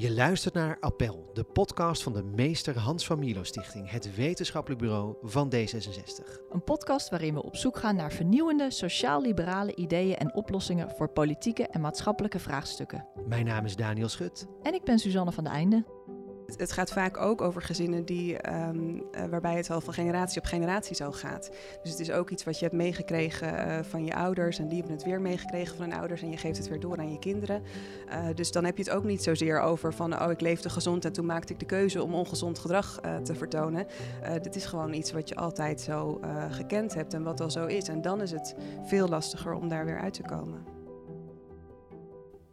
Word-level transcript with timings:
Je 0.00 0.14
luistert 0.14 0.54
naar 0.54 0.76
Appel, 0.80 1.30
de 1.32 1.44
podcast 1.44 2.02
van 2.02 2.12
de 2.12 2.22
Meester 2.22 2.78
Hans 2.78 3.06
van 3.06 3.18
Milo 3.18 3.42
Stichting, 3.42 3.90
het 3.90 4.14
wetenschappelijk 4.14 4.80
bureau 4.80 5.16
van 5.22 5.52
D66. 5.54 6.40
Een 6.50 6.64
podcast 6.64 7.08
waarin 7.08 7.34
we 7.34 7.42
op 7.42 7.56
zoek 7.56 7.78
gaan 7.78 7.96
naar 7.96 8.12
vernieuwende, 8.12 8.70
sociaal-liberale 8.70 9.74
ideeën 9.74 10.16
en 10.16 10.34
oplossingen 10.34 10.90
voor 10.90 11.08
politieke 11.08 11.66
en 11.66 11.80
maatschappelijke 11.80 12.38
vraagstukken. 12.38 13.06
Mijn 13.26 13.44
naam 13.44 13.64
is 13.64 13.76
Daniel 13.76 14.08
Schut. 14.08 14.46
En 14.62 14.74
ik 14.74 14.84
ben 14.84 14.98
Suzanne 14.98 15.32
van 15.32 15.44
de 15.44 15.50
Einde. 15.50 15.84
Het 16.56 16.72
gaat 16.72 16.92
vaak 16.92 17.16
ook 17.16 17.40
over 17.40 17.62
gezinnen 17.62 18.04
die, 18.04 18.52
um, 18.52 18.96
uh, 18.96 19.24
waarbij 19.30 19.56
het 19.56 19.70
al 19.70 19.80
van 19.80 19.94
generatie 19.94 20.40
op 20.40 20.46
generatie 20.46 20.96
zo 20.96 21.12
gaat. 21.12 21.50
Dus 21.82 21.90
het 21.90 22.00
is 22.00 22.10
ook 22.10 22.30
iets 22.30 22.44
wat 22.44 22.58
je 22.58 22.64
hebt 22.64 22.76
meegekregen 22.76 23.54
uh, 23.54 23.78
van 23.82 24.04
je 24.04 24.14
ouders 24.14 24.58
en 24.58 24.68
die 24.68 24.78
hebben 24.78 24.96
het 24.96 25.04
weer 25.04 25.20
meegekregen 25.20 25.76
van 25.76 25.90
hun 25.90 25.98
ouders 25.98 26.22
en 26.22 26.30
je 26.30 26.36
geeft 26.36 26.58
het 26.58 26.68
weer 26.68 26.80
door 26.80 26.98
aan 26.98 27.12
je 27.12 27.18
kinderen. 27.18 27.62
Uh, 28.08 28.24
dus 28.34 28.52
dan 28.52 28.64
heb 28.64 28.76
je 28.76 28.82
het 28.82 28.92
ook 28.92 29.04
niet 29.04 29.22
zozeer 29.22 29.60
over 29.60 29.94
van 29.94 30.22
oh 30.22 30.30
ik 30.30 30.40
leefde 30.40 30.70
gezond 30.70 31.04
en 31.04 31.12
toen 31.12 31.26
maakte 31.26 31.52
ik 31.52 31.58
de 31.58 31.66
keuze 31.66 32.02
om 32.02 32.14
ongezond 32.14 32.58
gedrag 32.58 33.00
te 33.22 33.34
vertonen. 33.34 33.86
dit 34.42 34.56
is 34.56 34.64
gewoon 34.64 34.92
iets 34.92 35.12
wat 35.12 35.28
je 35.28 35.34
altijd 35.34 35.80
zo 35.80 36.20
gekend 36.50 36.94
hebt 36.94 37.14
en 37.14 37.22
wat 37.22 37.40
al 37.40 37.50
zo 37.50 37.66
is. 37.66 37.88
En 37.88 38.02
dan 38.02 38.22
is 38.22 38.30
het 38.30 38.54
veel 38.84 39.08
lastiger 39.08 39.52
om 39.52 39.68
daar 39.68 39.84
weer 39.84 40.00
uit 40.00 40.14
te 40.14 40.22
komen. 40.22 40.79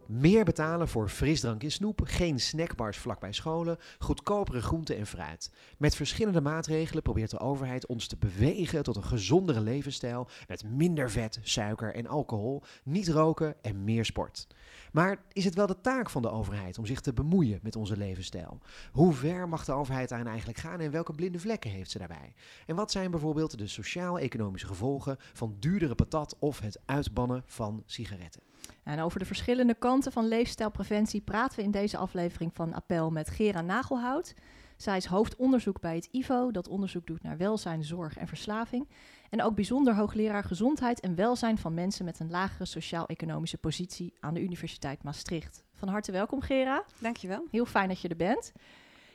Meer 0.08 0.44
betalen 0.44 0.88
voor 0.88 1.08
frisdrank 1.08 1.62
en 1.62 1.70
snoep, 1.70 2.00
geen 2.04 2.40
snackbars 2.40 2.98
vlakbij 2.98 3.32
scholen, 3.32 3.78
goedkopere 3.98 4.60
groenten 4.60 4.96
en 4.96 5.06
fruit. 5.06 5.50
Met 5.78 5.94
verschillende 5.94 6.40
maatregelen 6.40 7.02
probeert 7.02 7.30
de 7.30 7.38
overheid 7.38 7.86
ons 7.86 8.06
te 8.06 8.16
bewegen 8.16 8.82
tot 8.82 8.96
een 8.96 9.04
gezondere 9.04 9.60
levensstijl 9.60 10.28
met 10.46 10.64
minder 10.64 11.10
vet, 11.10 11.38
suiker 11.42 11.94
en 11.94 12.06
alcohol, 12.06 12.62
niet 12.82 13.08
roken 13.08 13.54
en 13.62 13.84
meer 13.84 14.04
sport. 14.04 14.46
Maar 14.92 15.22
is 15.32 15.44
het 15.44 15.54
wel 15.54 15.66
de 15.66 15.80
taak 15.80 16.10
van 16.10 16.22
de 16.22 16.30
overheid 16.30 16.78
om 16.78 16.86
zich 16.86 17.00
te 17.00 17.12
bemoeien 17.12 17.60
met 17.62 17.76
onze 17.76 17.96
levensstijl? 17.96 18.60
Hoe 18.92 19.12
ver 19.12 19.48
mag 19.48 19.64
de 19.64 19.72
overheid 19.72 20.08
daarin 20.08 20.28
eigenlijk 20.28 20.58
gaan 20.58 20.80
en 20.80 20.90
welke 20.90 21.12
blinde 21.12 21.38
vlekken 21.38 21.70
heeft 21.70 21.90
ze 21.90 21.98
daarbij? 21.98 22.34
En 22.66 22.76
wat 22.76 22.90
zijn 22.90 23.10
bijvoorbeeld 23.10 23.58
de 23.58 23.66
sociaal-economische 23.66 24.66
gevolgen 24.66 25.16
van 25.32 25.56
duurdere 25.58 25.94
patat 25.94 26.36
of 26.38 26.60
het 26.60 26.80
uitbannen 26.84 27.42
van 27.46 27.82
sigaretten? 27.86 28.42
En 28.84 29.00
over 29.00 29.18
de 29.18 29.24
verschillende 29.24 29.74
kanten 29.74 30.12
van 30.12 30.28
leefstijlpreventie 30.28 31.20
praten 31.20 31.58
we 31.58 31.64
in 31.64 31.70
deze 31.70 31.96
aflevering 31.96 32.50
van 32.54 32.74
Appel 32.74 33.10
met 33.10 33.30
Gera 33.30 33.60
Nagelhout. 33.60 34.34
Zij 34.76 34.96
is 34.96 35.04
hoofdonderzoek 35.04 35.80
bij 35.80 35.94
het 35.94 36.08
IVO, 36.10 36.50
dat 36.50 36.68
onderzoek 36.68 37.06
doet 37.06 37.22
naar 37.22 37.36
welzijn, 37.36 37.84
zorg 37.84 38.16
en 38.16 38.28
verslaving. 38.28 38.88
En 39.30 39.42
ook 39.42 39.54
bijzonder 39.54 39.94
hoogleraar 39.94 40.44
gezondheid 40.44 41.00
en 41.00 41.14
welzijn 41.14 41.58
van 41.58 41.74
mensen 41.74 42.04
met 42.04 42.20
een 42.20 42.30
lagere 42.30 42.64
sociaal-economische 42.64 43.58
positie 43.58 44.14
aan 44.20 44.34
de 44.34 44.42
Universiteit 44.42 45.02
Maastricht. 45.02 45.64
Van 45.74 45.88
harte 45.88 46.12
welkom, 46.12 46.40
Gera. 46.40 46.84
Dankjewel. 46.98 47.46
Heel 47.50 47.66
fijn 47.66 47.88
dat 47.88 48.00
je 48.00 48.08
er 48.08 48.16
bent. 48.16 48.52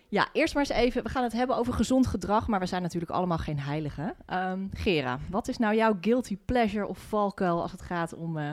Ja, 0.07 0.27
eerst 0.33 0.53
maar 0.53 0.63
eens 0.63 0.77
even, 0.77 1.03
we 1.03 1.09
gaan 1.09 1.23
het 1.23 1.33
hebben 1.33 1.55
over 1.55 1.73
gezond 1.73 2.07
gedrag, 2.07 2.47
maar 2.47 2.59
we 2.59 2.65
zijn 2.65 2.81
natuurlijk 2.81 3.11
allemaal 3.11 3.37
geen 3.37 3.59
heiligen. 3.59 4.15
Um, 4.33 4.69
Gera, 4.73 5.19
wat 5.29 5.47
is 5.47 5.57
nou 5.57 5.75
jouw 5.75 5.97
guilty 6.01 6.37
pleasure 6.45 6.87
of 6.87 6.97
valkuil 6.97 7.61
als 7.61 7.71
het 7.71 7.81
gaat 7.81 8.13
om... 8.13 8.37
Uh, 8.37 8.51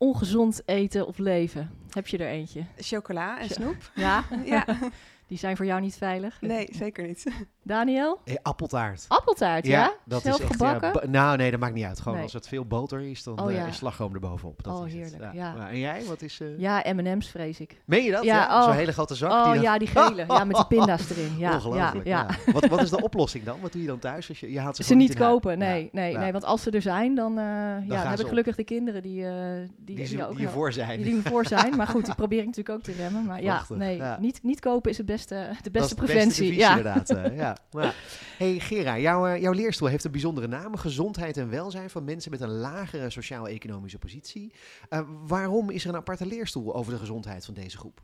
ongezond 0.00 0.62
eten 0.66 1.06
of 1.06 1.18
leven? 1.18 1.70
Heb 1.90 2.06
je 2.06 2.18
er 2.18 2.28
eentje? 2.28 2.64
Chocola 2.76 3.40
en 3.40 3.48
snoep. 3.48 3.90
Ja? 3.94 4.24
ja. 4.44 4.64
Die 5.30 5.38
zijn 5.38 5.56
voor 5.56 5.66
jou 5.66 5.80
niet 5.80 5.96
veilig? 5.96 6.40
Nee, 6.40 6.68
zeker 6.72 7.06
niet. 7.06 7.26
Daniel? 7.62 8.20
Hey, 8.24 8.38
appeltaart. 8.42 9.04
Appeltaart, 9.08 9.66
ja? 9.66 9.80
ja? 9.80 9.92
Dat 10.04 10.22
Zelf 10.22 10.36
is 10.36 10.42
echt, 10.42 10.52
gebakken? 10.52 10.92
Ja, 11.02 11.08
nou, 11.08 11.36
nee, 11.36 11.50
dat 11.50 11.60
maakt 11.60 11.74
niet 11.74 11.84
uit. 11.84 12.00
Gewoon 12.00 12.20
als 12.20 12.32
het 12.32 12.48
veel 12.48 12.64
boter 12.64 13.00
is, 13.00 13.22
dan 13.22 13.40
oh, 13.40 13.52
ja. 13.52 13.62
uh, 13.62 13.68
is 13.68 13.76
slagroom 13.76 14.14
erbovenop. 14.14 14.62
Dat 14.62 14.78
oh, 14.78 14.86
is 14.86 14.92
heerlijk, 14.92 15.22
het. 15.22 15.34
ja. 15.34 15.68
En 15.70 15.78
jij, 15.78 16.04
wat 16.04 16.22
is... 16.22 16.40
Uh... 16.40 16.58
Ja, 16.58 16.84
M&M's 16.92 17.28
vrees 17.28 17.60
ik. 17.60 17.80
Meen 17.84 18.04
je 18.04 18.10
dat? 18.10 18.24
Ja, 18.24 18.58
oh. 18.58 18.64
Zo'n 18.64 18.74
hele 18.74 18.92
grote 18.92 19.14
zak? 19.14 19.30
Oh, 19.30 19.44
die 19.44 19.52
dan... 19.52 19.62
ja, 19.62 19.78
die 19.78 19.88
gele. 19.88 20.24
ja, 20.28 20.44
met 20.44 20.56
die 20.56 20.66
pinda's 20.76 21.10
erin. 21.10 21.38
Ja, 21.38 21.54
Ongelooflijk, 21.54 22.06
ja. 22.06 22.26
Wat, 22.52 22.66
wat 22.66 22.82
is 22.82 22.90
de 22.90 23.02
oplossing 23.02 23.44
dan? 23.44 23.60
Wat 23.60 23.72
doe 23.72 23.80
je 23.80 23.86
dan 23.86 23.98
thuis? 23.98 24.28
Als 24.28 24.40
je, 24.40 24.52
je 24.52 24.60
haalt 24.60 24.76
ze, 24.76 24.82
ze 24.82 24.94
niet, 24.94 25.14
kopen, 25.14 25.58
nee, 25.58 25.88
nee, 25.92 26.16
nee. 26.16 26.32
Want 26.32 26.44
als 26.44 26.62
ze 26.62 26.70
er 26.70 26.82
zijn, 26.82 27.14
dan, 27.14 27.30
uh, 27.30 27.36
dan 27.74 27.84
ja, 27.86 28.10
heb 28.10 28.20
ik 28.20 28.26
gelukkig 28.26 28.56
de 28.56 28.64
kinderen 28.64 29.02
die... 29.02 29.24
Die, 29.84 29.96
die, 29.96 30.08
die, 30.08 30.26
ook 30.26 30.36
die 30.36 30.46
ervoor 30.46 30.72
zijn. 30.72 31.02
Die 31.02 31.22
ervoor 31.22 31.46
zijn. 31.46 31.76
Maar 31.76 31.86
goed, 31.86 32.04
die 32.04 32.14
probeer 32.22 32.40
ik 32.40 32.46
natuurlijk 32.46 32.76
ook 32.76 32.82
te 32.82 32.92
remmen. 32.92 33.24
Maar 33.24 33.42
ja, 33.42 33.64
nee, 33.68 34.02
niet, 34.18 34.42
niet 34.42 34.60
kopen 34.60 34.90
is 34.90 34.96
het 34.96 35.06
beste, 35.06 35.19
de 35.28 35.70
beste 35.72 35.94
preventie. 35.94 36.54
Ja, 36.54 36.76
inderdaad. 36.76 37.08
ja. 37.32 37.56
Hey 38.38 38.58
Gera, 38.58 38.98
jouw, 38.98 39.36
jouw 39.36 39.52
leerstoel 39.52 39.88
heeft 39.88 40.04
een 40.04 40.10
bijzondere 40.10 40.46
naam: 40.46 40.76
gezondheid 40.76 41.36
en 41.36 41.50
welzijn 41.50 41.90
van 41.90 42.04
mensen 42.04 42.30
met 42.30 42.40
een 42.40 42.48
lagere 42.50 43.10
sociaal-economische 43.10 43.98
positie. 43.98 44.52
Uh, 44.90 45.00
waarom 45.26 45.70
is 45.70 45.84
er 45.84 45.90
een 45.90 45.96
aparte 45.96 46.26
leerstoel 46.26 46.74
over 46.74 46.92
de 46.92 46.98
gezondheid 46.98 47.44
van 47.44 47.54
deze 47.54 47.78
groep? 47.78 48.00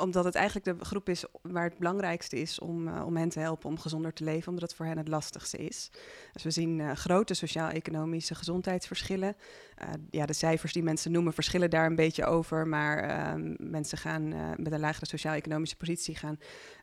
Omdat 0.00 0.24
het 0.24 0.34
eigenlijk 0.34 0.78
de 0.78 0.84
groep 0.84 1.08
is 1.08 1.24
waar 1.42 1.64
het 1.64 1.78
belangrijkste 1.78 2.40
is 2.40 2.58
om, 2.58 2.88
uh, 2.88 3.06
om 3.06 3.16
hen 3.16 3.28
te 3.28 3.40
helpen 3.40 3.68
om 3.68 3.78
gezonder 3.78 4.12
te 4.12 4.24
leven, 4.24 4.48
omdat 4.48 4.68
het 4.68 4.74
voor 4.74 4.86
hen 4.86 4.98
het 4.98 5.08
lastigste 5.08 5.56
is. 5.56 5.90
Dus 6.32 6.42
we 6.42 6.50
zien 6.50 6.78
uh, 6.78 6.92
grote 6.92 7.34
sociaal-economische 7.34 8.34
gezondheidsverschillen. 8.34 9.36
Uh, 9.82 9.88
ja, 10.10 10.26
de 10.26 10.32
cijfers 10.32 10.72
die 10.72 10.82
mensen 10.82 11.12
noemen 11.12 11.32
verschillen 11.32 11.70
daar 11.70 11.86
een 11.86 11.94
beetje 11.94 12.24
over, 12.24 12.66
maar 12.66 12.98
ehm, 12.98 13.54
mensen 13.58 13.98
gaan 13.98 14.28
met 14.56 14.72
een 14.72 14.80
lagere 14.80 15.06
sociaal-economische 15.06 15.76
positie 15.76 16.16
gaan 16.16 16.38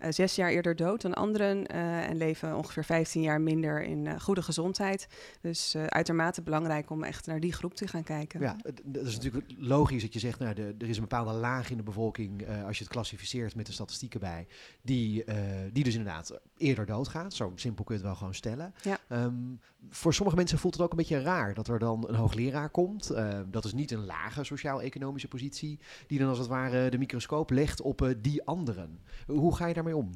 zes 0.09 0.35
jaar 0.35 0.49
eerder 0.49 0.75
dood 0.75 1.01
dan 1.01 1.13
anderen 1.13 1.67
en 1.67 2.17
leven 2.17 2.55
ongeveer 2.55 2.85
15 2.85 3.22
jaar 3.22 3.41
minder 3.41 3.84
in 3.84 4.22
goede 4.22 4.41
gezondheid. 4.41 5.07
Dus 5.41 5.75
uitermate 5.75 6.41
belangrijk 6.41 6.89
om 6.89 7.03
echt 7.03 7.25
naar 7.25 7.39
die 7.39 7.53
groep 7.53 7.73
te 7.73 7.88
gaan 7.88 8.03
kijken. 8.03 8.39
Ja, 8.39 8.55
dat 8.84 9.05
is 9.05 9.16
natuurlijk 9.16 9.45
logisch 9.57 10.01
dat 10.01 10.13
je 10.13 10.19
zegt, 10.19 10.39
nou, 10.39 10.55
er 10.55 10.89
is 10.89 10.95
een 10.95 11.01
bepaalde 11.01 11.34
laag 11.34 11.69
in 11.69 11.78
de 11.78 11.84
bevolking 11.84 12.47
als 12.66 12.78
je 12.78 12.84
het 12.84 12.94
klassificeert 13.07 13.56
met 13.56 13.66
de 13.66 13.72
statistieken 13.72 14.19
bij, 14.19 14.47
die, 14.81 15.23
uh, 15.25 15.35
die 15.72 15.84
dus 15.84 15.95
inderdaad 15.95 16.40
eerder 16.57 16.85
doodgaat. 16.85 17.34
Zo 17.34 17.51
simpel 17.56 17.84
kun 17.84 17.95
je 17.95 18.01
het 18.01 18.09
wel 18.09 18.19
gewoon 18.19 18.34
stellen. 18.34 18.73
Ja. 18.81 19.00
Um, 19.09 19.59
voor 19.90 20.13
sommige 20.13 20.38
mensen 20.38 20.57
voelt 20.57 20.73
het 20.73 20.84
ook 20.84 20.91
een 20.91 20.97
beetje 20.97 21.22
raar 21.22 21.53
dat 21.53 21.68
er 21.68 21.79
dan 21.79 22.06
een 22.07 22.16
hoogleraar 22.16 22.69
komt. 22.69 23.12
Uh, 23.12 23.40
dat 23.45 23.66
is 23.66 23.73
niet 23.73 23.91
een 23.91 24.06
lage 24.06 24.44
sociaal-economische 24.44 25.28
positie, 25.28 25.79
die 26.07 26.19
dan 26.19 26.29
als 26.29 26.38
het 26.38 26.47
ware 26.47 26.90
de 26.90 26.97
microscoop 26.97 27.50
legt 27.50 27.81
op 27.81 28.01
uh, 28.01 28.13
die 28.17 28.46
anderen. 28.46 29.00
Hoe 29.28 29.56
ga 29.56 29.67
je 29.67 29.73
daarmee 29.73 29.96
om? 29.96 30.12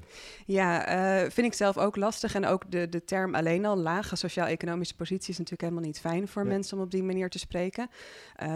Ja, 0.46 0.85
vind 1.30 1.47
ik 1.47 1.53
zelf 1.53 1.78
ook 1.78 1.96
lastig. 1.96 2.35
En 2.35 2.46
ook 2.46 2.72
de, 2.72 2.90
de 2.90 3.03
term 3.03 3.35
alleen 3.35 3.66
al, 3.66 3.78
lage 3.78 4.16
sociaal-economische 4.16 4.96
positie, 4.96 5.30
is 5.30 5.38
natuurlijk 5.38 5.62
helemaal 5.62 5.84
niet 5.84 6.00
fijn 6.00 6.28
voor 6.28 6.46
mensen 6.46 6.78
om 6.78 6.84
op 6.84 6.91
die 6.91 7.03
manier 7.03 7.30
te 7.30 7.40
spreken. 7.40 7.90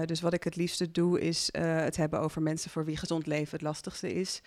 dus 0.06 0.22
wat 0.22 0.34
ik 0.34 0.44
het 0.44 0.56
liefste 0.56 0.92
doe, 0.92 1.20
is 1.20 1.50
het 1.58 1.98
hebben 1.98 2.20
over 2.20 2.42
mensen 2.42 2.72
voor 2.72 2.86
wie 2.86 2.98
gezond 2.98 3.26
leven 3.26 3.52
het 3.52 3.62
lastigste 3.62 4.14
is. 4.14 4.42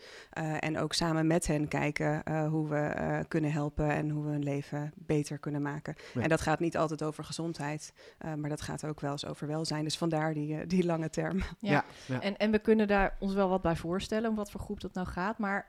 En 0.60 0.78
ook 0.78 0.92
samen 0.92 1.26
met 1.26 1.46
hen 1.46 1.68
kijken 1.68 2.22
hoe 2.48 2.68
we 2.68 3.24
kunnen 3.28 3.52
helpen 3.52 3.90
en 3.90 4.10
hoe 4.10 4.24
we 4.24 4.30
hun 4.30 4.42
leven 4.42 4.92
beter 4.96 5.38
kunnen 5.38 5.62
maken. 5.62 5.94
Ja. 6.14 6.20
En 6.20 6.28
dat 6.28 6.40
gaat 6.40 6.60
niet 6.60 6.76
altijd 6.76 7.02
over 7.02 7.24
gezondheid, 7.24 7.92
maar 8.36 8.48
dat 8.48 8.60
gaat 8.60 8.84
ook 8.84 9.00
wel 9.00 9.10
eens 9.10 9.26
over 9.26 9.46
welzijn. 9.46 9.84
Dus 9.84 9.98
vandaar 9.98 10.34
die, 10.34 10.66
die 10.66 10.84
lange 10.84 11.10
term. 11.10 11.38
Ja, 11.38 11.44
ja. 11.58 11.84
ja. 12.06 12.20
En, 12.20 12.36
en 12.36 12.50
we 12.50 12.58
kunnen 12.58 12.88
daar 12.88 13.16
ons 13.18 13.34
wel 13.34 13.48
wat 13.48 13.62
bij 13.62 13.76
voorstellen, 13.76 14.30
om 14.30 14.36
wat 14.36 14.50
voor 14.50 14.60
groep 14.60 14.80
dat 14.80 14.94
nou 14.94 15.06
gaat. 15.06 15.38
Maar 15.38 15.68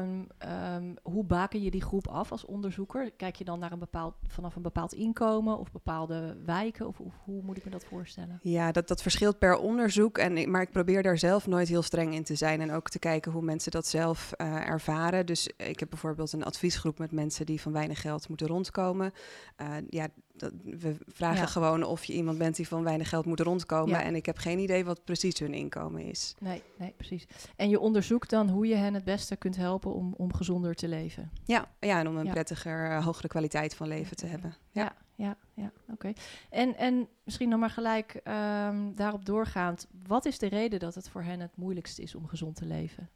um, 0.00 0.26
um, 0.74 0.94
hoe 1.02 1.24
baken 1.24 1.62
je 1.62 1.70
die 1.70 1.82
groep 1.82 2.08
af 2.08 2.32
als 2.32 2.44
onderzoeker? 2.44 3.10
Kijk 3.16 3.36
je 3.36 3.44
dan 3.44 3.58
naar 3.58 3.72
een 3.72 3.78
bepaald, 3.78 4.14
vanaf 4.26 4.56
een 4.56 4.62
bepaald 4.62 4.92
inkomen 4.92 5.58
of 5.58 5.72
bepaalde 5.72 6.36
wijken? 6.44 6.86
Of, 6.86 7.00
of 7.00 7.14
hoe 7.24 7.42
moet 7.42 7.56
ik 7.56 7.64
me 7.64 7.70
dat 7.70 7.84
voorstellen? 7.84 8.38
Ja, 8.42 8.72
dat, 8.72 8.88
dat 8.88 9.02
verschilt 9.02 9.38
per 9.38 9.56
onderzoek. 9.56 10.18
En 10.18 10.36
ik, 10.36 10.46
maar 10.46 10.62
ik 10.62 10.70
probeer 10.70 11.02
daar 11.02 11.18
zelf 11.18 11.46
nooit 11.46 11.68
heel 11.68 11.82
streng 11.82 12.14
in 12.14 12.24
te 12.24 12.34
zijn 12.34 12.60
en 12.60 12.72
ook 12.72 12.88
te 12.88 12.98
kijken 12.98 13.32
hoe 13.32 13.42
mensen 13.42 13.70
dat 13.70 13.86
zelf 13.86 14.32
uh, 14.36 14.68
ervaren. 14.68 15.26
Dus 15.26 15.50
ik 15.56 15.80
heb 15.80 15.90
bijvoorbeeld 15.90 16.32
een 16.32 16.44
adviesgroep 16.44 16.98
met 17.00 17.12
mensen 17.12 17.46
die 17.46 17.60
van 17.60 17.72
weinig 17.72 18.00
geld 18.00 18.28
moeten 18.28 18.46
rondkomen. 18.46 19.12
Uh, 19.60 19.66
ja, 19.88 20.08
dat, 20.32 20.52
we 20.64 20.96
vragen 21.06 21.40
ja. 21.40 21.46
gewoon 21.46 21.82
of 21.82 22.04
je 22.04 22.12
iemand 22.12 22.38
bent 22.38 22.56
die 22.56 22.68
van 22.68 22.82
weinig 22.82 23.08
geld 23.08 23.26
moet 23.26 23.40
rondkomen. 23.40 23.98
Ja. 23.98 24.02
En 24.02 24.14
ik 24.14 24.26
heb 24.26 24.38
geen 24.38 24.58
idee 24.58 24.84
wat 24.84 25.04
precies 25.04 25.38
hun 25.38 25.54
inkomen 25.54 26.02
is. 26.02 26.34
Nee, 26.38 26.62
nee, 26.76 26.94
precies. 26.96 27.26
En 27.56 27.68
je 27.68 27.80
onderzoekt 27.80 28.30
dan 28.30 28.48
hoe 28.48 28.66
je 28.66 28.74
hen 28.74 28.94
het 28.94 29.04
beste 29.04 29.36
kunt 29.36 29.56
helpen 29.56 29.94
om, 29.94 30.14
om 30.16 30.34
gezonder 30.34 30.74
te 30.74 30.88
leven. 30.88 31.30
Ja, 31.44 31.68
ja 31.80 31.98
en 31.98 32.08
om 32.08 32.16
een 32.16 32.30
prettiger, 32.30 32.90
uh, 32.90 33.04
hogere 33.04 33.28
kwaliteit 33.28 33.74
van 33.74 33.88
leven 33.88 34.16
te 34.16 34.26
hebben. 34.26 34.54
Ja, 34.70 34.82
ja, 34.82 34.92
ja, 35.14 35.36
ja 35.54 35.72
oké. 35.82 35.92
Okay. 35.92 36.16
En, 36.50 36.76
en 36.76 37.08
misschien 37.24 37.50
dan 37.50 37.58
maar 37.58 37.70
gelijk 37.70 38.20
um, 38.24 38.94
daarop 38.94 39.24
doorgaand. 39.24 39.86
Wat 40.06 40.24
is 40.24 40.38
de 40.38 40.48
reden 40.48 40.78
dat 40.78 40.94
het 40.94 41.08
voor 41.08 41.22
hen 41.22 41.40
het 41.40 41.56
moeilijkst 41.56 41.98
is 41.98 42.14
om 42.14 42.26
gezond 42.26 42.56
te 42.56 42.66
leven? 42.66 43.10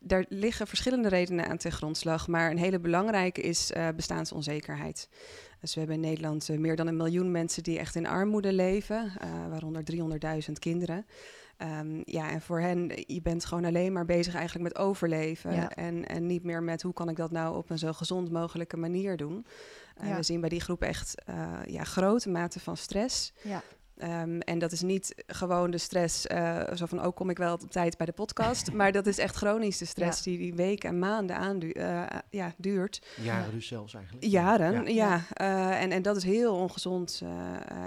Daar 0.00 0.24
liggen 0.28 0.66
verschillende 0.66 1.08
redenen 1.08 1.48
aan 1.48 1.56
ten 1.56 1.72
grondslag, 1.72 2.28
maar 2.28 2.50
een 2.50 2.58
hele 2.58 2.80
belangrijke 2.80 3.40
is 3.40 3.70
uh, 3.70 3.88
bestaansonzekerheid. 3.96 5.08
Dus 5.60 5.74
we 5.74 5.78
hebben 5.80 5.96
in 5.96 6.08
Nederland 6.08 6.48
uh, 6.48 6.58
meer 6.58 6.76
dan 6.76 6.86
een 6.86 6.96
miljoen 6.96 7.30
mensen 7.30 7.62
die 7.62 7.78
echt 7.78 7.94
in 7.94 8.06
armoede 8.06 8.52
leven, 8.52 9.12
uh, 9.24 9.48
waaronder 9.48 9.82
300.000 10.46 10.52
kinderen. 10.58 11.06
Um, 11.80 12.02
ja, 12.04 12.30
en 12.30 12.40
voor 12.40 12.60
hen, 12.60 12.90
je 13.06 13.22
bent 13.22 13.44
gewoon 13.44 13.64
alleen 13.64 13.92
maar 13.92 14.04
bezig 14.04 14.34
eigenlijk 14.34 14.64
met 14.74 14.84
overleven. 14.84 15.54
Ja. 15.54 15.70
En, 15.70 16.08
en 16.08 16.26
niet 16.26 16.42
meer 16.42 16.62
met 16.62 16.82
hoe 16.82 16.92
kan 16.92 17.08
ik 17.08 17.16
dat 17.16 17.30
nou 17.30 17.56
op 17.56 17.70
een 17.70 17.78
zo 17.78 17.92
gezond 17.92 18.30
mogelijke 18.30 18.76
manier 18.76 19.16
doen. 19.16 19.46
Uh, 20.02 20.08
ja. 20.08 20.16
We 20.16 20.22
zien 20.22 20.40
bij 20.40 20.48
die 20.48 20.60
groep 20.60 20.82
echt 20.82 21.14
ja, 21.66 21.84
grote 21.84 22.28
mate 22.28 22.60
van 22.60 22.76
stress. 22.76 23.32
Ja. 23.42 23.62
Ehm, 23.98 24.38
en 24.38 24.58
dat 24.58 24.72
is 24.72 24.82
niet 24.82 25.14
gewoon 25.26 25.70
de 25.70 25.78
stress, 25.78 26.26
uh, 26.26 26.62
zo 26.74 26.86
van, 26.86 27.06
oh, 27.06 27.14
kom 27.14 27.30
ik 27.30 27.38
wel 27.38 27.52
op 27.52 27.70
tijd 27.70 27.96
bij 27.96 28.06
de 28.06 28.12
podcast. 28.12 28.72
maar 28.78 28.92
dat 28.92 29.06
is 29.06 29.18
echt 29.18 29.36
chronische 29.36 29.86
stress 29.86 30.22
die, 30.22 30.38
die 30.38 30.54
weken 30.54 30.88
en 30.88 30.98
maanden 30.98 31.36
aan 31.36 31.58
uh, 31.62 32.06
ja, 32.30 32.54
duurt. 32.56 33.02
Jaren 33.22 33.52
dus 33.52 33.66
zelfs 33.66 33.94
eigenlijk. 33.94 34.24
Jaren, 34.26 34.94
ja. 34.94 35.24
ja. 35.34 35.78
en, 35.78 35.90
en 35.90 36.02
dat 36.02 36.16
is 36.16 36.24
heel 36.24 36.54
ongezond. 36.54 37.22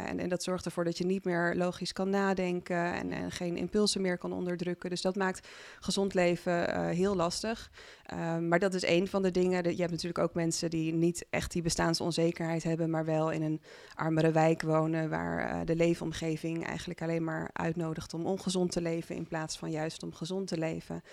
en, 0.06 0.20
en 0.20 0.30
dat 0.30 0.44
zorgt 0.44 0.66
ervoor 0.66 0.84
dat 0.84 0.98
je 0.98 1.06
niet 1.06 1.24
meer 1.24 1.56
logisch 1.56 1.94
kan 1.94 2.10
nadenken 2.10 2.94
en, 2.94 3.12
en 3.12 3.32
geen 3.32 3.58
impulsen 3.58 4.02
meer 4.02 4.18
kan 4.18 4.34
onderdrukken. 4.34 4.90
Dus 4.90 5.02
dat 5.02 5.16
maakt 5.16 5.48
gezond 5.80 6.14
leven 6.14 6.90
heel 6.90 7.16
lastig. 7.16 7.72
Ehm, 8.06 8.48
maar 8.48 8.60
dat 8.60 8.74
is 8.74 8.86
een 8.86 9.08
van 9.08 9.22
de 9.22 9.32
dingen. 9.32 9.64
Je 9.64 9.82
hebt 9.82 9.92
natuurlijk 9.92 10.24
ook 10.24 10.34
mensen 10.34 10.70
die 10.70 10.94
niet 10.94 11.26
echt 11.30 11.52
die 11.52 11.62
bestaansonzekerheid 11.62 12.64
hebben, 12.64 12.90
maar 12.90 13.06
wel 13.06 13.32
in 13.32 13.42
een 13.42 13.62
armere 13.96 14.32
wijk 14.32 14.62
wonen 14.62 15.10
waar 15.10 15.66
de 15.66 15.76
leven 15.76 16.01
omgeving 16.02 16.66
eigenlijk 16.66 17.02
alleen 17.02 17.24
maar 17.24 17.50
uitnodigt 17.54 18.14
om 18.14 18.26
ongezond 18.26 18.72
te 18.72 18.82
leven 18.82 19.16
in 19.16 19.28
plaats 19.28 19.58
van 19.58 19.72
juist 19.72 20.04
om 20.04 20.14
gezond 20.14 20.48
te 20.48 20.58
leven. 20.58 21.04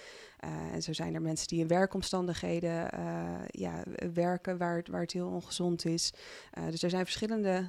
Uh, 0.44 0.74
en 0.74 0.82
zo 0.82 0.92
zijn 0.92 1.14
er 1.14 1.22
mensen 1.22 1.48
die 1.48 1.60
in 1.60 1.66
werkomstandigheden 1.66 2.88
uh, 2.94 3.30
ja, 3.46 3.82
werken 4.12 4.58
waar 4.58 4.76
het, 4.76 4.88
waar 4.88 5.00
het 5.00 5.12
heel 5.12 5.28
ongezond 5.28 5.84
is. 5.84 6.12
Uh, 6.58 6.70
dus 6.70 6.82
er 6.82 6.90
zijn 6.90 7.04
verschillende 7.04 7.66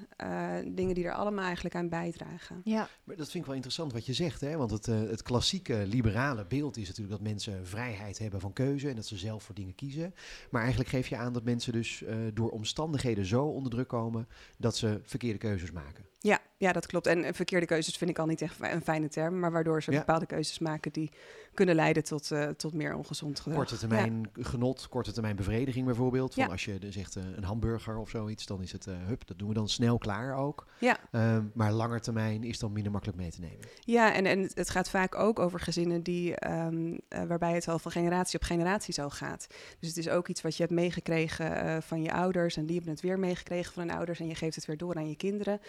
dingen 0.66 0.96
die 0.96 1.06
er 1.06 1.14
allemaal 1.14 1.46
eigenlijk 1.46 1.76
aan 1.76 1.90
bijdragen. 1.90 2.62
Ja. 2.64 2.90
Maar 3.04 3.16
dat 3.16 3.26
vind 3.26 3.38
ik 3.38 3.46
wel 3.46 3.56
interessant 3.56 3.94
wat 3.94 4.06
je 4.06 4.14
zegt, 4.14 4.42
hè? 4.42 4.58
want 4.58 4.72
het, 4.72 4.86
het 4.86 5.22
klassieke 5.22 5.86
liberale 5.88 6.46
beeld 6.46 6.78
is 6.78 6.88
natuurlijk 6.88 7.18
dat 7.18 7.28
mensen 7.28 7.68
vrijheid 7.68 8.18
hebben 8.18 8.40
van 8.40 8.54
keuze 8.54 8.90
en 8.90 8.96
dat 8.96 9.06
ze 9.06 9.18
zelf 9.18 9.44
voor 9.44 9.56
dingen 9.56 9.76
kiezen. 9.76 10.14
Maar 10.50 10.62
eigenlijk 10.62 10.90
geef 10.90 11.08
je 11.08 11.18
aan 11.18 11.34
dat 11.34 11.44
mensen 11.44 11.74
dus 11.74 12.04
door 12.34 12.50
omstandigheden 12.50 13.26
zo 13.26 13.46
onder 13.46 13.72
druk 13.72 13.88
komen 13.88 14.28
dat 14.58 14.78
ze 14.78 15.00
verkeerde 15.04 15.38
keuzes 15.38 15.72
maken. 15.72 16.06
Ja, 16.22 16.40
ja, 16.58 16.72
dat 16.72 16.86
klopt. 16.86 17.08
En 17.08 17.34
verkeerde 17.34 17.66
keuzes 17.66 17.98
vind 17.98 18.10
ik 18.10 18.20
al 18.20 18.26
niet 18.26 18.42
echt 18.42 18.56
een 18.60 18.82
fijne 18.82 19.08
term, 19.08 19.40
maar 19.40 19.52
waardoor 19.52 19.84
ze 19.84 19.92
bepaalde 19.92 20.26
keuzes 20.26 20.60
maken 20.60 20.92
die 20.92 21.12
kunnen 21.60 21.78
leiden 21.78 22.04
tot, 22.04 22.32
uh, 22.32 22.48
tot 22.48 22.74
meer 22.74 22.96
ongezond 22.96 23.40
gedrag. 23.40 23.58
Korte 23.58 23.78
termijn 23.78 24.30
genot, 24.34 24.88
korte 24.90 25.12
termijn 25.12 25.36
bevrediging 25.36 25.86
bijvoorbeeld. 25.86 26.34
Van 26.34 26.50
Als 26.50 26.66
je 26.66 26.78
zegt 26.90 27.16
uh, 27.16 27.24
een 27.36 27.44
hamburger 27.44 27.98
of 27.98 28.10
zoiets, 28.10 28.46
dan 28.46 28.62
is 28.62 28.72
het, 28.72 28.86
uh, 28.86 28.96
hup, 29.06 29.28
dat 29.28 29.40
doen 29.40 29.48
we 29.48 29.54
dan 29.54 29.70
snel 29.70 29.98
klaar 29.98 30.36
ook. 30.36 30.68
Ja. 30.78 30.98
Uh, 31.12 31.38
maar 31.54 31.72
langer 31.72 32.02
termijn 32.02 32.44
is 32.44 32.60
dan 32.60 32.72
minder 32.72 32.92
makkelijk 32.92 33.20
mee 33.20 33.32
te 33.32 33.40
nemen. 33.40 33.68
Ja, 33.80 34.14
en, 34.14 34.26
en 34.26 34.50
het 34.54 34.70
gaat 34.70 34.90
vaak 34.90 35.16
ook 35.16 35.40
over 35.40 35.60
gezinnen 35.60 36.04
die, 36.04 36.50
um, 36.50 37.00
waarbij 37.28 37.54
het 37.54 37.68
al 37.68 37.80
van 37.80 37.92
generatie 37.92 38.40
op 38.40 38.46
generatie 38.46 38.94
zo 38.94 39.10
gaat. 39.10 39.48
Dus 39.80 39.90
het 39.90 39.98
is 39.98 40.10
ook 40.10 40.28
iets 40.28 40.42
wat 40.42 40.56
je 40.56 40.64
hebt 40.64 40.76
meegekregen 40.76 41.84
van 41.84 42.02
je 42.02 42.14
ouders 42.14 42.58
en 42.58 42.66
die 42.66 42.76
hebben 42.76 42.94
het 42.94 43.02
weer 43.02 43.20
meegekregen 43.20 43.74
van 43.74 43.88
hun 43.88 43.96
ouders 43.96 44.20
en 44.20 44.28
je 44.28 44.36
geeft 44.36 44.56
het 44.56 44.66
weer 44.66 44.78
door 44.78 44.96
aan 44.96 45.10
je 45.10 45.16
kinderen. 45.16 45.60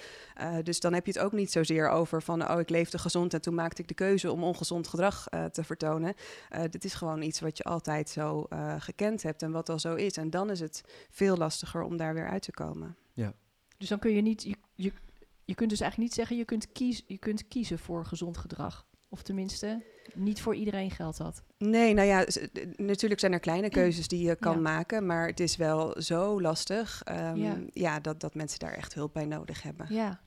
dus 0.63 0.81
dan 0.81 0.93
heb 0.93 1.07
je 1.07 1.13
het 1.13 1.21
ook 1.21 1.33
niet 1.33 1.53
zozeer 1.53 1.89
over 1.89 2.23
van, 2.23 2.51
oh, 2.51 2.61
ik 2.61 2.71
leefde 2.71 2.99
gezond 2.99 3.35
en 3.35 3.41
toen 3.41 3.55
maakte 3.55 3.83
ik 3.83 3.89
de 3.89 3.95
keuze 3.95 4.33
om 4.33 4.45
ongezond 4.45 4.89
gedrag 4.89 5.27
te 5.53 5.65
vertonen. 5.81 6.15
Uh, 6.55 6.63
dit 6.71 6.85
is 6.85 6.95
gewoon 6.95 7.23
iets 7.23 7.41
wat 7.41 7.57
je 7.57 7.65
altijd 7.65 8.09
zo 8.09 8.47
uh, 8.53 8.75
gekend 8.79 9.23
hebt 9.23 9.43
en 9.43 9.51
wat 9.51 9.69
al 9.69 9.79
zo 9.79 9.95
is. 9.95 10.17
En 10.17 10.31
dan 10.31 10.51
is 10.51 10.61
het 10.61 10.83
veel 11.11 11.37
lastiger 11.37 11.83
om 11.83 11.97
daar 11.97 12.15
weer 12.15 12.29
uit 12.29 12.43
te 12.43 12.53
komen. 12.53 12.97
Ja. 13.13 13.33
Dus 13.79 13.89
dan 13.89 13.99
kun 13.99 14.15
je 14.15 14.23
niet, 14.23 14.43
je, 14.43 14.57
je, 14.75 14.93
je 15.45 15.55
kunt 15.55 15.71
dus 15.71 15.81
eigenlijk 15.81 16.11
niet 16.11 16.19
zeggen, 16.19 16.37
je 16.37 16.45
kunt, 16.45 16.73
kies, 16.73 17.05
je 17.07 17.19
kunt 17.19 17.49
kiezen 17.49 17.79
voor 17.79 18.07
gezond 18.07 18.39
gedrag. 18.39 18.89
Of 19.09 19.23
tenminste, 19.23 19.83
niet 20.15 20.41
voor 20.41 20.55
iedereen 20.55 20.91
geldt 20.91 21.19
dat. 21.19 21.43
Nee, 21.59 21.95
nou 21.95 22.09
ja, 22.09 22.27
natuurlijk 22.77 23.21
zijn 23.21 23.33
er 23.33 23.41
kleine 23.41 23.69
keuzes 23.79 24.09
die 24.09 24.27
je 24.27 24.37
kan 24.37 24.63
maken, 24.63 25.07
maar 25.07 25.27
het 25.27 25.41
is 25.41 25.57
wel 25.57 26.03
zo 26.03 26.41
lastig 26.41 27.03
um, 27.09 27.37
ja. 27.37 27.57
ja. 27.73 28.01
dat, 28.01 28.21
dat 28.21 28.35
mensen 28.35 28.59
daar 28.59 28.73
echt 28.73 28.95
hulp 28.95 29.13
bij 29.13 29.25
nodig 29.25 29.63
hebben. 29.63 29.87
Ja. 29.95 30.21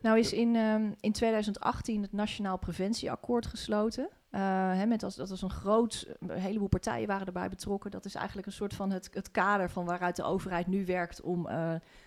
Nou 0.00 0.18
is 0.18 0.32
in, 0.32 0.56
um, 0.56 0.94
in 1.00 1.12
2018 1.12 2.02
het 2.02 2.12
Nationaal 2.12 2.58
Preventieakkoord 2.58 3.46
gesloten. 3.46 4.08
Hè, 4.30 4.86
met 4.86 5.02
als, 5.02 5.16
dat 5.16 5.28
was 5.28 5.42
een 5.42 5.50
groot, 5.50 6.06
een 6.20 6.30
heleboel 6.30 6.68
partijen 6.68 7.06
waren 7.06 7.26
erbij 7.26 7.48
betrokken. 7.48 7.90
Dat 7.90 8.04
is 8.04 8.14
eigenlijk 8.14 8.46
een 8.46 8.52
soort 8.52 8.74
van 8.74 8.90
het, 8.90 9.08
het 9.12 9.30
kader 9.30 9.70
van 9.70 9.84
waaruit 9.84 10.16
de 10.16 10.22
overheid 10.22 10.66
nu 10.66 10.84
werkt 10.84 11.20
om 11.20 11.46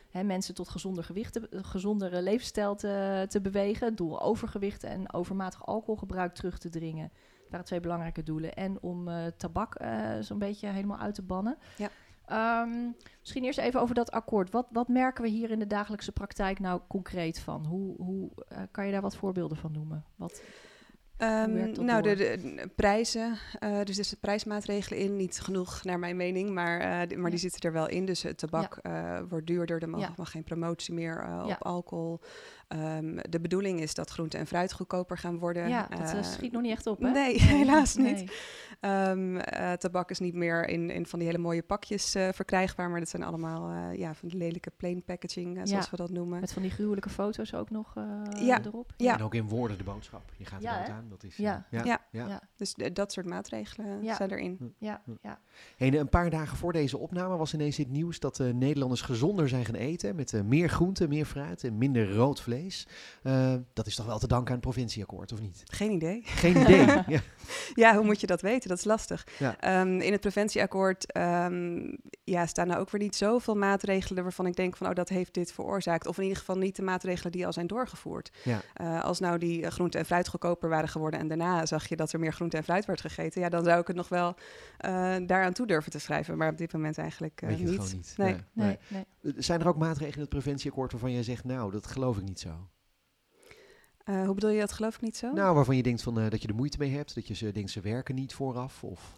hè, 0.09 0.23
mensen 0.23 0.55
tot 0.55 0.69
gezonder 0.69 1.03
gewicht 1.03 1.39
gezondere 1.51 2.21
levensstijl 2.21 2.75
te, 2.75 3.25
te 3.29 3.41
bewegen. 3.41 3.95
Door 3.95 4.19
overgewicht 4.19 4.83
en 4.83 5.13
overmatig 5.13 5.65
alcoholgebruik 5.65 6.33
terug 6.33 6.57
te 6.57 6.69
dringen. 6.69 7.11
Dat 7.13 7.49
waren 7.49 7.65
twee 7.65 7.79
belangrijke 7.79 8.23
doelen. 8.23 8.53
En 8.53 8.81
om 8.81 9.07
uh, 9.07 9.25
tabak 9.37 9.75
zo'n 10.19 10.39
beetje 10.39 10.67
helemaal 10.67 10.99
uit 10.99 11.15
te 11.15 11.21
bannen. 11.21 11.57
Ja. 11.77 11.89
Um, 12.31 12.95
misschien 13.19 13.43
eerst 13.43 13.59
even 13.59 13.81
over 13.81 13.95
dat 13.95 14.11
akkoord. 14.11 14.51
Wat, 14.51 14.67
wat 14.71 14.87
merken 14.87 15.23
we 15.23 15.29
hier 15.29 15.51
in 15.51 15.59
de 15.59 15.67
dagelijkse 15.67 16.11
praktijk 16.11 16.59
nou 16.59 16.81
concreet 16.87 17.39
van? 17.39 17.65
Hoe, 17.65 17.95
hoe 17.97 18.31
kan 18.71 18.85
je 18.85 18.91
daar 18.91 19.01
wat 19.01 19.15
voorbeelden 19.15 19.57
van 19.57 19.71
noemen? 19.71 20.05
Wat... 20.15 20.41
Um, 21.23 21.85
nou, 21.85 22.01
de, 22.01 22.15
de, 22.15 22.69
prijzen, 22.75 23.37
uh, 23.63 23.77
dus 23.77 23.87
er 23.87 23.93
zitten 23.93 24.19
prijsmaatregelen 24.19 24.99
in, 24.99 25.15
niet 25.15 25.39
genoeg 25.39 25.83
naar 25.83 25.99
mijn 25.99 26.15
mening, 26.15 26.49
maar, 26.49 27.09
uh, 27.09 27.17
maar 27.17 27.29
die 27.29 27.39
zitten 27.39 27.61
er 27.61 27.71
wel 27.71 27.87
in. 27.87 28.05
Dus 28.05 28.23
het 28.23 28.37
tabak 28.37 28.79
ja. 28.81 29.19
uh, 29.19 29.23
wordt 29.29 29.47
duurder, 29.47 29.81
er 29.81 29.89
mag, 29.89 29.99
ja. 29.99 30.13
mag 30.17 30.31
geen 30.31 30.43
promotie 30.43 30.93
meer 30.93 31.43
op 31.45 31.63
alcohol. 31.63 32.19
Um, 32.75 33.19
de 33.29 33.39
bedoeling 33.39 33.81
is 33.81 33.93
dat 33.93 34.09
groente 34.09 34.37
en 34.37 34.47
fruit 34.47 34.73
goedkoper 34.73 35.17
gaan 35.17 35.37
worden. 35.37 35.69
Ja, 35.69 35.87
dat 35.87 36.25
schiet 36.25 36.51
nog 36.51 36.61
niet 36.61 36.71
echt 36.71 36.87
op, 36.87 36.99
hè? 36.99 37.09
Nee, 37.09 37.41
helaas 37.57 37.95
nee. 37.95 38.13
niet. 38.13 38.33
Um, 38.81 39.39
tabak 39.77 40.09
is 40.09 40.19
niet 40.19 40.33
meer 40.33 40.67
in, 40.67 40.89
in 40.89 41.05
van 41.05 41.19
die 41.19 41.27
hele 41.27 41.41
mooie 41.41 41.63
pakjes 41.63 42.11
verkrijgbaar, 42.11 42.89
maar 42.89 42.99
dat 42.99 43.09
zijn 43.09 43.23
allemaal 43.23 43.91
ja, 43.91 44.13
van 44.13 44.27
die 44.27 44.37
lelijke 44.37 44.71
plain 44.77 45.03
packaging, 45.03 45.59
zoals 45.63 45.89
we 45.89 45.97
dat 45.97 46.09
noemen. 46.09 46.39
Met 46.39 46.53
van 46.53 46.61
die 46.61 46.71
gruwelijke 46.71 47.09
foto's 47.09 47.53
ook 47.53 47.69
nog 47.69 47.93
ja. 48.39 48.65
erop. 48.65 48.93
Ja. 48.97 49.13
En 49.13 49.23
ook 49.23 49.35
in 49.35 49.47
woorden 49.47 49.77
de 49.77 49.83
boodschap. 49.83 50.31
Je 50.37 50.45
gaat 50.45 50.59
er 50.59 50.69
ja, 50.69 50.87
aan. 50.87 51.05
Dat 51.09 51.23
is, 51.23 51.37
ja. 51.37 51.65
Ja. 51.69 51.83
Ja. 51.83 51.99
ja. 52.11 52.41
Dus 52.55 52.75
dat 52.93 53.11
soort 53.11 53.25
maatregelen 53.25 54.05
zijn 54.15 54.31
erin. 54.31 54.73
Ja. 54.77 55.01
Ja. 55.21 55.39
Hey, 55.77 55.99
een 55.99 56.09
paar 56.09 56.29
dagen 56.29 56.57
voor 56.57 56.73
deze 56.73 56.97
opname 56.97 57.37
was 57.37 57.53
ineens 57.53 57.75
dit 57.75 57.89
nieuws 57.89 58.19
dat 58.19 58.39
uh, 58.39 58.53
Nederlanders 58.53 59.01
gezonder 59.01 59.49
zijn 59.49 59.65
gaan 59.65 59.75
eten. 59.75 60.15
Met 60.15 60.31
uh, 60.31 60.41
meer 60.41 60.69
groente, 60.69 61.07
meer 61.07 61.25
fruit 61.25 61.63
en 61.63 61.77
minder 61.77 62.13
rood 62.13 62.41
vlees. 62.41 62.60
Uh, 63.23 63.53
dat 63.73 63.87
is 63.87 63.95
toch 63.95 64.05
wel 64.05 64.19
te 64.19 64.27
danken 64.27 64.47
aan 64.47 64.59
het 64.59 64.61
provincieakkoord, 64.61 65.31
of 65.31 65.41
niet? 65.41 65.63
Geen 65.65 65.91
idee. 65.91 66.21
Geen 66.25 66.61
idee. 66.61 66.85
ja. 67.07 67.21
ja, 67.73 67.95
hoe 67.95 68.05
moet 68.05 68.21
je 68.21 68.27
dat 68.27 68.41
weten? 68.41 68.69
Dat 68.69 68.77
is 68.77 68.83
lastig. 68.83 69.27
Um, 69.65 69.99
in 69.99 70.11
het 70.11 70.21
preventieakkoord 70.21 71.17
um, 71.17 71.97
ja, 72.23 72.45
staan 72.45 72.67
nou 72.67 72.79
ook 72.79 72.89
weer 72.89 73.01
niet 73.01 73.15
zoveel 73.15 73.55
maatregelen 73.55 74.23
waarvan 74.23 74.45
ik 74.45 74.55
denk 74.55 74.77
van 74.77 74.87
oh, 74.87 74.93
dat 74.93 75.09
heeft 75.09 75.33
dit 75.33 75.51
veroorzaakt. 75.51 76.07
Of 76.07 76.17
in 76.17 76.23
ieder 76.23 76.37
geval 76.37 76.57
niet 76.57 76.75
de 76.75 76.81
maatregelen 76.81 77.31
die 77.31 77.45
al 77.45 77.53
zijn 77.53 77.67
doorgevoerd. 77.67 78.31
Ja. 78.43 78.99
als 78.99 79.19
nou 79.19 79.37
die 79.37 79.69
groente 79.71 79.97
en 79.97 80.05
fruit 80.05 80.27
goedkoper 80.27 80.69
waren 80.69 80.89
geworden 80.89 81.19
en 81.19 81.27
daarna 81.27 81.65
zag 81.65 81.87
je 81.87 81.95
dat 81.95 82.13
er 82.13 82.19
meer 82.19 82.33
groente 82.33 82.57
en 82.57 82.63
fruit 82.63 82.85
werd 82.85 83.01
gegeten, 83.01 83.41
ja, 83.41 83.49
dan 83.49 83.63
zou 83.63 83.79
ik 83.79 83.87
het 83.87 83.95
nog 83.95 84.09
wel 84.09 84.35
uh, 84.85 85.15
daaraan 85.27 85.53
toe 85.53 85.67
durven 85.67 85.91
te 85.91 85.99
schrijven. 85.99 86.37
Maar 86.37 86.49
op 86.49 86.57
dit 86.57 86.73
moment 86.73 86.97
eigenlijk 86.97 87.41
uh, 87.41 87.49
niet. 87.49 87.93
niet. 87.93 88.13
Nee. 88.17 88.35
Nee, 88.53 88.77
nee. 88.87 89.05
nee. 89.21 89.33
Zijn 89.37 89.61
er 89.61 89.67
ook 89.67 89.77
maatregelen 89.77 90.15
in 90.15 90.21
het 90.21 90.29
preventieakkoord 90.29 90.91
waarvan 90.91 91.11
jij 91.11 91.23
zegt, 91.23 91.43
nou, 91.43 91.71
dat 91.71 91.87
geloof 91.87 92.17
ik 92.17 92.23
niet 92.23 92.39
zo? 92.39 92.50
Uh, 94.05 94.25
hoe 94.25 94.33
bedoel 94.33 94.49
je 94.49 94.59
dat 94.59 94.71
geloof 94.71 94.95
ik 94.95 95.01
niet 95.01 95.17
zo? 95.17 95.31
Nou, 95.31 95.55
waarvan 95.55 95.75
je 95.75 95.83
denkt 95.83 96.01
van, 96.01 96.29
dat 96.29 96.41
je 96.41 96.47
er 96.47 96.55
moeite 96.55 96.77
mee 96.77 96.91
hebt, 96.91 97.15
dat 97.15 97.27
je 97.27 97.33
ze 97.33 97.51
denkt 97.51 97.71
ze 97.71 97.81
werken 97.81 98.15
niet 98.15 98.33
vooraf 98.33 98.83
of... 98.83 99.13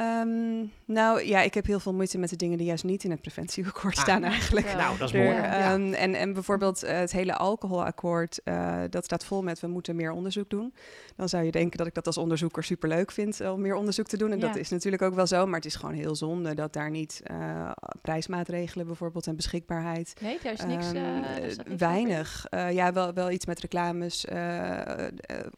Um, 0.00 0.72
nou 0.84 1.24
ja, 1.24 1.40
ik 1.40 1.54
heb 1.54 1.66
heel 1.66 1.80
veel 1.80 1.94
moeite 1.94 2.18
met 2.18 2.30
de 2.30 2.36
dingen 2.36 2.58
die 2.58 2.66
juist 2.66 2.84
niet 2.84 3.04
in 3.04 3.10
het 3.10 3.20
preventieakkoord 3.20 3.96
ah, 3.96 4.02
staan 4.02 4.24
eigenlijk. 4.24 4.66
Ja. 4.66 4.76
Nou, 4.76 4.98
dat 4.98 5.08
is 5.08 5.14
mooi. 5.14 5.36
Um, 5.36 5.92
en, 5.92 6.14
en 6.14 6.32
bijvoorbeeld 6.32 6.84
uh, 6.84 6.90
het 6.90 7.12
hele 7.12 7.36
alcoholakkoord, 7.36 8.40
uh, 8.44 8.80
dat 8.90 9.04
staat 9.04 9.24
vol 9.24 9.42
met 9.42 9.60
we 9.60 9.66
moeten 9.66 9.96
meer 9.96 10.12
onderzoek 10.12 10.50
doen. 10.50 10.74
Dan 11.16 11.28
zou 11.28 11.44
je 11.44 11.50
denken 11.50 11.78
dat 11.78 11.86
ik 11.86 11.94
dat 11.94 12.06
als 12.06 12.16
onderzoeker 12.16 12.64
superleuk 12.64 13.10
vind 13.10 13.40
om 13.40 13.60
meer 13.60 13.74
onderzoek 13.74 14.06
te 14.06 14.16
doen. 14.16 14.30
En 14.30 14.38
ja. 14.38 14.46
dat 14.46 14.56
is 14.56 14.68
natuurlijk 14.68 15.02
ook 15.02 15.14
wel 15.14 15.26
zo, 15.26 15.46
maar 15.46 15.54
het 15.54 15.64
is 15.64 15.74
gewoon 15.74 15.94
heel 15.94 16.16
zonde 16.16 16.54
dat 16.54 16.72
daar 16.72 16.90
niet 16.90 17.22
uh, 17.30 17.70
prijsmaatregelen 18.02 18.86
bijvoorbeeld 18.86 19.26
en 19.26 19.36
beschikbaarheid. 19.36 20.14
Nee, 20.20 20.38
daar 20.42 20.52
is 20.52 20.64
niks. 20.64 20.86
Um, 20.92 21.78
weinig. 21.78 22.46
ja, 22.50 22.92
wel, 22.92 23.12
wel 23.12 23.30
iets 23.30 23.46
met 23.46 23.60
reclames, 23.60 24.26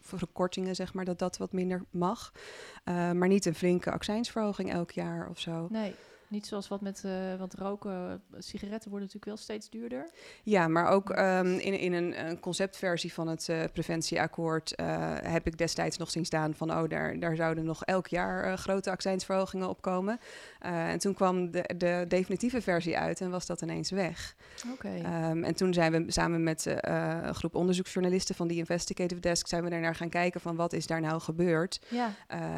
verkortingen 0.00 0.74
zeg 0.74 0.94
maar, 0.94 1.04
dat 1.04 1.18
dat 1.18 1.36
wat 1.36 1.52
minder 1.52 1.82
mag. 1.90 2.32
maar 2.84 3.28
niet 3.28 3.46
een 3.46 3.54
flinke 3.54 3.90
accijnsverhoging 4.24 4.72
elk 4.72 4.90
jaar 4.90 5.28
of 5.28 5.40
zo. 5.40 5.66
Nee. 5.70 5.94
Niet 6.34 6.46
zoals 6.46 6.68
wat 6.68 6.80
met 6.80 7.02
uh, 7.06 7.12
wat 7.38 7.54
roken, 7.54 8.22
sigaretten 8.38 8.90
worden 8.90 9.08
natuurlijk 9.08 9.24
wel 9.24 9.36
steeds 9.36 9.70
duurder. 9.70 10.10
Ja, 10.42 10.68
maar 10.68 10.88
ook 10.88 11.10
um, 11.10 11.58
in, 11.58 11.78
in 11.78 11.92
een, 11.92 12.26
een, 12.26 12.40
conceptversie 12.40 13.12
van 13.12 13.28
het 13.28 13.48
uh, 13.48 13.62
preventieakkoord 13.72 14.72
uh, 14.80 15.14
heb 15.22 15.46
ik 15.46 15.58
destijds 15.58 15.96
nog 15.96 16.10
zien 16.10 16.24
staan 16.24 16.54
van 16.54 16.70
oh, 16.70 16.88
daar, 16.88 17.18
daar 17.18 17.36
zouden 17.36 17.64
nog 17.64 17.84
elk 17.84 18.06
jaar 18.06 18.58
grote 18.58 18.90
accijnsverhogingen 18.90 19.68
op 19.68 19.82
komen. 19.82 20.18
en 20.58 20.98
toen 20.98 21.14
kwam 21.14 21.50
de, 21.50 21.70
de 21.76 22.04
definitieve 22.08 22.60
versie 22.60 22.98
uit 22.98 23.20
en 23.20 23.30
was 23.30 23.46
dat 23.46 23.62
ineens 23.62 23.90
weg. 23.90 24.34
Oké. 24.72 24.86
Okay. 24.86 25.30
Um, 25.30 25.44
en 25.44 25.54
toen 25.54 25.74
zijn 25.74 25.92
we 25.92 26.12
samen 26.12 26.42
met 26.42 26.66
een 26.66 27.34
groep 27.34 27.54
onderzoeksjournalisten 27.54 28.34
van 28.34 28.48
die 28.48 28.58
Investigative 28.58 29.20
Desk 29.20 29.46
zijn 29.46 29.64
we 29.64 29.70
er 29.70 29.80
naar 29.80 29.94
gaan 29.94 30.08
kijken 30.08 30.40
van 30.40 30.56
wat 30.56 30.72
is 30.72 30.86
daar 30.86 31.00
nou 31.00 31.20
gebeurd. 31.20 31.80
Ja. 31.88 32.14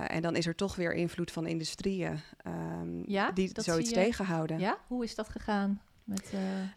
en 0.09 0.23
dan 0.23 0.37
is 0.37 0.47
er 0.47 0.55
toch 0.55 0.77
weer 0.77 0.93
invloed 0.93 1.31
van 1.31 1.47
industrieën. 1.47 2.21
Um, 2.47 3.03
ja, 3.07 3.31
die, 3.31 3.53
zoiets 3.73 3.93
tegenhouden. 3.93 4.59
Ja, 4.59 4.79
hoe 4.87 5.05
is 5.05 5.15
dat 5.15 5.29
gegaan? 5.29 5.81
Met, 6.05 6.33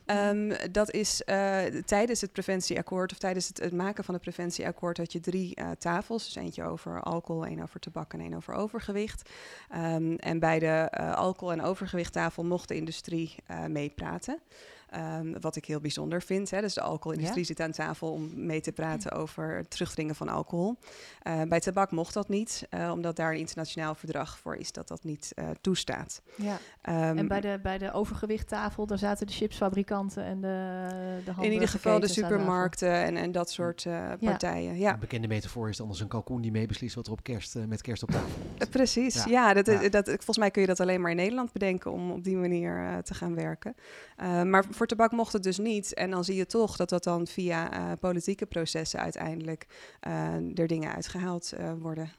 uh, 0.07 0.29
um, 0.29 0.53
dat 0.71 0.91
is 0.91 1.21
uh, 1.25 1.61
tijdens 1.85 2.21
het 2.21 2.31
preventieakkoord 2.31 3.11
of 3.11 3.17
tijdens 3.17 3.47
het, 3.47 3.59
het, 3.59 3.73
maken 3.73 4.03
van 4.03 4.13
het 4.13 4.23
preventieakkoord 4.23 4.97
had 4.97 5.11
je 5.11 5.19
drie 5.19 5.59
uh, 5.59 5.69
tafels. 5.71 6.23
Dus 6.23 6.35
eentje 6.35 6.63
over 6.63 7.01
alcohol, 7.01 7.45
één 7.45 7.61
over 7.61 7.79
tabak 7.79 8.13
en 8.13 8.19
één 8.19 8.33
over 8.33 8.53
overgewicht. 8.53 9.29
Um, 9.75 10.15
en 10.15 10.39
bij 10.39 10.59
de 10.59 10.89
alcohol- 11.15 11.51
en 11.51 11.61
overgewichttafel 11.61 12.43
mocht 12.43 12.67
de 12.67 12.75
industrie 12.75 13.35
meepraten. 13.67 14.39
Um, 14.95 15.39
wat 15.39 15.55
ik 15.55 15.65
heel 15.65 15.79
bijzonder 15.79 16.21
vind. 16.21 16.51
Hè. 16.51 16.61
Dus 16.61 16.73
de 16.73 16.81
alcoholindustrie 16.81 17.41
ja. 17.41 17.47
zit 17.47 17.59
aan 17.59 17.71
tafel 17.71 18.11
om 18.11 18.45
mee 18.45 18.61
te 18.61 18.71
praten 18.71 19.11
over 19.11 19.57
het 19.57 19.69
terugdringen 19.69 20.15
van 20.15 20.29
alcohol. 20.29 20.75
Uh, 21.23 21.41
bij 21.41 21.59
tabak 21.59 21.91
mocht 21.91 22.13
dat 22.13 22.29
niet, 22.29 22.67
uh, 22.69 22.91
omdat 22.91 23.15
daar 23.15 23.31
een 23.31 23.37
internationaal 23.37 23.95
verdrag 23.95 24.37
voor 24.37 24.55
is 24.55 24.71
dat 24.71 24.87
dat 24.87 25.03
niet 25.03 25.31
uh, 25.35 25.49
toestaat. 25.61 26.21
Ja. 26.35 26.53
Um, 27.09 27.17
en 27.17 27.27
bij 27.27 27.41
de, 27.41 27.59
bij 27.63 27.77
de 27.77 27.91
overgewichttafel, 27.91 28.85
daar 28.85 28.97
zaten 28.97 29.27
de 29.27 29.33
chipsfabrikanten 29.33 30.23
en 30.23 30.41
de, 30.41 30.87
de 31.25 31.43
In 31.43 31.51
ieder 31.51 31.67
geval 31.67 31.99
de 31.99 32.07
supermarkten 32.07 32.93
en, 32.93 33.17
en 33.17 33.31
dat 33.31 33.51
soort 33.51 33.87
partijen. 34.19 34.77
Ja. 34.77 34.93
Een 34.93 34.99
bekende 34.99 35.27
metafoor 35.27 35.69
is 35.69 35.81
anders 35.81 35.99
een 35.99 36.07
kalkoen 36.07 36.41
die 36.41 36.51
meebeslist 36.51 36.95
wat 36.95 37.05
er 37.05 37.11
op 37.11 37.23
kerst, 37.23 37.55
met 37.67 37.81
kerst 37.81 38.03
op 38.03 38.11
tafel 38.11 38.29
komt. 38.57 38.69
Precies, 38.69 39.23
ja. 39.23 39.25
ja, 39.27 39.53
dat, 39.53 39.65
ja. 39.65 39.89
Dat, 39.89 40.05
volgens 40.07 40.37
mij 40.37 40.51
kun 40.51 40.61
je 40.61 40.67
dat 40.67 40.79
alleen 40.79 41.01
maar 41.01 41.11
in 41.11 41.17
Nederland 41.17 41.51
bedenken 41.51 41.91
om 41.91 42.11
op 42.11 42.23
die 42.23 42.37
manier 42.37 43.01
te 43.03 43.13
gaan 43.13 43.35
werken. 43.35 43.75
maar 44.45 44.65
voor 44.79 44.87
tabak 44.87 45.11
mocht 45.11 45.33
het 45.33 45.43
dus 45.43 45.57
niet. 45.57 45.93
En 45.93 46.11
dan 46.11 46.23
zie 46.23 46.35
je 46.35 46.45
toch 46.45 46.75
dat 46.75 46.89
dat 46.89 47.03
dan 47.03 47.27
via 47.27 47.73
uh, 47.73 47.91
politieke 47.99 48.45
processen 48.45 48.99
uiteindelijk 48.99 49.67
uh, 50.07 50.59
er 50.59 50.67
dingen 50.67 50.93
uitgehaald 50.93 51.53
uh, 51.59 51.73
worden. 51.79 52.11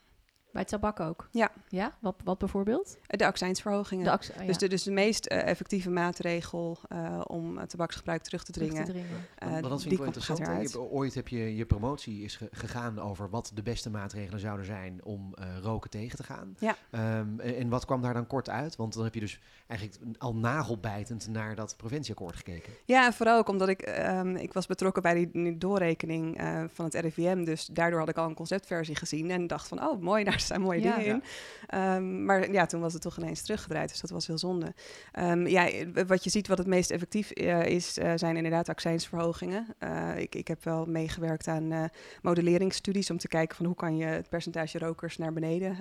Bij 0.53 0.65
tabak 0.65 1.01
ook? 1.01 1.29
Ja. 1.31 1.51
Ja? 1.69 1.97
Wat, 2.01 2.15
wat 2.25 2.39
bijvoorbeeld? 2.39 2.99
De 3.07 3.27
accijnsverhogingen. 3.27 4.05
De 4.05 4.11
acc 4.11 4.29
oh, 4.31 4.37
ja. 4.41 4.47
dus, 4.47 4.59
de, 4.59 4.69
dus 4.69 4.83
de 4.83 4.91
meest 4.91 5.33
uh, 5.33 5.47
effectieve 5.47 5.91
maatregel 5.91 6.79
uh, 6.93 7.21
om 7.27 7.57
uh, 7.57 7.63
tabaksgebruik 7.63 8.23
terug 8.23 8.45
te 8.45 8.53
dringen. 8.53 8.85
Terug 8.85 8.87
te 8.87 8.93
dringen. 8.93 9.61
maar 9.63 9.71
dat 9.71 9.81
vind 9.81 9.93
ik 9.93 9.99
wel 9.99 10.07
interessant. 10.07 10.73
Je, 10.73 10.81
ooit 10.81 11.15
heb 11.15 11.29
je 11.29 11.57
je 11.57 11.67
promotie 11.67 12.25
is 12.25 12.37
ge 12.37 12.49
gegaan 12.51 12.99
over 12.99 13.31
wat 13.31 13.51
de 13.55 13.63
beste 13.63 13.91
maatregelen 13.91 14.41
zouden 14.41 14.67
zijn 14.67 15.05
om 15.05 15.35
roken 15.63 15.91
tegen 15.91 16.17
te 16.17 16.23
gaan. 16.23 16.57
Ja. 16.59 16.77
Um, 17.19 17.41
en, 17.41 17.57
en 17.57 17.69
wat 17.69 17.85
kwam 17.85 18.03
daar 18.03 18.15
dan 18.15 18.27
kort 18.27 18.49
uit? 18.49 18.77
Want 18.77 18.95
dan 18.95 19.05
heb 19.05 19.15
je 19.15 19.21
dus 19.21 19.41
eigenlijk 19.67 20.01
al 20.19 20.35
nagelbijtend 20.35 21.29
naar 21.29 21.55
dat 21.55 21.75
preventieakkoord 21.77 22.37
gekeken. 22.37 22.73
Ja, 22.85 23.07
en 23.07 23.13
vooral 23.13 23.39
ook 23.39 23.49
omdat 23.49 23.69
ik, 23.69 24.05
um, 24.11 24.37
ik 24.37 24.53
was 24.53 24.67
betrokken 24.67 25.03
bij 25.03 25.15
die, 25.15 25.31
die 25.33 25.59
doorrekening 25.59 26.41
van 26.73 26.85
het 26.85 26.95
RIVM. 26.95 27.45
Dus 27.45 27.67
daardoor 27.67 27.99
had 27.99 28.09
ik 28.09 28.17
al 28.17 28.29
een 28.29 28.35
conceptversie 28.35 28.97
gezien 28.97 29.31
en 29.31 29.47
dacht 29.47 29.69
van, 29.69 29.83
oh 29.83 30.03
mooi, 30.03 30.25
daar 30.25 30.40
staan 30.41 30.61
mooie 30.61 30.81
ja. 30.81 30.97
dingen 30.97 31.07
in. 31.07 31.23
Ja. 31.23 31.97
Um, 31.97 32.25
maar 32.25 32.53
ja, 32.53 32.67
toen 32.67 32.81
was 32.81 32.93
het 32.93 33.03
toch 33.03 33.19
ineens 33.19 33.43
teruggedraaid, 33.43 33.89
dus 33.89 34.01
dat 34.01 34.11
was 34.11 34.27
heel 34.27 34.39
zonde. 34.39 34.75
Um, 35.19 35.47
ja, 35.47 35.69
wat 36.07 36.25
je 36.25 36.31
ziet 36.31 36.49
wat 36.49 36.59
het 36.59 36.67
meest 36.67 36.91
effectief 36.91 37.31
uh, 37.35 37.67
is, 37.67 37.99
uh, 37.99 38.13
zijn 38.15 38.37
inderdaad 38.37 38.69
accijnsverhogingen. 38.69 39.67
Uh, 39.83 40.19
ik, 40.19 40.35
ik 40.35 40.49
heb 40.49 40.65
wel 40.65 40.87
meegewerkt 40.87 41.49
aan 41.49 41.91
modelleringsstudies 42.23 43.11
om 43.11 43.19
te 43.19 43.29
kijken 43.29 43.57
van 43.57 43.67
hoe 43.67 43.75
kan 43.75 43.97
je 43.97 44.05
het 44.05 44.29
percentage 44.29 44.79
rokers 44.79 45.19
naar 45.19 45.33
beneden 45.33 45.77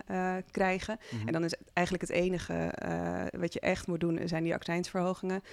krijgen. 0.52 1.00
Mm 1.00 1.18
-hmm. 1.18 1.28
En 1.28 1.34
dan 1.34 1.44
is 1.44 1.54
eigenlijk 1.74 2.08
het 2.08 2.18
enige 2.18 2.74
wat 3.38 3.54
je 3.54 3.60
echt 3.60 3.88
moet 3.88 4.00
doen, 4.00 4.20
zijn 4.26 4.44
die 4.44 4.54
accijnsverhogingen. 4.54 5.44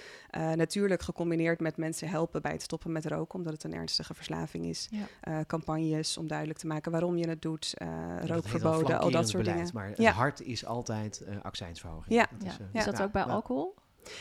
natuurlijk 0.55 1.01
gecombineerd 1.01 1.59
met 1.59 1.77
mensen 1.77 2.09
helpen 2.09 2.41
bij 2.41 2.51
het 2.51 2.61
stoppen 2.61 2.91
met 2.91 3.05
roken, 3.05 3.35
omdat 3.35 3.53
het 3.53 3.63
een 3.63 3.73
ernstige 3.73 4.13
verslaving 4.13 4.65
is. 4.65 4.89
Ja. 4.91 5.43
campagnes 5.43 6.17
om 6.17 6.27
duidelijk 6.27 6.59
te 6.59 6.67
maken 6.67 6.91
waarom 6.91 7.17
je 7.17 7.29
het 7.29 7.41
doet, 7.41 7.73
rookverboden 8.25 8.96
al 8.99 9.11
dat 9.11 9.29
soort 9.29 9.43
beleid, 9.43 9.57
dingen. 9.57 9.73
Maar 9.73 9.89
het 9.95 10.15
hart 10.15 10.41
is 10.41 10.65
altijd 10.65 11.23
uh, 11.27 11.35
accijnsverhoging. 11.41 12.15
Ja. 12.15 12.27
Dat 12.31 12.43
ja. 12.43 12.47
Is, 12.47 12.59
uh, 12.59 12.65
is, 12.71 12.85
dat 12.85 13.01
ook 13.01 13.11
bij 13.11 13.23
alcohol? 13.23 13.75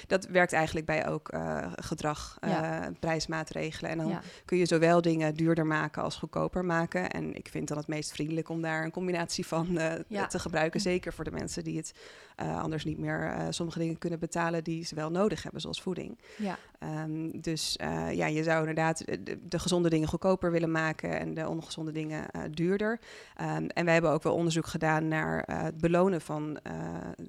Dat 0.07 0.27
werkt 0.27 0.53
eigenlijk 0.53 0.87
bij 0.87 1.09
ook 1.09 1.35
uh, 1.35 1.67
gedrag, 1.75 2.39
ja. 2.41 2.91
prijsmaatregelen. 3.01 3.91
En 3.91 3.99
dan 3.99 4.09
ja. 4.09 4.21
kun 4.45 4.59
je 4.59 4.67
zowel 4.67 5.03
dingen 5.03 5.35
duurder 5.35 5.67
maken 5.67 6.03
als 6.03 6.17
goedkoper 6.17 6.65
maken. 6.65 7.11
En 7.11 7.35
ik 7.35 7.49
vind 7.49 7.69
dan 7.69 7.77
het 7.77 7.87
meest 7.87 8.13
vriendelijk 8.13 8.49
om 8.49 8.63
daar 8.63 8.85
een 8.85 8.91
combinatie 8.91 9.47
van 9.47 9.79
ja. 10.09 10.27
te 10.27 10.39
gebruiken. 10.39 10.81
Zeker 10.81 11.13
voor 11.13 11.25
de 11.25 11.31
mensen 11.31 11.65
die 11.65 11.77
het 11.77 11.93
anders 12.37 12.85
niet 12.85 12.99
meer 12.99 13.35
sommige 13.51 13.79
dingen 13.79 13.99
kunnen 13.99 14.19
betalen 14.19 14.65
die 14.65 14.85
ze 14.85 14.95
wel 14.95 15.11
nodig 15.11 15.43
hebben, 15.43 15.61
zoals 15.61 15.83
voeding. 15.83 16.19
Ja. 16.37 16.59
Um, 17.05 17.41
dus 17.41 17.77
ja, 18.11 18.27
je 18.27 18.43
zou 18.43 18.59
inderdaad 18.59 19.05
de, 19.07 19.39
de, 19.49 19.59
gezonde 19.59 19.89
dingen 19.89 20.09
goedkoper 20.09 20.51
willen 20.51 20.71
maken 20.71 21.19
en 21.19 21.35
de 21.35 21.49
ongezonde 21.49 21.93
dingen 21.93 22.25
duurder. 22.51 23.01
Um, 23.41 23.67
en 23.67 23.85
wij 23.85 23.93
hebben 23.93 24.11
ook 24.11 24.23
wel 24.23 24.35
onderzoek 24.35 24.67
gedaan 24.67 25.09
naar 25.09 25.43
het 25.47 25.79
belonen 25.79 26.21
van 26.21 26.59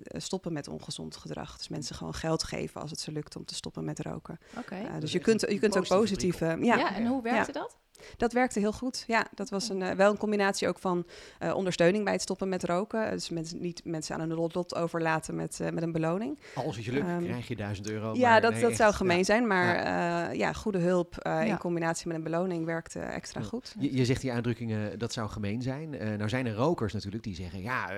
stoppen 0.08 0.54
met 0.54 0.68
ongezond 0.68 1.16
gedrag. 1.16 1.58
Dus 1.58 1.68
mensen 1.68 1.96
gewoon 1.96 2.14
geld 2.14 2.44
geven 2.48 2.82
als 2.82 2.92
het 2.92 3.00
ze 3.00 3.12
lukt 3.12 3.36
om 3.36 3.46
te 3.46 3.56
stoppen 3.56 3.84
met 3.84 4.00
roken. 4.00 4.40
Okay. 4.58 4.92
dus, 4.92 5.00
dus 5.00 5.12
je 5.12 5.20
kunt, 5.20 5.42
je 5.42 5.60
kunt 5.60 5.78
ook 5.78 5.88
positieve. 5.88 6.46
Ja. 6.46 6.76
ja, 6.76 6.96
en 6.96 7.06
hoe 7.06 7.22
werkte 7.22 7.52
ja. 7.54 7.60
dat? 7.60 7.78
Dat 8.18 8.34
werkte 8.34 8.60
heel 8.60 8.74
goed. 8.74 9.04
Ja, 9.08 9.28
dat 9.36 9.50
was 9.50 9.70
een, 9.70 9.82
uh, 9.82 9.92
wel 9.92 10.12
een 10.12 10.18
combinatie 10.18 10.68
ook 10.68 10.80
van 10.80 11.06
uh, 11.44 11.56
ondersteuning 11.56 12.04
bij 12.04 12.14
het 12.14 12.22
stoppen 12.22 12.50
met 12.50 12.64
roken. 12.64 13.12
Dus 13.12 13.30
mensen, 13.30 13.62
niet 13.62 13.82
mensen 13.86 14.16
aan 14.16 14.22
een 14.22 14.34
lot 14.34 14.76
overlaten 14.76 15.36
met, 15.36 15.60
uh, 15.62 15.70
met 15.70 15.84
een 15.84 15.92
beloning. 15.92 16.40
Als 16.56 16.76
het 16.76 16.86
je 16.86 16.92
lukt, 16.92 17.10
um, 17.10 17.24
krijg 17.24 17.48
je 17.48 17.56
1000 17.56 17.90
euro. 17.90 18.14
Ja, 18.14 18.30
maar 18.30 18.42
dat, 18.42 18.52
nee, 18.52 18.62
dat 18.62 18.70
echt, 18.70 18.80
zou 18.80 18.94
gemeen 18.94 19.18
ja. 19.18 19.24
zijn. 19.24 19.48
Maar 19.48 19.76
ja. 19.76 20.32
ja. 20.32 20.54
goede 20.54 20.78
hulp 20.78 21.16
ja. 21.20 21.42
in 21.42 21.58
combinatie 21.58 22.08
met 22.08 22.16
een 22.16 22.24
beloning 22.24 22.66
werkte 22.66 23.00
extra 23.00 23.42
goed. 23.42 23.76
Je, 23.80 23.96
je, 23.96 24.06
zegt 24.06 24.22
die 24.22 24.32
uitdrukkingen, 24.32 25.00
dat 25.00 25.14
zou 25.14 25.30
gemeen 25.30 25.62
zijn. 25.62 25.90
nou 25.90 26.30
zijn 26.30 26.46
er 26.46 26.54
rokers 26.54 26.94
natuurlijk 26.94 27.24
die 27.24 27.36
zeggen... 27.36 27.62
ja, 27.62 27.90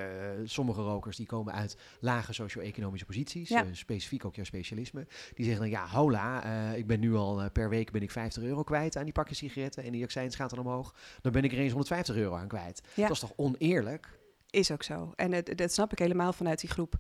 sommige 0.44 0.82
rokers 0.82 1.18
die 1.18 1.26
komen 1.26 1.54
uit 1.54 1.78
lage 2.00 2.34
socio-economische 2.34 3.06
posities. 3.06 3.54
specifiek 3.72 4.26
ook 4.26 4.36
jouw 4.36 4.46
specialisme. 4.46 5.08
Die 5.34 5.46
zeggen 5.46 5.62
dan, 5.62 5.72
ja, 5.72 5.88
hola, 5.88 6.44
ik 6.74 6.88
ben 6.88 7.00
nu 7.00 7.16
al 7.16 7.50
per 7.54 7.70
week 7.70 7.92
ben 7.92 8.02
ik 8.02 8.12
50 8.12 8.44
euro 8.44 8.64
kwijt 8.64 8.98
aan 8.98 9.04
die 9.04 9.14
pakjes 9.14 9.38
sigaretten. 9.38 9.84
En 9.84 9.92
die 9.92 9.99
accijns 10.04 10.36
gaat 10.36 10.50
dan 10.50 10.60
omhoog. 10.60 10.96
Dan 11.22 11.32
ben 11.32 11.44
ik 11.44 11.52
er 11.52 11.58
eens 11.58 11.72
150 11.72 12.16
euro 12.16 12.36
aan 12.36 12.48
kwijt. 12.48 12.82
Ja. 12.94 13.08
Dat 13.08 13.12
is 13.12 13.20
toch 13.20 13.34
oneerlijk? 13.36 14.18
Is 14.52 14.72
ook 14.72 14.84
zo. 14.84 15.14
En 15.16 15.32
het, 15.32 15.58
dat 15.58 15.74
snap 15.74 15.92
ik 15.92 16.00
helemaal 16.00 16.34
vanuit 16.34 16.60
die 16.60 16.70
groep. 16.70 16.94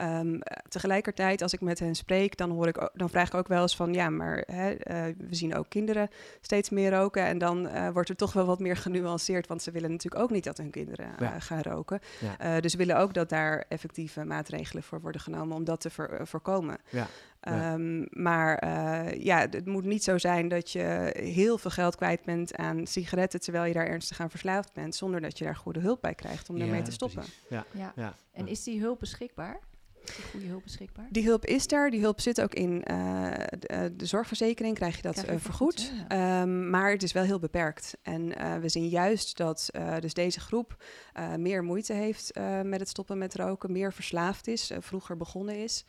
Um, 0.00 0.38
tegelijkertijd, 0.68 1.42
als 1.42 1.52
ik 1.52 1.60
met 1.60 1.78
hen 1.78 1.94
spreek, 1.94 2.36
dan, 2.36 2.50
hoor 2.50 2.66
ik 2.66 2.90
dan 2.94 3.10
vraag 3.10 3.28
ik 3.28 3.34
ook 3.34 3.48
wel 3.48 3.62
eens 3.62 3.76
van... 3.76 3.94
ja, 3.94 4.10
maar 4.10 4.44
hè, 4.46 4.70
uh, 4.70 5.14
we 5.28 5.34
zien 5.34 5.56
ook 5.56 5.68
kinderen 5.68 6.08
steeds 6.40 6.70
meer 6.70 6.90
roken... 6.90 7.24
en 7.24 7.38
dan 7.38 7.66
uh, 7.66 7.90
wordt 7.90 8.08
er 8.08 8.16
toch 8.16 8.32
wel 8.32 8.46
wat 8.46 8.58
meer 8.58 8.76
genuanceerd... 8.76 9.46
want 9.46 9.62
ze 9.62 9.70
willen 9.70 9.90
natuurlijk 9.90 10.22
ook 10.22 10.30
niet 10.30 10.44
dat 10.44 10.56
hun 10.56 10.70
kinderen 10.70 11.06
uh, 11.06 11.20
ja. 11.20 11.40
gaan 11.40 11.62
roken. 11.62 12.00
Ja. 12.38 12.60
dus 12.60 12.74
willen 12.74 12.98
ook 12.98 13.14
dat 13.14 13.28
daar 13.28 13.64
effectieve 13.68 14.24
maatregelen 14.24 14.82
voor 14.82 15.00
worden 15.00 15.20
genomen... 15.20 15.56
om 15.56 15.64
dat 15.64 15.80
te 15.80 15.90
voor, 15.90 16.20
voorkomen. 16.22 16.78
Ja. 16.90 17.06
Ja. 17.50 17.72
Um, 17.72 18.06
maar 18.10 18.64
uh, 18.64 19.24
ja, 19.24 19.38
het 19.38 19.66
moet 19.66 19.84
niet 19.84 20.04
zo 20.04 20.18
zijn 20.18 20.48
dat 20.48 20.70
je 20.70 21.14
heel 21.18 21.58
veel 21.58 21.70
geld 21.70 21.96
kwijt 21.96 22.24
bent 22.24 22.56
aan 22.56 22.86
sigaretten 22.86 23.40
terwijl 23.40 23.64
je 23.64 23.72
daar 23.72 23.86
ernstig 23.86 24.20
aan 24.20 24.30
verslaafd 24.30 24.72
bent, 24.72 24.94
zonder 24.94 25.20
dat 25.20 25.38
je 25.38 25.44
daar 25.44 25.56
goede 25.56 25.80
hulp 25.80 26.00
bij 26.00 26.14
krijgt 26.14 26.50
om 26.50 26.56
ja, 26.56 26.64
ermee 26.64 26.82
te 26.82 26.90
stoppen. 26.90 27.24
Ja. 27.48 27.64
Ja. 27.70 27.92
Ja. 27.96 28.14
En 28.32 28.48
is 28.48 28.62
die 28.62 28.80
hulp 28.80 28.98
beschikbaar? 28.98 29.60
Goede 30.30 30.46
hulp 30.46 30.62
beschikbaar? 30.62 31.06
Die 31.10 31.24
hulp 31.24 31.44
is 31.44 31.72
er. 31.72 31.90
Die 31.90 32.00
hulp 32.00 32.20
zit 32.20 32.40
ook 32.40 32.54
in 32.54 32.84
uh, 32.90 33.30
de, 33.58 33.92
de, 33.96 34.06
zorgverzekering, 34.06 34.74
krijg 34.74 34.96
je 34.96 35.02
dat 35.02 35.12
krijg 35.12 35.28
je 35.28 35.34
uh, 35.34 35.40
vergoed. 35.40 35.80
vergoed 35.80 36.06
ja. 36.08 36.42
um, 36.42 36.70
maar 36.70 36.90
het 36.90 37.02
is 37.02 37.12
wel 37.12 37.24
heel 37.24 37.38
beperkt. 37.38 37.96
En 38.02 38.22
uh, 38.22 38.56
we 38.56 38.68
zien 38.68 38.88
juist 38.88 39.36
dat 39.36 39.70
dus 40.00 40.14
deze 40.14 40.40
groep 40.40 40.84
meer 41.36 41.64
moeite 41.64 41.92
heeft 41.92 42.38
met 42.62 42.80
het 42.80 42.88
stoppen 42.88 43.18
met 43.18 43.34
roken, 43.34 43.72
meer 43.72 43.92
verslaafd 43.92 44.46
is, 44.46 44.70
vroeger 44.78 45.16
begonnen 45.16 45.62
is. 45.62 45.84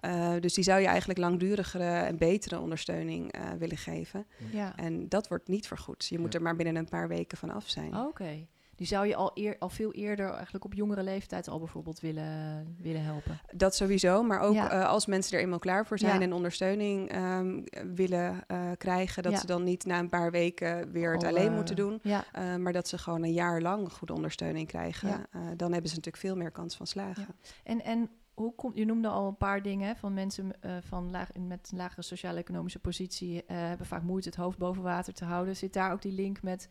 Ja. 0.00 0.40
dus 0.40 0.54
die 0.54 0.64
zou 0.64 0.80
je 0.80 0.86
eigenlijk 0.86 1.18
langdurigere 1.18 1.84
en 1.84 2.18
betere 2.18 2.58
ondersteuning 2.58 3.34
willen 3.58 3.76
geven. 3.76 4.26
Ja. 4.50 4.76
En 4.76 5.08
dat 5.08 5.28
wordt 5.28 5.48
niet 5.48 5.66
vergoed. 5.66 6.06
Je 6.06 6.18
moet 6.18 6.34
er 6.34 6.42
maar 6.42 6.56
binnen 6.56 6.76
een 6.76 6.88
paar 6.88 7.08
weken 7.08 7.38
van 7.38 7.50
af 7.50 7.68
zijn. 7.68 7.96
Oké. 7.96 8.06
Okay. 8.06 8.48
Die 8.78 8.86
zou 8.86 9.06
je 9.06 9.16
al, 9.16 9.30
eer, 9.34 9.56
al 9.58 9.68
veel 9.68 9.92
eerder, 9.92 10.30
eigenlijk 10.32 10.64
op 10.64 10.74
jongere 10.74 11.02
leeftijd, 11.02 11.48
al 11.48 11.58
bijvoorbeeld 11.58 12.00
willen, 12.00 12.76
willen 12.82 13.02
helpen. 13.02 13.38
Dat 13.54 13.74
sowieso, 13.74 14.22
maar 14.22 14.40
ook 14.40 14.54
Ja. 14.54 14.72
uh, 14.72 14.88
als 14.88 15.06
mensen 15.06 15.36
er 15.36 15.42
eenmaal 15.42 15.58
klaar 15.58 15.86
voor 15.86 15.98
zijn 15.98 16.14
Ja. 16.18 16.20
en 16.20 16.32
ondersteuning 16.32 17.16
um, 17.16 17.64
willen 17.94 18.44
uh, 18.48 18.70
krijgen, 18.76 19.22
dat 19.22 19.32
Ja. 19.32 19.38
ze 19.38 19.46
dan 19.46 19.64
niet 19.64 19.84
na 19.84 19.98
een 19.98 20.08
paar 20.08 20.30
weken 20.30 20.92
weer 20.92 21.12
het 21.12 21.22
Al, 21.22 21.28
alleen 21.28 21.50
uh, 21.50 21.54
moeten 21.54 21.76
doen, 21.76 22.00
uh, 22.04 22.20
maar 22.56 22.72
dat 22.72 22.88
ze 22.88 22.98
gewoon 22.98 23.22
een 23.22 23.32
jaar 23.32 23.60
lang 23.60 23.92
goede 23.92 24.14
ondersteuning 24.14 24.66
krijgen. 24.66 25.26
Dan 25.56 25.72
hebben 25.72 25.90
ze 25.90 25.96
natuurlijk 25.96 26.16
veel 26.24 26.36
meer 26.36 26.50
kans 26.50 26.76
van 26.76 26.86
slagen. 26.86 27.26
En, 27.64 27.84
en 27.84 28.10
hoe 28.34 28.54
komt, 28.54 28.76
je 28.76 28.84
noemde 28.84 29.08
al 29.08 29.26
een 29.28 29.36
paar 29.36 29.62
dingen 29.62 29.96
van 29.96 30.14
mensen 30.14 30.52
uh, 30.66 30.72
van 30.80 31.10
laag, 31.10 31.28
met 31.38 31.68
een 31.72 31.78
lagere 31.78 32.02
sociaal-economische 32.02 32.78
positie 32.78 33.34
uh, 33.34 33.40
hebben 33.46 33.86
vaak 33.86 34.02
moeite 34.02 34.28
het 34.28 34.38
hoofd 34.38 34.58
boven 34.58 34.82
water 34.82 35.12
te 35.12 35.24
houden. 35.24 35.56
Zit 35.56 35.72
daar 35.72 35.92
ook 35.92 36.02
die 36.02 36.12
link 36.12 36.42
met, 36.42 36.68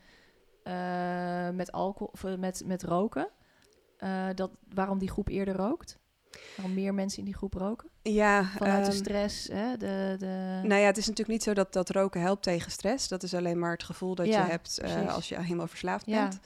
uh, 0.68 1.50
met 1.50 1.72
alcohol 1.72 2.10
of 2.14 2.24
uh, 2.24 2.36
met, 2.36 2.64
met 2.66 2.84
roken? 2.84 3.28
Uh, 4.00 4.28
dat, 4.36 4.52
waarom 4.74 4.98
die 4.98 5.10
groep 5.10 5.28
eerder 5.28 5.56
rookt? 5.56 5.98
Waarom 6.56 6.74
meer 6.74 6.94
mensen 6.94 7.20
in 7.20 7.26
die 7.26 7.36
groep 7.36 7.54
roken? 7.54 7.90
Ja, 8.02 8.44
Vanuit 8.44 8.86
de 8.86 8.92
um, 8.92 8.98
stress, 8.98 9.48
hè? 9.48 9.78
De, 9.78 10.16
de... 10.20 10.60
Nou 10.64 10.82
ja, 10.82 10.86
het 10.88 10.98
is 10.98 11.08
natuurlijk 11.08 11.38
niet 11.38 11.44
zo 11.44 11.54
dat, 11.54 11.74
dat 11.74 11.90
roken 11.90 12.22
helpt 12.22 12.44
tegen 12.44 12.72
stress. 12.72 13.08
Dat 13.08 13.24
is 13.24 13.34
alleen 13.34 13.60
maar 13.60 13.72
het 13.72 13.84
gevoel 13.84 14.16
dat 14.16 14.26
Ja, 14.26 14.44
je 14.44 14.50
hebt 14.50 14.80
uh, 14.84 15.14
als 15.16 15.30
je 15.30 15.42
helemaal 15.42 15.68
verslaafd 15.68 16.06
Ja. 16.06 16.22
bent. 16.22 16.40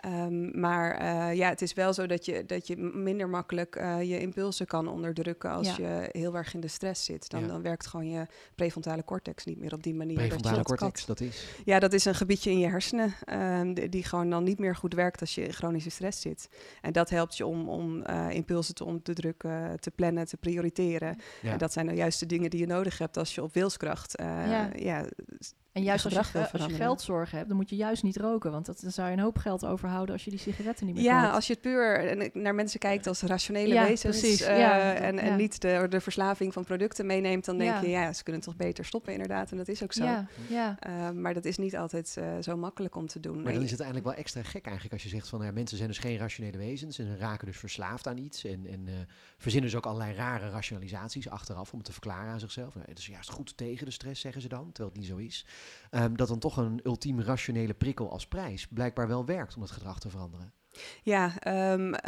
Ehm, 0.00 0.60
maar 0.60 0.94
eh, 0.94 1.36
ja, 1.36 1.48
het 1.48 1.62
is 1.62 1.72
wel 1.72 1.92
zo 1.92 2.06
dat 2.06 2.24
je, 2.24 2.46
dat 2.46 2.66
je 2.66 2.76
minder 2.76 3.28
makkelijk 3.28 3.76
uh, 3.76 4.02
je 4.02 4.20
impulsen 4.20 4.66
kan 4.66 4.88
onderdrukken 4.88 5.50
als 5.50 5.76
je 5.76 6.08
heel 6.12 6.36
erg 6.36 6.54
in 6.54 6.60
de 6.60 6.68
stress 6.68 7.04
zit. 7.04 7.30
Dan, 7.30 7.46
dan 7.46 7.62
werkt 7.62 7.86
gewoon 7.86 8.08
je 8.08 8.26
prefrontale 8.54 9.04
cortex 9.04 9.44
niet 9.44 9.58
meer 9.58 9.72
op 9.72 9.82
die 9.82 9.94
manier. 9.94 10.16
Prefrontale 10.16 10.56
dat 10.56 10.66
cortex, 10.66 11.06
dat 11.06 11.20
is? 11.20 11.46
Ja, 11.64 11.78
dat 11.78 11.92
is 11.92 12.04
een 12.04 12.14
gebiedje 12.14 12.50
in 12.50 12.58
je 12.58 12.68
hersenen 12.68 13.14
uh, 13.32 13.74
die, 13.74 13.88
die, 13.88 14.04
gewoon 14.04 14.30
dan 14.30 14.44
niet 14.44 14.58
meer 14.58 14.76
goed 14.76 14.94
werkt 14.94 15.20
als 15.20 15.34
je 15.34 15.42
in 15.42 15.52
chronische 15.52 15.90
stress 15.90 16.20
zit. 16.20 16.48
En 16.80 16.92
dat 16.92 17.10
helpt 17.10 17.36
je 17.36 17.46
om, 17.46 17.68
om 17.68 18.02
impulsen 18.30 18.74
te 18.74 18.84
onderdrukken, 18.84 19.80
te 19.80 19.90
plannen, 19.90 20.26
te 20.26 20.36
prioriteren. 20.36 21.18
Ja. 21.42 21.52
En 21.52 21.58
dat 21.58 21.72
zijn 21.72 21.86
nou 21.86 21.98
juist 21.98 22.20
de 22.20 22.26
dingen 22.26 22.50
die 22.50 22.60
je 22.60 22.66
nodig 22.66 22.98
hebt 22.98 23.16
als 23.16 23.34
je 23.34 23.42
op 23.42 23.54
wilskracht 23.54 24.14
ja. 24.76 25.04
Ja 25.72 25.80
en 25.80 25.82
juist 25.82 26.04
als 26.04 26.14
je, 26.32 26.50
als 26.52 26.66
je 26.66 26.74
geldzorgen 26.74 27.36
hebt, 27.36 27.48
dan 27.48 27.56
moet 27.56 27.70
je 27.70 27.76
juist 27.76 28.02
niet 28.02 28.16
roken. 28.16 28.50
Want 28.50 28.66
dat, 28.66 28.80
dan 28.80 28.90
zou 28.90 29.08
je 29.08 29.16
een 29.16 29.22
hoop 29.22 29.38
geld 29.38 29.64
overhouden 29.64 30.14
als 30.14 30.24
je 30.24 30.30
die 30.30 30.38
sigaretten 30.38 30.86
niet 30.86 30.94
meer 30.94 31.04
Ja, 31.04 31.30
als 31.30 31.46
je 31.46 31.52
het 31.52 31.62
puur 31.62 32.30
naar 32.32 32.54
mensen 32.54 32.78
kijkt 32.78 33.06
als 33.06 33.22
rationele 33.22 33.74
ja, 33.74 33.86
wezens... 33.86 34.20
Precies. 34.20 34.40
Uh, 34.40 34.58
ja, 34.58 34.94
en, 34.94 35.18
en 35.18 35.36
niet 35.36 35.60
de, 35.60 35.86
de 35.88 36.00
verslaving 36.00 36.52
van 36.52 36.64
producten 36.64 37.06
meeneemt... 37.06 37.44
dan 37.44 37.58
denk 37.58 37.80
je, 37.80 37.88
ja, 37.88 38.12
ze 38.12 38.22
kunnen 38.22 38.42
toch 38.42 38.56
beter 38.56 38.84
stoppen 38.84 39.12
inderdaad. 39.12 39.50
En 39.50 39.56
dat 39.56 39.68
is 39.68 39.82
ook 39.82 39.92
zo. 39.92 40.04
Ja, 40.04 40.26
ja. 40.48 40.78
Uh, 40.86 41.10
maar 41.10 41.34
dat 41.34 41.44
is 41.44 41.58
niet 41.58 41.76
altijd 41.76 42.16
uh, 42.18 42.24
zo 42.40 42.56
makkelijk 42.56 42.96
om 42.96 43.06
te 43.06 43.20
doen. 43.20 43.42
Maar 43.42 43.52
dan 43.52 43.62
is 43.62 43.70
het 43.70 43.80
eigenlijk 43.80 44.10
wel 44.10 44.18
extra 44.18 44.42
gek 44.42 44.64
eigenlijk 44.64 44.92
als 44.92 45.02
je 45.02 45.08
zegt 45.08 45.28
van... 45.28 45.42
Ja, 45.42 45.52
mensen 45.52 45.76
zijn 45.76 45.88
dus 45.88 45.98
geen 45.98 46.18
rationele 46.18 46.58
wezens 46.58 46.98
en 46.98 47.06
ze 47.06 47.16
raken 47.16 47.46
dus 47.46 47.58
verslaafd 47.58 48.06
aan 48.06 48.18
iets. 48.18 48.44
En, 48.44 48.66
en 48.66 48.88
verzinnen 49.38 49.70
dus 49.70 49.78
ook 49.78 49.86
allerlei 49.86 50.14
rare 50.14 50.50
rationalisaties 50.50 51.28
achteraf 51.28 51.72
om 51.72 51.78
het 51.78 51.86
te 51.86 51.92
verklaren 51.92 52.32
aan 52.32 52.40
zichzelf. 52.40 52.74
Nou, 52.74 52.86
het 52.88 52.98
is 52.98 53.06
juist 53.06 53.30
goed 53.30 53.56
tegen 53.56 53.86
de 53.86 53.92
stress, 53.92 54.20
zeggen 54.20 54.42
ze 54.42 54.48
dan, 54.48 54.72
terwijl 54.72 54.88
het 54.88 54.98
niet 54.98 55.08
zo 55.10 55.16
is. 55.16 55.46
Um, 55.90 56.16
dat 56.16 56.28
dan 56.28 56.38
toch 56.38 56.56
een 56.56 56.80
ultiem 56.82 57.20
rationele 57.20 57.74
prikkel 57.74 58.10
als 58.10 58.26
prijs 58.26 58.66
blijkbaar 58.68 59.08
wel 59.08 59.24
werkt 59.24 59.56
om 59.56 59.62
het 59.62 59.70
gedrag 59.70 59.98
te 59.98 60.10
veranderen. 60.10 60.52
Ja, 61.02 61.32
um, 61.72 61.88
uh, 61.88 61.98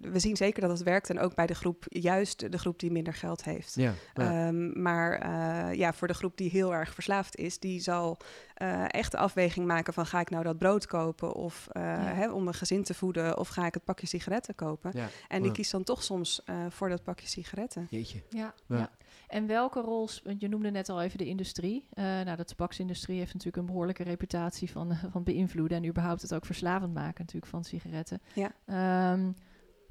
we 0.00 0.18
zien 0.18 0.36
zeker 0.36 0.60
dat 0.60 0.70
het 0.70 0.82
werkt. 0.82 1.10
En 1.10 1.20
ook 1.20 1.34
bij 1.34 1.46
de 1.46 1.54
groep, 1.54 1.84
juist 1.88 2.52
de 2.52 2.58
groep 2.58 2.78
die 2.78 2.90
minder 2.90 3.14
geld 3.14 3.44
heeft. 3.44 3.74
Ja, 3.74 3.94
ja. 4.14 4.48
Um, 4.48 4.82
maar 4.82 5.26
uh, 5.26 5.78
ja, 5.78 5.92
voor 5.92 6.08
de 6.08 6.14
groep 6.14 6.36
die 6.36 6.50
heel 6.50 6.74
erg 6.74 6.94
verslaafd 6.94 7.36
is, 7.36 7.58
die 7.58 7.80
zal 7.80 8.18
uh, 8.62 8.84
echt 8.88 9.10
de 9.10 9.18
afweging 9.18 9.66
maken 9.66 9.92
van 9.92 10.06
ga 10.06 10.20
ik 10.20 10.30
nou 10.30 10.44
dat 10.44 10.58
brood 10.58 10.86
kopen 10.86 11.34
of 11.34 11.68
ja. 11.72 11.80
hè, 12.14 12.30
om 12.30 12.44
mijn 12.44 12.56
gezin 12.56 12.82
te 12.82 12.94
voeden 12.94 13.38
of 13.38 13.48
ga 13.48 13.66
ik 13.66 13.74
het 13.74 13.84
pakje 13.84 14.06
sigaretten 14.06 14.54
kopen. 14.54 14.90
Ja. 14.94 15.08
En 15.28 15.42
die 15.42 15.52
kiest 15.52 15.70
dan 15.70 15.84
toch 15.84 16.02
soms 16.02 16.42
voor 16.68 16.88
dat 16.88 17.02
pakje 17.02 17.26
sigaretten. 17.26 17.86
Jeetje. 17.90 18.22
Ja, 18.28 18.54
ja. 18.66 18.90
En 19.28 19.46
welke 19.46 19.80
rol, 19.80 20.08
want 20.24 20.40
je 20.40 20.48
noemde 20.48 20.70
net 20.70 20.88
al 20.88 21.02
even 21.02 21.18
de 21.18 21.26
industrie. 21.26 21.86
Uh, 21.94 22.04
nou, 22.04 22.36
de 22.36 22.44
tabaksindustrie 22.44 23.18
heeft 23.18 23.32
natuurlijk 23.32 23.56
een 23.56 23.66
behoorlijke 23.66 24.02
reputatie 24.02 24.70
van, 24.70 24.90
uh, 24.90 25.04
van 25.10 25.24
beïnvloeden 25.24 25.76
en 25.76 25.88
überhaupt 25.88 26.22
het 26.22 26.34
ook 26.34 26.46
verslavend 26.46 26.94
maken 26.94 27.20
natuurlijk 27.20 27.52
van 27.52 27.64
sigaretten. 27.64 28.20
Ja. 28.34 29.12
Um, 29.12 29.34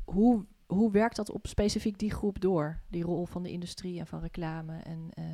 hoe, 0.05 0.45
hoe 0.65 0.91
werkt 0.91 1.15
dat 1.15 1.31
op 1.31 1.47
specifiek 1.47 1.99
die 1.99 2.11
groep 2.11 2.41
door, 2.41 2.81
die 2.89 3.03
rol 3.03 3.25
van 3.25 3.43
de 3.43 3.51
industrie 3.51 3.99
en 3.99 4.07
van 4.07 4.19
reclame 4.19 4.77
en 4.77 5.09
uh, 5.19 5.25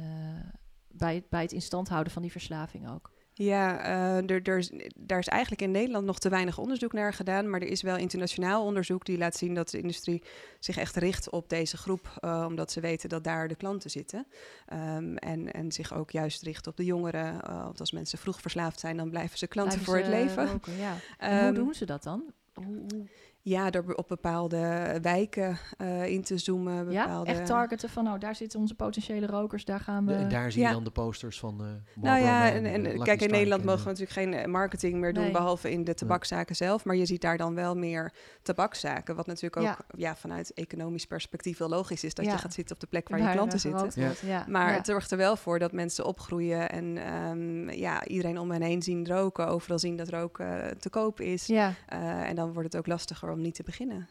bij, 0.88 1.26
bij 1.30 1.42
het 1.42 1.52
instand 1.52 1.90
houden 1.90 2.14
van 2.14 2.22
die 2.22 2.32
verslaving 2.32 2.90
ook? 2.90 3.12
Ja, 3.42 3.86
uh, 3.86 4.30
er, 4.30 4.42
er, 4.44 4.70
daar 4.96 5.20
is 5.20 5.28
eigenlijk 5.28 5.62
in 5.62 5.72
Nederland 5.72 6.06
nog 6.06 6.20
te 6.20 6.30
weinig 6.30 6.58
onderzoek 6.58 6.94
naar 6.94 7.14
gedaan. 7.14 7.50
Maar 7.50 7.62
er 7.62 7.68
is 7.68 7.82
wel 7.82 7.98
internationaal 7.98 8.66
onderzoek 8.66 9.06
die 9.06 9.18
laat 9.18 9.36
zien 9.36 9.54
dat 9.54 9.70
de 9.70 9.78
industrie 9.78 10.24
zich 10.60 10.78
echt 10.78 10.96
richt 10.96 11.30
op 11.30 11.50
deze 11.50 11.78
groep. 11.78 12.18
Uh, 12.26 12.46
omdat 12.48 12.72
ze 12.72 12.80
weten 12.80 13.10
dat 13.10 13.24
daar 13.24 13.48
de 13.48 13.56
klanten 13.56 13.90
zitten. 13.90 14.28
Um, 14.74 15.18
en, 15.18 15.54
en 15.54 15.72
zich 15.72 15.94
ook 15.94 16.12
juist 16.12 16.42
richt 16.42 16.68
op 16.68 16.78
de 16.78 16.86
jongeren. 16.86 17.34
Uh, 17.34 17.64
want 17.64 17.80
als 17.80 17.92
mensen 17.92 18.18
vroeg 18.18 18.42
verslaafd 18.42 18.80
zijn, 18.80 18.98
dan 18.98 19.10
blijven 19.10 19.38
ze 19.38 19.48
klanten 19.48 19.80
blijven 19.80 20.04
voor 20.04 20.14
het 20.14 20.28
leven. 20.28 20.52
Roken, 20.52 20.74
ja. 20.78 20.96
um, 21.40 21.46
hoe 21.46 21.54
doen 21.54 21.74
ze 21.74 21.86
dat 21.86 22.04
dan? 22.04 22.24
Hoe, 22.54 22.66
hoe? 22.66 23.08
Ja, 23.42 23.70
door 23.70 23.94
op 23.96 24.08
bepaalde 24.08 24.58
wijken 25.02 25.58
uh, 25.78 26.06
in 26.06 26.24
te 26.24 26.38
zoomen. 26.38 26.88
Bepaalde... 26.88 27.32
Ja, 27.32 27.38
echt 27.38 27.46
targeten 27.46 27.90
van, 27.90 28.04
nou, 28.04 28.20
daar 28.20 28.36
zitten 28.36 28.60
onze 28.60 28.76
potentiële 28.76 29.26
rokers, 29.26 29.66
daar 29.66 29.80
gaan 29.80 30.06
we... 30.06 30.14
en 30.14 30.30
daar 30.30 30.52
zie 30.52 30.64
je 30.64 30.72
dan 30.72 30.84
de 30.84 30.92
posters 30.92 31.40
van 31.40 31.58
uh, 31.62 31.68
Nou 32.04 32.22
ja, 32.22 32.52
en, 32.52 32.66
en, 32.66 33.04
kijk, 33.04 33.22
in 33.22 33.30
Nederland 33.30 33.64
mogen 33.64 33.84
we 33.84 33.90
natuurlijk 33.90 34.12
geen 34.12 34.34
eh, 34.34 34.46
marketing 34.46 35.00
meer 35.00 35.14
doen, 35.14 35.32
behalve 35.32 35.72
in 35.72 35.84
de 35.84 35.94
tabakzaken 35.94 36.56
zelf. 36.56 36.86
Maar 36.86 36.96
je 36.96 37.06
ziet 37.06 37.22
daar 37.22 37.38
dan 37.38 37.56
wel 37.56 37.76
meer 37.76 38.14
tabakzaken, 38.42 39.16
wat 39.16 39.28
natuurlijk 39.28 39.58
ook 39.58 39.78
ja. 39.98 40.16
vanuit 40.16 40.54
economisch 40.54 41.06
perspectief 41.06 41.58
wel 41.58 41.70
logisch 41.70 42.04
is, 42.04 42.14
dat 42.14 42.26
je 42.26 42.38
gaat 42.38 42.54
zitten 42.54 42.76
op 42.76 42.82
de 42.82 42.88
plek 42.88 43.10
waar, 43.10 43.22
je 43.22 43.32
klanten 43.32 43.60
zitten. 43.60 44.14
Maar 44.48 44.74
het 44.74 44.86
zorgt 44.86 45.12
er 45.12 45.18
wel 45.18 45.36
voor 45.36 45.60
dat 45.60 45.72
mensen 45.72 46.06
opgroeien 46.06 46.70
en 46.70 47.14
um, 47.14 47.70
ja, 47.70 48.06
iedereen 48.06 48.40
om 48.40 48.52
hen 48.52 48.62
heen 48.62 48.82
zien 48.82 49.08
roken, 49.08 49.48
overal 49.48 49.80
zien 49.80 49.96
dat 49.96 50.10
roken 50.10 50.78
te 50.80 50.90
koop 50.90 51.20
is. 51.20 51.50
en 51.50 52.36
dan 52.36 52.54
wordt 52.54 52.74
het 52.74 52.78
ook 52.78 52.88
lastiger 52.88 53.29
om 53.32 53.42
niet 53.42 53.56
te 53.56 53.64
beginnen. 53.64 54.10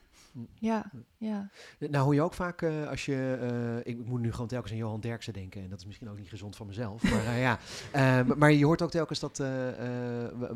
Ja, 0.54 0.90
ja. 1.16 1.50
Nou 1.78 2.04
hoor 2.04 2.14
je 2.14 2.22
ook 2.22 2.34
vaak 2.34 2.62
uh, 2.62 2.88
als 2.88 3.04
je... 3.04 3.38
Uh, 3.84 3.92
ik 3.94 4.06
moet 4.06 4.20
nu 4.20 4.32
gewoon 4.32 4.46
telkens 4.46 4.72
aan 4.72 4.78
Johan 4.78 5.00
Derksen 5.00 5.32
denken. 5.32 5.62
En 5.62 5.68
dat 5.68 5.78
is 5.78 5.86
misschien 5.86 6.08
ook 6.08 6.18
niet 6.18 6.28
gezond 6.28 6.56
voor 6.56 6.66
mezelf. 6.66 7.02
Maar 7.02 7.24
uh, 7.24 7.40
ja, 7.40 7.58
maar 8.36 8.52
je 8.52 8.64
hoort 8.64 8.82
ook 8.82 8.90
telkens 8.90 9.20
dat 9.20 9.42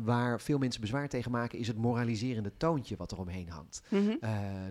waar 0.03 0.41
veel 0.41 0.57
mensen 0.57 0.81
bezwaar 0.81 1.09
tegen 1.09 1.31
maken... 1.31 1.59
is 1.59 1.67
het 1.67 1.77
moraliserende 1.77 2.51
toontje 2.57 2.95
wat 2.95 3.11
er 3.11 3.19
omheen 3.19 3.49
hangt. 3.49 3.81
Mm 3.89 4.07
-hmm. 4.07 4.19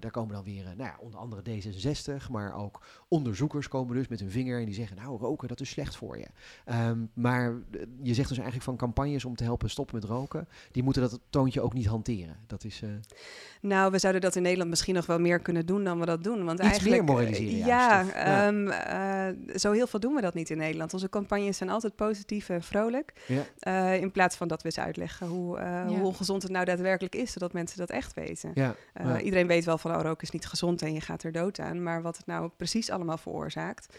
daar 0.01 0.11
komen 0.11 0.35
dan 0.35 0.45
weer, 0.45 0.65
nou 0.65 0.77
ja, 0.77 0.97
onder 1.01 1.21
andere 1.21 1.43
D66... 1.43 2.31
maar 2.31 2.55
ook 2.55 2.83
onderzoekers 3.09 3.69
komen 3.69 3.97
dus 3.97 4.09
met 4.09 4.21
hun 4.21 4.31
vinger... 4.31 4.59
en 4.59 4.65
die 4.65 4.75
zeggen, 4.75 4.97
nou 4.97 5.19
roken, 5.19 5.49
dat 5.49 5.61
is 5.61 5.71
slecht 5.71 5.97
voor 5.97 6.19
je. 6.19 6.27
Um, 6.89 7.11
maar 7.15 7.55
je 8.03 8.15
zegt 8.15 8.29
dus 8.29 8.39
eigenlijk 8.39 8.67
van 8.67 8.77
campagnes 8.77 9.25
om 9.25 9.37
te 9.37 9.45
helpen 9.45 9.71
stoppen 9.71 9.95
met 9.95 10.05
roken... 10.05 10.49
die 10.71 10.83
moeten 10.83 11.03
dat 11.03 11.21
toontje 11.31 11.61
ook 11.61 11.73
niet 11.73 11.87
hanteren. 11.87 12.37
Dat 12.47 12.65
is... 12.65 12.83
Nou, 13.61 13.91
we 13.91 13.99
zouden 13.99 14.23
dat 14.23 14.37
in 14.37 14.43
Nederland 14.43 14.71
misschien 14.71 14.92
nog 14.93 15.07
wel 15.07 15.19
meer 15.19 15.39
kunnen 15.39 15.67
doen 15.67 15.85
dan 15.85 16.01
we 16.01 16.07
dat 16.07 16.25
doen. 16.25 16.45
Want 16.45 16.59
Iets 16.59 16.69
eigenlijk, 16.69 17.03
meer 17.03 17.15
moraliseren 17.15 17.67
ja, 17.67 18.05
ja. 18.15 18.47
Um, 18.47 18.67
uh, 18.69 19.57
zo 19.57 19.73
heel 19.73 19.87
veel 19.87 20.01
doen 20.01 20.15
we 20.15 20.21
dat 20.21 20.35
niet 20.35 20.51
in 20.51 20.59
Nederland. 20.59 20.93
Onze 20.93 21.09
campagnes 21.09 21.57
zijn 21.57 21.71
altijd 21.71 21.97
positief 21.97 22.49
en 22.49 22.63
vrolijk. 22.63 23.13
Ja. 23.27 23.43
Uh, 23.95 24.01
in 24.01 24.11
plaats 24.11 24.37
van 24.37 24.49
dat 24.49 24.63
we 24.63 24.71
ze 24.71 24.81
uitleggen 24.81 25.27
hoe, 25.27 25.59
uh, 25.59 25.65
ja. 25.65 25.87
hoe 25.87 26.07
ongezond 26.07 26.43
het 26.43 26.53
nou 26.53 26.65
daadwerkelijk 26.65 27.15
is, 27.15 27.33
zodat 27.33 27.53
mensen 27.53 27.79
dat 27.79 27.91
echt 27.91 28.15
weten. 28.15 28.51
Ja. 28.55 28.75
Iedereen 29.21 29.47
weet 29.47 29.65
wel 29.65 29.79
van, 29.79 29.95
oh, 29.95 30.03
roken 30.03 30.23
is 30.23 30.31
niet 30.31 30.47
gezond 30.47 30.83
en 30.83 30.93
je 30.93 31.01
gaat 31.01 31.23
er 31.23 31.33
dood 31.33 31.59
aan. 31.59 31.83
Maar 31.83 32.03
wat 32.03 32.17
het 32.17 32.27
nou 32.27 32.51
precies 32.57 32.91
allemaal 32.91 33.19
veroorzaakt, 33.19 33.97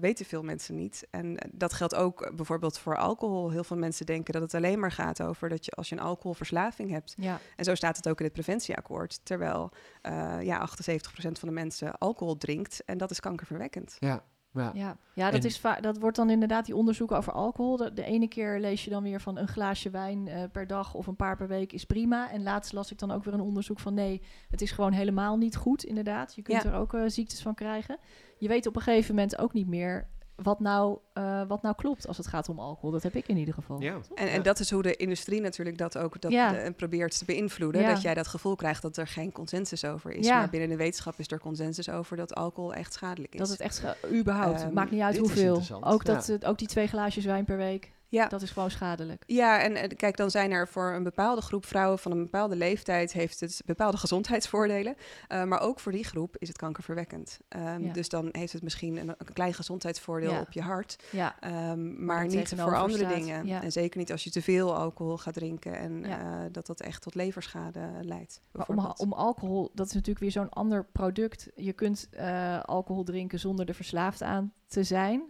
weten 0.00 0.24
veel 0.24 0.42
mensen 0.42 0.74
niet. 0.74 1.06
En 1.10 1.36
dat 1.52 1.72
geldt 1.72 1.94
ook 1.94 2.32
bijvoorbeeld 2.36 2.78
voor 2.78 2.96
alcohol. 2.96 3.50
Heel 3.50 3.64
veel 3.64 3.76
mensen 3.76 4.06
denken 4.06 4.32
dat 4.32 4.42
het 4.42 4.54
alleen 4.54 4.78
maar 4.78 4.92
gaat 4.92 5.22
over 5.22 5.48
dat 5.48 5.64
je 5.64 5.70
als 5.70 5.88
je 5.88 5.96
een 5.96 6.02
alcoholverslaving 6.02 6.90
hebt. 6.90 7.14
Ja. 7.18 7.38
En 7.56 7.64
zo 7.64 7.74
staat 7.74 7.96
het 7.96 8.08
ook 8.08 8.18
in 8.18 8.24
het 8.24 8.34
preventieakkoord. 8.34 9.20
Terwijl 9.22 9.70
uh, 10.02 10.15
ja, 10.40 10.68
78% 10.68 10.72
van 11.12 11.48
de 11.48 11.54
mensen 11.54 11.98
alcohol 11.98 12.36
drinkt. 12.36 12.84
En 12.84 12.98
dat 12.98 13.10
is 13.10 13.20
kankerverwekkend. 13.20 13.96
Ja, 13.98 14.24
ja, 14.56 14.70
ja, 14.74 14.96
ja 15.14 15.30
dat, 15.30 15.44
is 15.44 15.60
dat 15.80 15.98
wordt 15.98 16.16
dan 16.16 16.30
inderdaad 16.30 16.66
die 16.66 16.76
onderzoeken 16.76 17.16
over 17.16 17.32
alcohol. 17.32 17.76
De, 17.76 17.92
de, 17.92 18.04
ene 18.04 18.28
keer 18.28 18.60
lees 18.60 18.84
je 18.84 18.90
dan 18.90 19.02
weer 19.02 19.20
van 19.20 19.38
een 19.38 19.48
glaasje 19.48 19.90
wijn 19.90 20.26
uh, 20.26 20.42
per 20.52 20.66
dag 20.66 20.94
of 20.94 21.06
een 21.06 21.16
paar 21.16 21.36
per 21.36 21.48
week 21.48 21.72
is 21.72 21.84
prima. 21.84 22.30
En 22.30 22.42
laatst 22.42 22.72
las 22.72 22.90
ik 22.90 22.98
dan 22.98 23.10
ook 23.10 23.24
weer 23.24 23.34
een 23.34 23.40
onderzoek 23.40 23.78
van 23.78 23.94
nee, 23.94 24.22
het 24.48 24.62
is 24.62 24.70
gewoon 24.70 24.92
helemaal 24.92 25.36
niet 25.36 25.56
goed 25.56 25.84
inderdaad. 25.84 26.34
Je 26.34 26.42
kunt 26.42 26.64
er 26.64 26.74
ook 26.74 26.92
uh, 26.92 27.02
ziektes 27.06 27.42
van 27.42 27.54
krijgen. 27.54 27.98
Je 28.38 28.48
weet 28.48 28.66
op 28.66 28.76
een 28.76 28.82
gegeven 28.82 29.14
moment 29.14 29.38
ook 29.38 29.52
niet 29.52 29.68
meer 29.68 30.08
wat 30.36 30.60
nou, 30.60 30.98
uh, 31.14 31.42
wat 31.48 31.62
nou 31.62 31.74
klopt 31.74 32.08
als 32.08 32.16
het 32.16 32.26
gaat 32.26 32.48
om 32.48 32.58
alcohol. 32.58 32.90
Dat 32.90 33.02
heb 33.02 33.14
ik 33.14 33.28
in 33.28 33.36
ieder 33.36 33.54
geval. 33.54 33.80
Ja. 33.80 33.98
En, 34.14 34.28
en 34.28 34.42
dat 34.42 34.58
is 34.58 34.70
hoe 34.70 34.82
de 34.82 34.96
industrie 34.96 35.40
natuurlijk 35.40 35.78
dat 35.78 35.98
ook 35.98 36.20
dat 36.20 36.32
ja. 36.32 36.52
de, 36.52 36.72
probeert 36.72 37.18
te 37.18 37.24
beïnvloeden. 37.24 37.80
Ja. 37.80 37.92
Dat 37.92 38.02
jij 38.02 38.14
dat 38.14 38.26
gevoel 38.26 38.56
krijgt 38.56 38.82
dat 38.82 38.96
er 38.96 39.06
geen 39.06 39.32
consensus 39.32 39.84
over 39.84 40.10
is. 40.10 40.28
Maar 40.28 40.50
binnen 40.50 40.68
de 40.68 40.76
wetenschap 40.76 41.14
is 41.18 41.30
er 41.30 41.40
consensus 41.40 41.90
over 41.90 42.16
dat 42.16 42.34
alcohol 42.34 42.74
echt 42.74 42.92
schadelijk 42.92 43.32
is. 43.32 43.40
Dat 43.40 43.48
het 43.48 43.60
echt, 43.60 43.82
überhaupt, 44.12 44.62
um, 44.62 44.72
maakt 44.72 44.90
niet 44.90 45.00
uit 45.00 45.18
hoeveel. 45.18 45.62
Ook, 45.80 46.04
dat, 46.04 46.44
ook 46.44 46.58
die 46.58 46.68
twee 46.68 46.86
glaasjes 46.86 47.24
wijn 47.24 47.44
per 47.44 47.56
week. 47.56 47.94
Ja. 48.08 48.26
Dat 48.26 48.42
is 48.42 48.50
gewoon 48.50 48.70
schadelijk. 48.70 49.22
Ja, 49.26 49.60
en, 49.60 49.96
kijk, 49.96 50.16
dan 50.16 50.30
zijn 50.30 50.50
er 50.50 50.68
voor 50.68 50.92
een 50.92 51.02
bepaalde 51.02 51.40
groep 51.40 51.66
vrouwen 51.66 51.98
van 51.98 52.12
een 52.12 52.22
bepaalde 52.22 52.56
leeftijd 52.56 53.12
heeft 53.12 53.40
het 53.40 53.62
bepaalde 53.64 53.96
gezondheidsvoordelen. 53.96 54.96
Uh, 55.28 55.44
maar 55.44 55.60
ook 55.60 55.80
voor 55.80 55.92
die 55.92 56.04
groep 56.04 56.36
is 56.38 56.48
het 56.48 56.56
kankerverwekkend. 56.56 57.38
Um, 57.48 57.92
Dus 57.92 58.08
dan 58.08 58.28
heeft 58.32 58.52
het 58.52 58.62
misschien 58.62 58.96
een, 58.96 59.08
een 59.08 59.32
klein 59.32 59.54
gezondheidsvoordeel 59.54 60.32
ja. 60.32 60.40
op 60.40 60.52
je 60.52 60.60
hart. 60.60 60.96
Ja. 61.10 61.36
Um, 61.70 62.04
maar 62.04 62.26
niet 62.26 62.52
voor 62.56 62.76
andere 62.76 63.04
staat. 63.04 63.14
dingen. 63.14 63.62
En 63.62 63.72
zeker 63.72 63.98
niet 63.98 64.12
als 64.12 64.24
je 64.24 64.30
te 64.30 64.42
veel 64.42 64.74
alcohol 64.74 65.18
gaat 65.18 65.34
drinken 65.34 65.78
en 65.78 66.04
uh, 66.04 66.44
dat 66.52 66.66
dat 66.66 66.80
echt 66.80 67.02
tot 67.02 67.14
leverschade 67.14 67.80
leidt. 68.00 68.40
Maar 68.52 68.66
om, 68.66 68.92
om, 68.96 69.12
alcohol, 69.12 69.70
dat 69.74 69.86
is 69.86 69.92
natuurlijk 69.92 70.20
weer 70.20 70.30
zo'n 70.30 70.50
ander 70.50 70.84
product. 70.84 71.48
Je 71.54 71.72
kunt 71.72 72.08
uh, 72.12 72.62
alcohol 72.62 73.04
drinken 73.04 73.38
zonder 73.38 73.68
er 73.68 73.74
verslaafd 73.74 74.22
aan 74.22 74.52
te 74.66 74.82
zijn. 74.84 75.22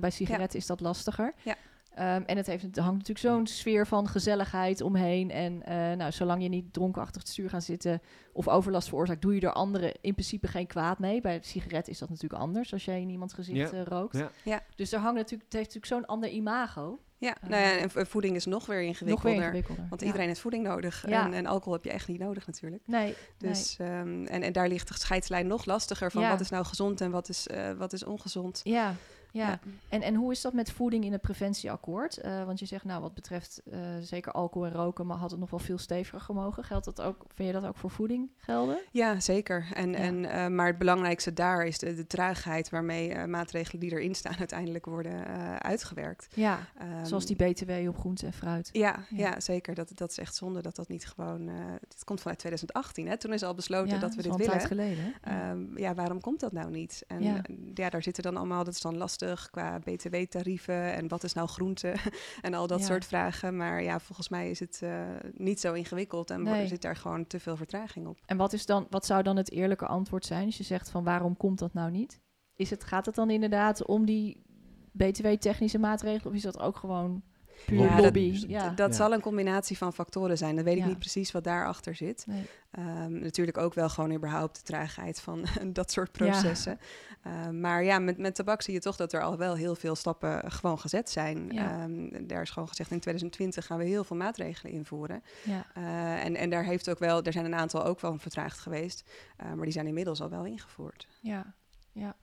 bij 0.00 0.10
sigaretten 0.10 0.58
is 0.58 0.66
dat 0.66 0.80
lastiger. 0.80 1.34
Ja. 1.42 1.56
Um, 1.98 2.24
en 2.26 2.36
het, 2.36 2.46
heeft, 2.46 2.62
het 2.62 2.76
hangt 2.76 3.08
natuurlijk 3.08 3.18
zo'n 3.18 3.46
sfeer 3.46 3.86
van 3.86 4.08
gezelligheid 4.08 4.80
omheen. 4.80 5.30
En 5.30 5.52
uh, 5.54 5.96
nou, 5.96 6.12
zolang 6.12 6.42
je 6.42 6.48
niet 6.48 6.72
dronken 6.72 7.02
achter 7.02 7.20
het 7.20 7.30
stuur 7.30 7.48
gaat 7.50 7.64
zitten 7.64 8.00
of 8.32 8.48
overlast 8.48 8.88
veroorzaakt, 8.88 9.22
doe 9.22 9.34
je 9.34 9.40
er 9.40 9.52
anderen 9.52 9.92
in 10.00 10.12
principe 10.12 10.48
geen 10.48 10.66
kwaad 10.66 10.98
mee. 10.98 11.20
Bij 11.20 11.34
een 11.34 11.44
sigaret 11.44 11.88
is 11.88 11.98
dat 11.98 12.08
natuurlijk 12.08 12.42
anders 12.42 12.72
als 12.72 12.84
jij 12.84 13.00
in 13.00 13.08
iemands 13.08 13.34
gezicht 13.34 13.70
ja. 13.70 13.78
uh, 13.78 13.84
rookt. 13.84 14.16
Ja. 14.16 14.30
ja. 14.44 14.62
Dus 14.74 14.92
er 14.92 14.98
hangt 14.98 15.16
natuurlijk, 15.16 15.44
het 15.44 15.52
heeft 15.52 15.74
natuurlijk 15.74 16.06
zo'n 16.06 16.14
ander 16.14 16.30
imago. 16.30 16.98
Ja, 17.18 17.36
Eh, 17.40 17.48
nou 17.48 17.62
ja, 17.62 17.88
en 17.94 18.06
voeding 18.06 18.36
is 18.36 18.44
nog 18.44 18.66
weer 18.66 18.78
nog 18.78 18.86
ingewikkelder. 18.86 19.38
weer 19.38 19.42
ingewikkelder. 19.42 19.86
Want 19.88 20.00
ja. 20.00 20.06
iedereen 20.06 20.28
heeft 20.28 20.40
voeding 20.40 20.64
nodig. 20.64 21.08
Ja. 21.08 21.24
En, 21.24 21.32
en 21.32 21.46
alcohol 21.46 21.72
heb 21.72 21.84
je 21.84 21.90
echt 21.90 22.08
niet 22.08 22.18
nodig 22.18 22.46
natuurlijk. 22.46 22.82
Nee, 22.86 23.14
Dus, 23.38 23.76
ehm, 23.78 24.24
en, 24.24 24.42
en 24.42 24.52
daar 24.52 24.68
ligt 24.68 24.88
de 24.88 24.94
scheidslijn 24.94 25.46
nog 25.46 25.64
lastiger 25.64 26.10
van 26.10 26.22
Ja. 26.22 26.30
wat 26.30 26.40
is 26.40 26.50
nou 26.50 26.64
gezond 26.64 27.00
en 27.00 27.10
wat 27.10 27.28
is, 27.28 27.46
eh, 27.46 27.72
wat 27.72 27.92
is 27.92 28.04
ongezond. 28.04 28.60
Ja, 28.64 28.94
ja. 29.34 29.48
Ja. 29.48 29.58
En, 29.88 30.02
en 30.02 30.14
hoe 30.14 30.32
is 30.32 30.40
dat 30.40 30.52
met 30.52 30.72
voeding 30.72 31.04
in 31.04 31.12
het 31.12 31.20
preventieakkoord? 31.20 32.16
Eh, 32.18 32.44
want 32.44 32.58
je 32.58 32.66
zegt, 32.66 32.84
nou, 32.84 33.00
wat 33.00 33.14
betreft 33.14 33.62
eh, 33.70 33.78
zeker 34.00 34.32
alcohol 34.32 34.66
en 34.68 34.72
roken, 34.74 35.06
maar 35.06 35.16
had 35.16 35.30
het 35.30 35.40
nog 35.40 35.50
wel 35.50 35.58
veel 35.60 35.78
steviger 35.78 36.20
gemogen. 36.20 36.64
Geldt 36.64 36.84
dat 36.84 37.00
ook, 37.00 37.24
vind 37.34 37.48
je 37.48 37.60
dat 37.60 37.64
ook 37.68 37.76
voor 37.76 37.90
voeding 37.90 38.30
gelden? 38.36 38.78
Ja, 38.90 39.20
zeker. 39.20 39.66
En, 39.72 39.90
Ja. 39.90 39.96
En, 39.98 40.24
eh, 40.24 40.46
maar 40.46 40.66
het 40.66 40.78
belangrijkste 40.78 41.32
daar 41.32 41.66
is 41.66 41.78
de, 41.78 41.94
de 41.94 42.06
traagheid 42.06 42.68
waarmee 42.70 43.26
maatregelen 43.26 43.80
die 43.80 43.92
erin 43.92 44.14
staan 44.14 44.36
uiteindelijk 44.46 44.86
worden 44.86 45.26
uitgewerkt. 45.62 46.26
Ja, 46.34 46.58
Ehm, 46.78 47.04
zoals 47.04 47.26
die 47.26 47.36
BTW 47.36 47.88
op 47.88 47.98
groente 47.98 48.26
en 48.26 48.32
fruit. 48.32 48.68
Ja, 48.72 49.06
Ja. 49.08 49.18
ja. 49.18 49.40
zeker. 49.40 49.74
Dat, 49.74 49.90
dat 49.94 50.10
is 50.10 50.18
echt 50.18 50.34
zonde 50.34 50.62
dat 50.62 50.76
dat 50.76 50.88
niet 50.88 51.06
gewoon... 51.06 51.50
dit 51.88 52.04
komt 52.04 52.20
vanuit 52.20 52.38
2018, 52.38 53.08
hè? 53.08 53.16
Toen 53.16 53.32
is 53.32 53.42
al 53.42 53.54
besloten 53.54 53.94
ja, 53.94 53.98
dat 53.98 54.14
we 54.14 54.16
is 54.16 54.22
dit 54.22 54.32
al 54.32 54.38
een 54.38 54.44
willen. 54.44 54.56
tijd 54.58 54.66
geleden. 54.70 55.14
Ja. 55.24 55.50
Ehm, 55.50 55.78
ja, 55.78 55.94
waarom 55.94 56.20
komt 56.20 56.40
dat 56.40 56.52
nou 56.52 56.70
niet? 56.70 57.04
En 57.06 57.22
Ja. 57.22 57.34
ja. 57.34 57.42
ja, 57.74 57.90
daar 57.90 58.02
zitten 58.02 58.22
dan 58.22 58.36
allemaal, 58.36 58.64
dat 58.64 58.74
is 58.74 58.80
dan 58.80 58.96
lastig 58.96 59.22
qua 59.50 59.78
btw-tarieven 59.78 60.92
en 60.92 61.08
wat 61.08 61.24
is 61.24 61.32
nou 61.32 61.48
groente 61.48 61.94
en 62.42 62.54
al 62.54 62.66
dat 62.66 62.80
Ja. 62.80 62.86
soort 62.86 63.04
vragen. 63.04 63.56
Maar 63.56 63.82
ja, 63.82 64.00
volgens 64.00 64.28
mij 64.28 64.50
is 64.50 64.60
het 64.60 64.80
eh, 64.82 65.00
niet 65.32 65.60
zo 65.60 65.72
ingewikkeld 65.72 66.30
en 66.30 66.42
Nee. 66.42 66.60
er 66.62 66.68
zit 66.68 66.82
daar 66.82 66.96
gewoon 66.96 67.26
te 67.26 67.40
veel 67.40 67.56
vertraging 67.56 68.06
op. 68.06 68.18
En 68.26 68.36
wat, 68.36 68.52
is 68.52 68.66
dan, 68.66 68.86
wat 68.90 69.06
zou 69.06 69.22
dan 69.22 69.36
het 69.36 69.50
eerlijke 69.50 69.86
antwoord 69.86 70.26
zijn 70.26 70.46
als 70.46 70.56
je 70.56 70.64
zegt 70.64 70.90
van 70.90 71.04
waarom 71.04 71.36
komt 71.36 71.58
dat 71.58 71.74
nou 71.74 71.90
niet? 71.90 72.20
Is 72.56 72.70
het, 72.70 72.84
gaat 72.84 73.06
het 73.06 73.14
dan 73.14 73.30
inderdaad 73.30 73.84
om 73.86 74.04
die 74.04 74.42
BTW-technische 74.92 75.78
maatregelen 75.78 76.26
of 76.32 76.34
is 76.36 76.42
dat 76.42 76.58
ook 76.60 76.76
gewoon 76.76 77.22
puur 77.66 77.80
Ja, 77.80 77.94
dat- 77.94 78.04
lobby? 78.04 78.38
D- 78.40 78.44
ja. 78.48 78.68
Dat 78.70 78.88
Ja. 78.90 78.94
zal 78.96 79.12
een 79.12 79.20
combinatie 79.20 79.76
van 79.78 79.92
factoren 79.92 80.38
zijn. 80.38 80.54
Dan 80.54 80.64
weet 80.64 80.76
ik 80.76 80.82
Ja. 80.82 80.86
niet 80.88 80.98
precies 80.98 81.32
wat 81.32 81.44
daarachter 81.44 81.94
zit. 81.94 82.24
Nee. 82.26 82.46
Ehm, 82.70 83.18
natuurlijk 83.18 83.58
ook 83.58 83.74
wel 83.74 83.88
gewoon 83.88 84.12
überhaupt 84.12 84.56
de 84.56 84.62
traagheid 84.62 85.20
van 85.20 85.44
dat 85.72 85.90
soort 85.92 86.12
processen. 86.12 86.78
Ehm, 87.22 87.60
maar 87.60 87.84
ja, 87.84 87.98
met, 87.98 88.18
met 88.18 88.34
tabak 88.34 88.62
zie 88.62 88.74
je 88.74 88.80
toch 88.80 88.96
dat 88.96 89.12
er 89.12 89.22
al 89.22 89.36
wel 89.36 89.54
heel 89.54 89.74
veel 89.74 89.94
stappen 89.94 90.52
gewoon 90.52 90.78
gezet 90.78 91.10
zijn. 91.10 91.48
Ja. 91.52 91.80
Ehm, 91.82 92.26
daar 92.26 92.42
is 92.42 92.50
gewoon 92.50 92.68
gezegd 92.68 92.90
in 92.90 93.00
2020 93.00 93.66
gaan 93.66 93.78
we 93.78 93.84
heel 93.84 94.04
veel 94.04 94.16
maatregelen 94.16 94.72
invoeren. 94.72 95.22
Ja. 95.44 95.66
Eh, 95.74 96.24
en, 96.24 96.36
en 96.36 96.50
daar 96.50 96.64
heeft 96.64 96.90
ook 96.90 96.98
wel, 96.98 97.22
er 97.22 97.32
zijn 97.32 97.44
een 97.44 97.54
aantal 97.54 97.84
ook 97.84 98.00
wel 98.00 98.18
vertraagd 98.18 98.58
geweest. 98.58 99.04
eh, 99.36 99.52
maar 99.52 99.64
die 99.64 99.72
zijn 99.72 99.86
inmiddels 99.86 100.20
al 100.20 100.28
wel 100.30 100.44
ingevoerd. 100.44 101.06
Ja. 101.20 101.54
ja. 101.92 102.14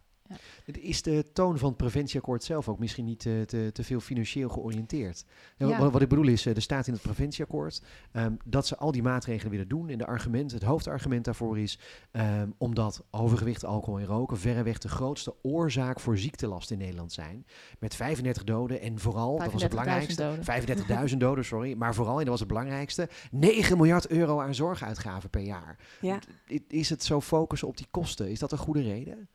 Is 0.65 1.01
de 1.01 1.25
toon 1.33 1.57
van 1.57 1.67
het 1.67 1.77
preventieakkoord 1.77 2.43
zelf 2.43 2.69
ook 2.69 2.79
misschien 2.79 3.05
niet 3.05 3.19
te, 3.19 3.43
te, 3.47 3.69
te 3.73 3.83
veel 3.83 3.99
financieel 3.99 4.49
georiënteerd? 4.49 5.25
Ja, 5.57 5.67
Ja. 5.67 5.79
Wat, 5.79 5.91
wat 5.91 6.01
ik 6.01 6.09
bedoel 6.09 6.27
is, 6.27 6.45
eh, 6.45 6.55
er 6.55 6.61
staat 6.61 6.87
in 6.87 6.93
het 6.93 7.01
preventieakkoord 7.01 7.81
ehm, 8.11 8.33
dat 8.45 8.67
ze 8.67 8.77
al 8.77 8.91
die 8.91 9.01
maatregelen 9.01 9.51
willen 9.51 9.67
doen. 9.67 9.89
En 9.89 9.97
de 9.97 10.05
argument, 10.05 10.51
het 10.51 10.63
hoofdargument 10.63 11.25
daarvoor 11.25 11.59
is 11.59 11.79
ehm, 12.11 12.49
omdat 12.57 13.03
overgewicht, 13.11 13.65
alcohol 13.65 13.99
en 13.99 14.05
roken 14.05 14.37
verreweg 14.37 14.77
de 14.77 14.89
grootste 14.89 15.35
oorzaak 15.41 15.99
voor 15.99 16.17
ziektelast 16.17 16.71
in 16.71 16.77
Nederland 16.77 17.13
zijn. 17.13 17.45
Met 17.79 17.95
35 17.95 18.43
doden 18.43 18.81
en 18.81 18.99
vooral, 18.99 19.37
dat 19.37 19.51
was 19.51 19.61
het 19.61 19.71
35.000 19.71 19.77
belangrijkste, 19.77 20.23
doden. 20.23 21.09
35.000 21.09 21.17
doden, 21.27 21.45
sorry. 21.45 21.73
Maar 21.73 21.95
vooral, 21.95 22.13
en 22.13 22.19
dat 22.19 22.29
was 22.29 22.39
het 22.39 22.47
belangrijkste, 22.47 23.09
9 23.31 23.77
miljard 23.77 24.07
euro 24.07 24.41
aan 24.41 24.55
zorguitgaven 24.55 25.29
per 25.29 25.41
jaar. 25.41 25.77
Ja. 26.01 26.19
Is 26.67 26.89
het 26.89 27.03
zo 27.03 27.21
focussen 27.21 27.67
op 27.67 27.77
die 27.77 27.87
kosten? 27.91 28.29
Is 28.29 28.39
dat 28.39 28.51
een 28.51 28.57
goede 28.57 28.81
reden? 28.81 29.29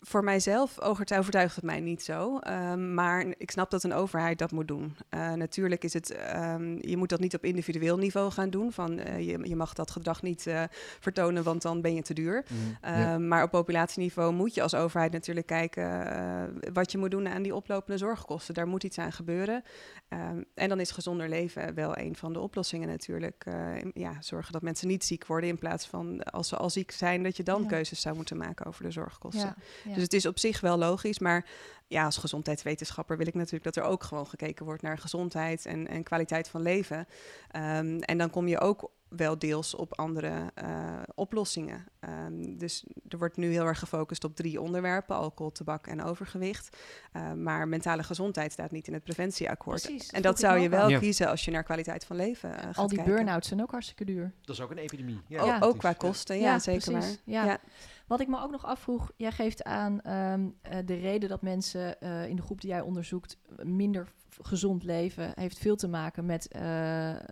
Voor 0.00 0.24
mijzelf 0.24 0.80
overtu- 0.80 1.16
overtuigt 1.18 1.54
het 1.56 1.64
mij 1.64 1.80
niet 1.80 2.02
zo. 2.02 2.38
ehm, 2.38 2.94
maar 2.94 3.24
ik 3.38 3.50
snap 3.50 3.70
dat 3.70 3.82
een 3.84 3.92
overheid 3.92 4.38
dat 4.38 4.50
moet 4.52 4.68
doen. 4.68 4.96
Eh, 5.08 5.32
natuurlijk 5.32 5.84
is 5.84 5.92
het, 5.92 6.10
ehm, 6.10 6.76
je 6.88 6.96
moet 6.96 7.08
dat 7.08 7.20
niet 7.20 7.34
op 7.34 7.44
individueel 7.44 7.96
niveau 7.98 8.30
gaan 8.30 8.50
doen. 8.50 8.72
Van, 8.72 8.98
eh, 8.98 9.18
je, 9.18 9.38
je 9.48 9.56
mag 9.56 9.72
dat 9.72 9.90
gedrag 9.90 10.22
niet 10.22 10.46
eh, 10.46 10.62
vertonen, 11.00 11.42
want 11.42 11.62
dan 11.62 11.80
ben 11.80 11.94
je 11.94 12.02
te 12.02 12.14
duur. 12.14 12.44
Ja. 12.82 13.12
Ehm, 13.12 13.28
Maar 13.28 13.42
op 13.42 13.50
populatieniveau 13.50 14.32
moet 14.32 14.54
je 14.54 14.62
als 14.62 14.74
overheid 14.74 15.12
natuurlijk 15.12 15.46
kijken 15.46 16.12
eh, 16.12 16.42
wat 16.72 16.92
je 16.92 16.98
moet 16.98 17.10
doen 17.10 17.28
aan 17.28 17.42
die 17.42 17.54
oplopende 17.54 17.98
zorgkosten. 17.98 18.54
Daar 18.54 18.68
moet 18.68 18.84
iets 18.84 18.98
aan 18.98 19.12
gebeuren. 19.12 19.62
Ehm, 20.08 20.42
en 20.54 20.68
dan 20.68 20.80
is 20.80 20.90
gezonder 20.90 21.28
leven 21.28 21.74
wel 21.74 21.98
een 21.98 22.16
van 22.16 22.32
de 22.32 22.40
oplossingen 22.40 22.88
natuurlijk. 22.88 23.44
Eh, 23.46 23.54
ja, 23.94 24.12
zorgen 24.20 24.52
dat 24.52 24.62
mensen 24.62 24.88
niet 24.88 25.04
ziek 25.04 25.26
worden 25.26 25.48
in 25.48 25.58
plaats 25.58 25.86
van 25.86 26.22
als 26.22 26.48
ze 26.48 26.56
al 26.56 26.70
ziek 26.70 26.90
zijn, 26.90 27.22
dat 27.22 27.36
je 27.36 27.42
dan 27.42 27.62
Ja. 27.62 27.68
keuzes 27.68 28.00
zou 28.00 28.16
moeten 28.16 28.36
maken 28.36 28.66
over 28.66 28.82
de 28.84 28.90
zorgkosten. 28.90 29.54
Ja. 29.84 29.87
Dus 29.94 30.02
het 30.02 30.12
is 30.12 30.26
op 30.26 30.38
zich 30.38 30.60
wel 30.60 30.78
logisch, 30.78 31.18
maar 31.18 31.46
ja, 31.86 32.04
als 32.04 32.16
gezondheidswetenschapper 32.16 33.16
wil 33.16 33.26
ik 33.26 33.34
natuurlijk 33.34 33.64
dat 33.64 33.76
er 33.76 33.90
ook 33.90 34.02
gewoon 34.02 34.26
gekeken 34.26 34.64
wordt 34.64 34.82
naar 34.82 34.98
gezondheid 34.98 35.66
en, 35.66 35.88
en 35.88 36.02
kwaliteit 36.02 36.48
van 36.48 36.62
leven. 36.62 37.06
Ehm, 37.50 37.98
en 37.98 38.18
dan 38.18 38.30
kom 38.30 38.48
je 38.48 38.58
ook 38.58 38.90
wel 39.08 39.38
deels 39.38 39.74
op 39.74 39.98
andere 39.98 40.50
eh, 40.54 41.02
oplossingen. 41.14 41.86
Ehm, 42.08 42.56
dus 42.58 42.84
er 43.08 43.18
wordt 43.18 43.36
nu 43.36 43.50
heel 43.50 43.64
erg 43.64 43.78
gefocust 43.78 44.24
op 44.24 44.36
drie 44.36 44.60
onderwerpen: 44.60 45.16
alcohol, 45.16 45.52
tabak 45.52 45.86
en 45.86 46.02
overgewicht. 46.02 46.76
Eh, 47.12 47.32
maar 47.32 47.68
mentale 47.68 48.02
gezondheid 48.02 48.52
staat 48.52 48.70
niet 48.70 48.86
in 48.86 48.92
het 48.92 49.04
preventieakkoord. 49.04 49.82
Precies, 49.82 50.06
dat 50.06 50.14
en 50.14 50.22
dat 50.22 50.38
zou 50.38 50.58
je 50.58 50.68
wel. 50.68 50.88
Ja. 50.88 50.98
kiezen 50.98 51.28
als 51.28 51.44
je 51.44 51.50
naar 51.50 51.62
kwaliteit 51.62 52.04
van 52.04 52.16
leven 52.16 52.54
eh, 52.54 52.62
gaat 52.62 52.76
Al 52.76 52.88
die 52.88 53.02
burn-outs 53.02 53.48
zijn 53.48 53.62
ook 53.62 53.70
hartstikke 53.70 54.04
duur. 54.04 54.32
Dat 54.40 54.56
is 54.56 54.62
ook 54.62 54.70
een 54.70 54.78
epidemie. 54.78 55.16
Ook, 55.16 55.46
Ja. 55.46 55.58
ook 55.60 55.78
qua 55.78 55.92
kosten, 55.92 56.38
ja, 56.38 56.58
zeker 56.58 56.90
precies. 56.90 57.08
maar. 57.24 57.34
Ja. 57.34 57.44
Ja. 57.44 57.60
Wat 58.06 58.20
ik 58.20 58.28
me 58.28 58.40
ook 58.42 58.50
nog 58.50 58.64
afvroeg, 58.64 59.10
jij 59.16 59.32
geeft 59.32 59.64
aan 59.64 60.00
ehm, 60.00 60.48
eh, 60.62 60.78
de 60.84 60.94
reden 60.94 61.28
dat 61.28 61.42
mensen 61.42 62.00
eh, 62.00 62.28
in 62.28 62.36
de 62.36 62.42
groep 62.42 62.60
die 62.60 62.70
jij 62.70 62.80
onderzoekt 62.80 63.36
minder 63.62 64.12
gezond 64.42 64.84
leven, 64.84 65.32
heeft 65.34 65.58
veel 65.58 65.76
te 65.76 65.88
maken 65.88 66.26
met 66.26 66.48
eh, 66.48 66.60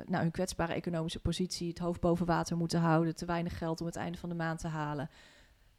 nou, 0.07 0.17
hun 0.23 0.31
kwetsbare 0.31 0.73
economische 0.73 1.21
positie, 1.21 1.69
het 1.69 1.79
hoofd 1.79 2.01
boven 2.01 2.27
water 2.27 2.57
moeten 2.57 2.81
houden, 2.81 3.15
te 3.17 3.25
weinig 3.25 3.59
geld 3.59 3.81
om 3.81 3.87
het 3.87 3.97
einde 3.97 4.19
van 4.19 4.29
de 4.29 4.35
maand 4.35 4.61
te 4.71 4.77
halen. 4.77 5.11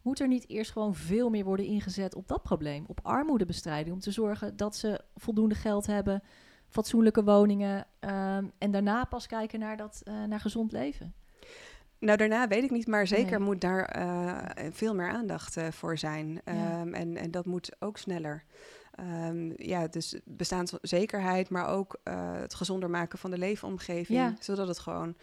Moet 0.02 0.20
er 0.20 0.28
niet 0.28 0.50
eerst 0.50 0.72
gewoon 0.72 0.96
veel 0.96 1.30
meer 1.30 1.44
worden 1.44 1.66
ingezet 1.66 2.16
op 2.16 2.28
dat 2.28 2.44
probleem, 2.44 2.84
op 2.88 3.00
armoedebestrijding, 3.04 3.96
om 3.96 4.02
te 4.02 4.12
zorgen 4.12 4.58
dat 4.58 4.76
ze 4.76 5.02
voldoende 5.16 5.56
geld 5.56 5.86
hebben, 5.86 6.24
fatsoenlijke 6.70 7.24
woningen 7.24 7.86
ehm, 8.00 8.46
en 8.58 8.72
daarna 8.72 9.04
pas 9.06 9.28
kijken 9.28 9.60
naar, 9.60 9.78
dat, 9.78 10.02
eh, 10.04 10.24
naar 10.24 10.40
gezond 10.40 10.72
leven? 10.72 11.14
Nou, 12.00 12.18
daarna 12.18 12.48
weet 12.48 12.64
ik 12.64 12.72
niet, 12.72 12.88
maar 12.88 13.08
zeker 13.08 13.38
Nee. 13.38 13.48
moet 13.48 13.62
daar 13.62 13.86
eh, 13.86 14.72
veel 14.72 14.96
meer 14.96 15.10
aandacht 15.10 15.58
eh, 15.58 15.68
voor 15.72 15.98
zijn. 15.98 16.28
Ja. 16.28 16.42
Ehm, 16.44 16.94
en, 16.94 17.18
en 17.18 17.32
dat 17.32 17.46
moet 17.46 17.76
ook 17.80 17.98
sneller. 17.98 18.44
Ehm, 18.92 19.52
ja, 19.56 19.88
dus 19.88 20.20
bestaanszekerheid, 20.26 21.50
maar 21.50 21.68
ook 21.68 22.00
het 22.40 22.54
gezonder 22.54 22.90
maken 22.90 23.20
van 23.20 23.32
de 23.32 23.38
leefomgeving. 23.38 24.20
Ja. 24.20 24.34
Zodat 24.40 24.68
het 24.68 24.80
gewoon 24.80 25.16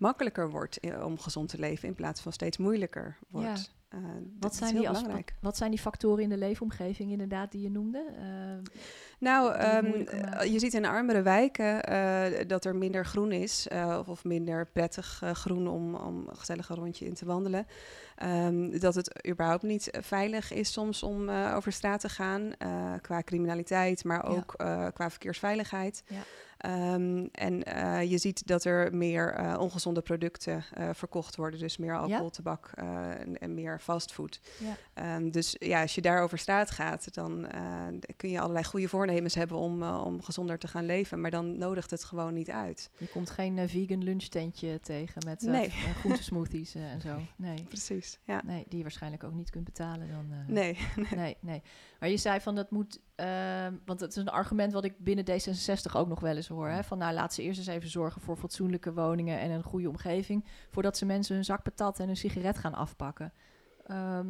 makkelijker 0.00 0.50
wordt 0.50 0.80
eh, 0.80 1.04
om 1.04 1.18
gezond 1.18 1.48
te 1.48 1.58
leven 1.58 1.88
in 1.88 1.94
plaats 1.94 2.20
van 2.20 2.32
steeds 2.32 2.56
moeilijker 2.58 3.16
wordt. 3.30 3.46
Ja. 3.46 3.98
Eh, 3.98 3.98
dat 4.14 4.22
Wat 4.40 4.52
is 4.52 4.58
zijn, 4.58 4.70
heel 4.72 4.80
die 4.80 4.90
belangrijk. 4.90 5.30
wat, 5.34 5.42
wat 5.42 5.56
zijn 5.56 5.70
die 5.70 5.80
factoren 5.80 6.22
in 6.22 6.28
de 6.28 6.36
leefomgeving 6.36 7.10
inderdaad 7.10 7.52
die 7.52 7.62
je 7.62 7.70
noemde? 7.70 8.04
Ehm, 8.16 8.62
Nou, 9.18 9.54
ehm, 9.54 9.86
eh, 9.86 10.52
je 10.52 10.58
ziet 10.58 10.74
in 10.74 10.84
armere 10.84 11.22
wijken 11.22 11.84
eh, 11.84 12.46
dat 12.48 12.64
er 12.64 12.76
minder 12.76 13.06
groen 13.06 13.32
is, 13.32 13.68
eh, 13.68 13.96
of, 13.98 14.08
of 14.08 14.24
minder 14.24 14.66
prettig 14.66 15.20
eh, 15.22 15.30
groen 15.30 15.68
om, 15.68 15.94
om 15.94 16.24
een 16.28 16.36
gezellig 16.36 16.68
een 16.68 16.76
rondje 16.76 17.06
in 17.06 17.14
te 17.14 17.24
wandelen. 17.24 17.66
Ehm, 18.20 18.78
dat 18.78 18.94
het 18.94 19.26
überhaupt 19.28 19.62
niet 19.62 19.90
eh, 19.90 20.02
veilig 20.02 20.52
is 20.52 20.72
soms 20.72 21.02
om 21.02 21.28
eh, 21.28 21.52
over 21.56 21.72
straat 21.72 22.00
te 22.00 22.08
gaan, 22.08 22.52
eh, 22.58 22.92
qua 23.00 23.22
criminaliteit, 23.22 24.04
maar 24.04 24.30
Ja. 24.30 24.36
ook 24.36 24.54
qua 24.94 25.10
verkeersveiligheid. 25.10 26.02
Ja. 26.06 26.20
Ehm, 26.56 27.26
en 27.32 27.58
je 28.08 28.18
ziet 28.18 28.46
dat 28.46 28.64
er 28.64 28.94
meer 28.96 29.56
ongezonde 29.58 30.00
producten 30.00 30.64
verkocht 30.92 31.36
worden, 31.36 31.60
dus 31.60 31.76
meer 31.76 31.96
alcohol, 31.96 32.30
tabak 32.30 32.70
en, 32.74 33.38
en 33.38 33.54
meer 33.54 33.78
fastfood. 33.80 34.40
ja. 34.58 34.76
Ehm, 34.94 35.30
dus 35.30 35.56
ja, 35.58 35.80
als 35.80 35.94
je 35.94 36.00
daar 36.00 36.22
over 36.22 36.38
straat 36.38 36.70
gaat, 36.70 37.14
dan 37.14 37.46
kun 38.16 38.30
je 38.30 38.40
allerlei 38.40 38.64
goede 38.64 38.88
voornemens 38.88 39.34
hebben 39.34 39.56
om, 39.56 39.82
om 39.82 40.22
gezonder 40.22 40.58
te 40.58 40.68
gaan 40.68 40.86
leven. 40.86 41.20
Maar 41.20 41.30
dan 41.30 41.58
nodigt 41.58 41.90
het 41.90 42.04
gewoon 42.04 42.34
niet 42.34 42.50
uit. 42.50 42.90
Je 42.98 43.08
komt 43.08 43.30
geen 43.30 43.68
vegan 43.68 44.04
lunchtentje 44.04 44.80
tegen 44.80 45.22
met 45.26 45.40
Nee. 45.42 45.70
groentesmoothies 45.70 46.74
eh, 46.74 46.92
en 46.92 47.00
zo. 47.00 47.16
Nee. 47.36 47.64
Precies, 47.68 48.09
ja. 48.24 48.42
nee, 48.44 48.64
die 48.68 48.76
je 48.76 48.82
waarschijnlijk 48.82 49.24
ook 49.24 49.34
niet 49.34 49.50
kunt 49.50 49.64
betalen 49.64 50.08
dan. 50.08 50.32
eh, 50.32 50.46
Nee, 50.58 50.78
nee, 51.14 51.36
nee. 51.40 51.62
Maar 52.00 52.08
je 52.08 52.16
zei 52.16 52.40
van 52.40 52.54
dat 52.54 52.70
moet, 52.70 53.00
ehm, 53.14 53.74
want 53.84 54.00
het 54.00 54.10
is 54.10 54.16
een 54.16 54.28
argument 54.28 54.72
wat 54.72 54.84
ik 54.84 54.98
binnen 54.98 55.24
D66 55.24 55.92
ook 55.92 56.08
nog 56.08 56.20
wel 56.20 56.36
eens 56.36 56.48
hoor. 56.48 56.68
Hè? 56.68 56.84
Van 56.84 56.98
nou, 56.98 57.14
laat 57.14 57.34
ze 57.34 57.42
eerst 57.42 57.58
eens 57.58 57.66
even 57.68 57.88
zorgen 57.88 58.20
voor 58.20 58.36
fatsoenlijke 58.36 58.92
woningen 58.92 59.38
en 59.38 59.50
een 59.50 59.62
goede 59.62 59.88
omgeving, 59.88 60.44
voordat 60.70 60.96
ze 60.96 61.06
mensen 61.06 61.34
hun 61.34 61.44
zak 61.44 61.62
patat 61.62 62.00
en 62.00 62.08
een 62.08 62.16
sigaret 62.16 62.58
gaan 62.58 62.74
afpakken. 62.74 63.32
Ehm, 63.86 64.26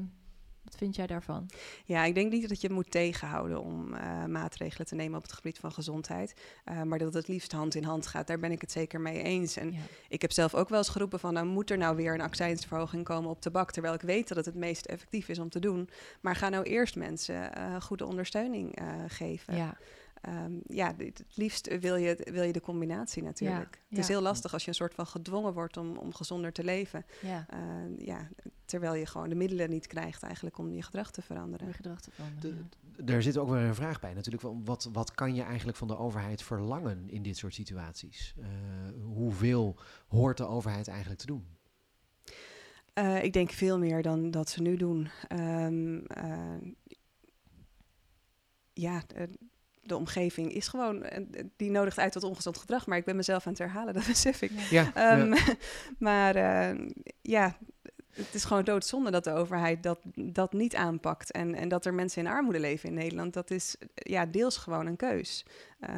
wat 0.65 0.77
vind 0.77 0.97
jij 0.97 1.07
daarvan? 1.07 1.51
ja, 1.85 2.05
ik 2.05 2.15
denk 2.15 2.33
niet 2.33 2.49
dat 2.49 2.61
je 2.61 2.67
het 2.67 2.77
moet 2.77 2.91
tegenhouden 2.91 3.61
om 3.63 3.95
eh, 3.95 4.25
maatregelen 4.25 4.87
te 4.87 4.95
nemen 4.95 5.17
op 5.17 5.23
het 5.23 5.33
gebied 5.33 5.59
van 5.59 5.73
gezondheid. 5.73 6.35
Eh, 6.65 6.83
maar 6.83 6.99
dat 6.99 7.15
het 7.15 7.29
liefst 7.29 7.53
hand 7.53 7.75
in 7.75 7.85
hand 7.85 8.07
gaat, 8.07 8.27
daar 8.27 8.39
ben 8.39 8.53
ik 8.53 8.61
het 8.61 8.73
zeker 8.73 9.01
mee 9.01 9.23
eens. 9.23 9.57
En 9.57 9.73
Ja. 9.73 9.79
ik 10.09 10.23
heb 10.23 10.33
zelf 10.33 10.55
ook 10.55 10.69
wel 10.69 10.79
eens 10.79 10.89
geroepen 10.89 11.21
van, 11.21 11.33
nou 11.33 11.47
moet 11.47 11.71
er 11.71 11.79
nou 11.79 11.97
weer 11.97 12.15
een 12.15 12.21
accijnsverhoging 12.21 13.05
komen 13.05 13.31
op 13.31 13.41
tabak, 13.41 13.71
terwijl 13.71 13.95
ik 13.95 14.01
weet 14.03 14.29
dat 14.29 14.37
het 14.37 14.47
het 14.47 14.55
meest 14.55 14.87
effectief 14.87 15.29
is 15.29 15.39
om 15.39 15.49
te 15.49 15.59
doen. 15.61 15.89
Maar 16.21 16.37
ga 16.37 16.49
nou 16.49 16.65
eerst 16.65 16.97
mensen 16.97 17.55
eh, 17.55 17.81
goede 17.81 18.07
ondersteuning 18.07 18.79
geven. 19.09 19.57
ja. 19.57 19.77
Ehm, 20.21 20.53
ja, 20.67 20.95
het 20.97 21.25
liefst 21.35 21.79
wil 21.79 21.97
je, 21.97 22.27
wil 22.33 22.43
je 22.43 22.53
de 22.53 22.61
combinatie 22.61 23.23
natuurlijk. 23.23 23.83
Het 23.89 23.99
is 23.99 24.07
ja. 24.07 24.13
heel 24.13 24.23
lastig 24.23 24.53
als 24.53 24.63
je 24.63 24.69
een 24.69 24.75
soort 24.75 24.95
van 24.95 25.07
gedwongen 25.07 25.53
wordt 25.53 25.77
om, 25.77 25.97
om 25.97 26.15
gezonder 26.15 26.53
te 26.53 26.65
leven. 26.65 27.05
Ja, 27.23 27.47
Eh, 27.49 27.59
ja, 28.07 28.29
terwijl 28.65 28.95
je 28.95 29.07
gewoon 29.07 29.29
de 29.29 29.35
middelen 29.35 29.71
niet 29.71 29.87
krijgt 29.87 30.23
eigenlijk 30.23 30.59
om 30.59 30.71
je 30.73 30.83
gedrag 30.83 31.11
te 31.11 31.23
veranderen. 31.23 31.67
weer 31.67 31.75
gedacht 31.75 32.03
te 32.03 32.11
veranderen, 32.11 32.57
De- 32.71 32.77
ja. 32.97 33.05
Daar 33.05 33.23
zit 33.23 33.37
ook 33.39 33.49
weer 33.49 33.59
een 33.61 33.75
vraag 33.75 34.01
bij 34.01 34.15
natuurlijk. 34.15 34.43
van 34.43 34.65
Wat, 34.65 34.89
wat 34.93 35.15
kan 35.15 35.35
je 35.35 35.43
eigenlijk 35.43 35.79
van 35.79 35.89
de 35.89 35.97
overheid 35.99 36.43
verlangen 36.43 37.09
in 37.11 37.23
dit 37.23 37.37
soort 37.37 37.55
situaties? 37.55 38.35
Eh, 38.39 38.47
hoeveel 39.03 39.77
hoort 40.09 40.37
de 40.37 40.47
overheid 40.47 40.89
eigenlijk 40.89 41.21
te 41.21 41.27
doen? 41.27 41.45
Eh, 42.93 43.23
ik 43.25 43.33
denk 43.33 43.51
veel 43.51 43.79
meer 43.79 44.03
dan 44.03 44.31
dat 44.31 44.49
ze 44.51 44.63
nu 44.63 44.77
doen. 44.77 45.09
Ehm, 45.29 45.99
eh, 45.99 46.57
ja, 48.73 49.03
de 49.91 49.97
omgeving 49.97 50.53
is 50.53 50.69
gewoon, 50.69 51.03
eh, 51.03 51.25
die 51.57 51.71
nodigt 51.71 51.99
uit 51.99 52.13
tot 52.13 52.23
ongezond 52.25 52.59
gedrag. 52.59 52.87
Maar 52.87 52.99
ik 52.99 53.05
ben 53.05 53.17
mezelf 53.17 53.47
aan 53.47 53.53
het 53.53 53.61
herhalen, 53.61 53.95
dat 53.99 54.07
besef 54.07 54.43
ik. 54.43 54.51
Ja, 54.71 54.91
Ehm, 54.95 55.33
ja. 55.35 55.45
maar 55.99 56.35
eh, 56.37 56.79
ja, 57.23 57.57
het 58.11 58.35
is 58.35 58.45
gewoon 58.45 58.65
doodzonde 58.65 59.11
dat 59.11 59.25
de 59.25 59.33
overheid 59.33 59.83
dat, 59.83 59.99
dat 60.15 60.53
niet 60.53 60.75
aanpakt. 60.77 61.33
En, 61.33 61.55
en 61.55 61.69
dat 61.69 61.87
er 61.87 61.95
mensen 61.95 62.23
in 62.25 62.31
armoede 62.31 62.61
leven 62.61 62.89
in 62.89 62.95
Nederland, 62.95 63.33
dat 63.35 63.51
is 63.51 63.77
eh, 63.79 63.87
ja, 63.95 64.27
deels 64.27 64.57
gewoon 64.57 64.87
een 64.87 64.97
keus. 64.97 65.47
Eh, 65.81 65.95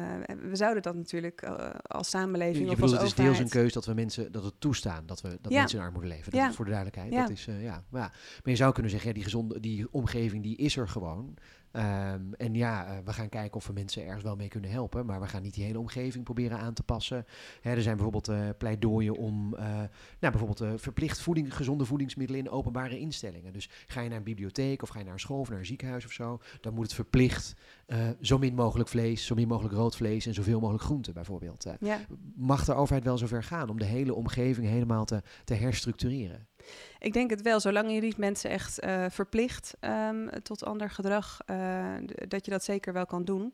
we 0.49 0.55
zouden 0.55 0.83
dat 0.83 0.95
natuurlijk 0.95 1.43
als 1.87 2.11
Je, 2.11 2.17
samenleving 2.17 2.65
je 2.65 2.71
of 2.71 2.75
bedoelt, 2.75 2.91
het 2.97 3.01
is 3.07 3.13
deels 3.13 3.39
een 3.39 3.49
keus 3.49 3.73
dat 3.73 3.85
we 3.85 3.93
mensen 3.93 4.31
dat 4.31 4.43
we 4.43 4.51
toestaan 4.59 5.05
dat 5.05 5.21
we 5.21 5.29
dat 5.41 5.51
Ja. 5.51 5.59
mensen 5.59 5.79
in 5.79 5.85
armoede 5.85 6.07
leven. 6.07 6.31
Dat 6.31 6.39
Ja. 6.41 6.49
is 6.49 6.55
voor 6.55 6.65
de 6.65 6.71
duidelijkheid. 6.71 7.13
Ja. 7.13 7.21
Dat 7.21 7.29
is, 7.29 7.47
eh, 7.47 7.63
ja. 7.63 7.83
Maar, 7.89 8.01
ja. 8.01 8.07
maar 8.09 8.41
je 8.43 8.55
zou 8.55 8.73
kunnen 8.73 8.91
zeggen, 8.91 9.09
ja, 9.09 9.15
die 9.15 9.23
gezonde, 9.23 9.59
die 9.59 9.87
omgeving 9.91 10.43
die 10.43 10.57
is 10.57 10.77
er 10.77 10.87
gewoon. 10.89 11.37
Ehm, 11.73 12.33
en 12.37 12.53
ja, 12.53 12.85
eh, 12.85 12.97
we 13.05 13.13
gaan 13.13 13.29
kijken 13.29 13.57
of 13.57 13.67
we 13.67 13.73
mensen 13.73 14.05
ergens 14.05 14.23
wel 14.23 14.35
mee 14.35 14.47
kunnen 14.47 14.69
helpen. 14.69 15.05
Maar 15.05 15.19
we 15.19 15.27
gaan 15.27 15.41
niet 15.41 15.53
die 15.53 15.63
hele 15.63 15.79
omgeving 15.79 16.23
proberen 16.23 16.57
aan 16.59 16.73
te 16.73 16.83
passen. 16.83 17.25
Hè, 17.61 17.71
er 17.71 17.81
zijn 17.81 17.95
bijvoorbeeld 17.95 18.27
eh 18.27 18.49
pleidooien 18.57 19.15
om 19.15 19.55
eh, 19.55 19.65
nou, 20.19 20.37
bijvoorbeeld 20.37 20.81
verplicht 20.81 21.21
voeding, 21.21 21.55
gezonde 21.55 21.85
voedingsmiddelen 21.85 22.41
in 22.41 22.49
openbare 22.49 22.99
instellingen. 22.99 23.53
Dus 23.53 23.69
ga 23.87 24.01
je 24.01 24.09
naar 24.09 24.17
een 24.17 24.23
bibliotheek 24.23 24.81
of 24.81 24.89
ga 24.89 24.99
je 24.99 25.05
naar 25.05 25.13
een 25.13 25.19
school 25.19 25.39
of 25.39 25.49
naar 25.49 25.59
een 25.59 25.65
ziekenhuis 25.65 26.05
of 26.05 26.11
zo, 26.11 26.39
dan 26.61 26.73
moet 26.73 26.83
het 26.83 26.93
verplicht 26.93 27.53
zo 28.21 28.37
min 28.37 28.55
mogelijk 28.55 28.89
vlees, 28.89 29.25
zo 29.25 29.35
min 29.35 29.47
mogelijk 29.47 29.75
rood 29.75 29.95
vlees 29.95 30.25
en 30.25 30.33
zoveel 30.33 30.59
mogelijk 30.59 30.83
groenten 30.83 31.13
bijvoorbeeld. 31.13 31.67
Ja. 31.79 31.99
mag 32.35 32.65
de 32.65 32.73
overheid 32.73 33.03
wel 33.03 33.17
zover 33.17 33.43
gaan 33.43 33.69
om 33.69 33.79
de 33.79 33.85
hele 33.85 34.13
omgeving 34.13 34.67
helemaal 34.67 35.05
te, 35.05 35.21
te 35.43 35.53
herstructureren? 35.53 36.47
Ik 37.03 37.13
denk 37.13 37.29
het 37.29 37.41
wel, 37.41 37.59
zolang 37.59 37.91
je 37.91 38.01
niet 38.01 38.17
mensen 38.17 38.49
echt 38.49 38.79
eh, 38.79 39.05
verplicht 39.09 39.75
ehm, 39.79 40.27
tot 40.43 40.65
ander 40.65 40.89
gedrag, 40.89 41.39
eh, 41.45 41.93
dat 42.27 42.45
je 42.45 42.51
dat 42.51 42.63
zeker 42.63 42.93
wel 42.93 43.05
kan 43.05 43.25
doen. 43.25 43.53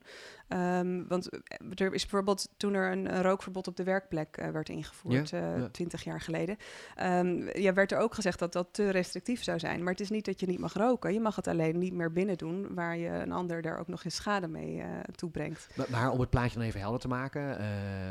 Ehm, 0.50 1.02
want 1.08 1.28
eh, 1.28 1.86
er 1.86 1.94
is 1.94 2.02
bijvoorbeeld 2.02 2.48
toen 2.56 2.74
er 2.74 2.92
een, 2.92 3.14
een 3.14 3.22
rookverbod 3.22 3.66
op 3.66 3.76
de 3.76 3.84
werkplek 3.84 4.48
werd 4.52 4.68
ingevoerd, 4.68 5.30
Ja, 5.30 5.38
eh, 5.38 5.58
ja. 5.58 5.68
20 5.68 6.04
jaar 6.04 6.20
geleden, 6.20 6.56
ehm, 6.94 7.58
ja, 7.58 7.72
werd 7.72 7.92
er 7.92 7.98
ook 7.98 8.14
gezegd 8.14 8.38
dat 8.38 8.52
dat 8.52 8.68
te 8.70 8.90
restrictief 8.90 9.42
zou 9.42 9.58
zijn. 9.58 9.82
Maar 9.82 9.92
het 9.92 10.00
is 10.00 10.10
niet 10.10 10.24
dat 10.24 10.40
je 10.40 10.46
niet 10.46 10.58
mag 10.58 10.72
roken. 10.72 11.12
Je 11.12 11.20
mag 11.20 11.36
het 11.36 11.46
alleen 11.46 11.78
niet 11.78 11.92
meer 11.92 12.12
binnen 12.12 12.38
doen, 12.38 12.74
waar 12.74 12.96
je 12.96 13.08
een 13.08 13.32
ander 13.32 13.62
daar 13.62 13.78
ook 13.78 13.88
nog 13.88 14.04
eens 14.04 14.14
schade 14.14 14.48
mee 14.48 14.82
toebrengt. 15.14 15.68
Maar, 15.74 15.86
maar 15.90 16.10
om 16.10 16.20
het 16.20 16.30
plaatje 16.30 16.58
dan 16.58 16.66
even 16.66 16.80
helder 16.80 17.00
te 17.00 17.08
maken. 17.08 17.58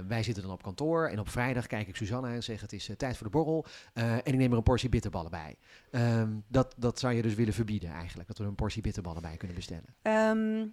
wij 0.08 0.24
zitten 0.24 0.44
dan 0.44 0.52
op 0.52 0.64
kantoor 0.64 1.08
en 1.08 1.20
op 1.20 1.30
vrijdag 1.30 1.68
kijk 1.68 1.88
ik 1.88 1.96
Suzanne 1.96 2.30
en 2.30 2.44
zeg 2.44 2.62
het 2.62 2.74
is 2.74 2.90
tijd 2.98 3.18
voor 3.18 3.26
de 3.26 3.38
borrel. 3.38 3.66
en 3.94 4.22
ik 4.24 4.36
neem 4.36 4.52
er 4.52 4.58
een 4.58 4.64
portie 4.64 4.90
bitterballen 4.90 5.29
bij. 5.30 5.56
Ehm, 5.92 6.30
dat, 6.48 6.74
dat 6.78 7.00
zou 7.00 7.14
je 7.14 7.22
dus 7.22 7.34
willen 7.36 7.54
verbieden 7.54 7.90
eigenlijk. 7.90 8.28
Dat 8.28 8.38
we 8.38 8.44
er 8.44 8.50
een 8.50 8.56
portie 8.56 8.82
bitterballen 8.82 9.22
bij 9.22 9.38
kunnen 9.38 9.56
bestellen. 9.56 9.96
Ehm, 10.02 10.66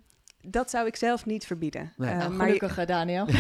dat 0.48 0.70
zou 0.70 0.86
ik 0.86 0.96
zelf 0.96 1.26
niet 1.26 1.46
verbieden. 1.46 1.92
Nee. 1.96 2.10
Eh, 2.10 2.18
Nou, 2.18 2.30
maar 2.32 2.46
je- 2.48 2.52
gelukkig, 2.54 2.78
eh, 2.78 2.86
Daniel. 2.86 3.26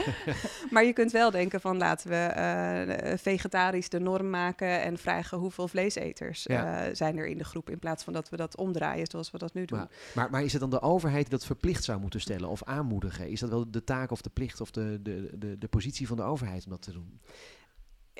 Maar 0.70 0.84
je 0.84 0.92
kunt 0.92 1.12
wel 1.12 1.30
denken 1.30 1.60
van 1.60 1.76
laten 1.78 2.10
we 2.10 2.16
eh, 2.16 3.18
vegetarisch 3.18 3.88
de 3.88 4.00
norm 4.00 4.30
maken 4.30 4.82
en 4.82 4.98
vragen 4.98 5.38
hoeveel 5.38 5.68
vleeseters 5.68 6.42
Ja. 6.42 6.84
eh, 6.86 6.94
zijn 6.94 7.16
er 7.18 7.26
in 7.26 7.38
de 7.38 7.44
groep 7.44 7.70
in 7.70 7.78
plaats 7.78 8.04
van 8.04 8.12
dat 8.12 8.28
we 8.28 8.36
dat 8.36 8.56
omdraaien 8.56 9.06
zoals 9.10 9.30
we 9.30 9.38
dat 9.38 9.54
nu 9.54 9.64
doen. 9.64 9.78
Maar, 9.78 9.88
maar, 10.14 10.30
maar 10.30 10.42
is 10.42 10.52
het 10.52 10.60
dan 10.60 10.70
de 10.70 10.82
overheid 10.82 11.22
die 11.22 11.30
dat 11.38 11.46
verplicht 11.46 11.84
zou 11.84 12.00
moeten 12.00 12.20
stellen 12.20 12.48
of 12.48 12.62
aanmoedigen? 12.64 13.28
Is 13.28 13.40
dat 13.40 13.48
wel 13.50 13.70
de 13.70 13.84
taak 13.84 14.10
of 14.10 14.20
de 14.22 14.30
plicht 14.30 14.60
of 14.60 14.70
de, 14.70 14.98
de, 15.02 15.30
de, 15.38 15.58
de 15.58 15.68
positie 15.68 16.06
van 16.06 16.16
de 16.16 16.22
overheid 16.22 16.64
om 16.64 16.70
dat 16.70 16.82
te 16.82 16.92
doen? 16.92 17.20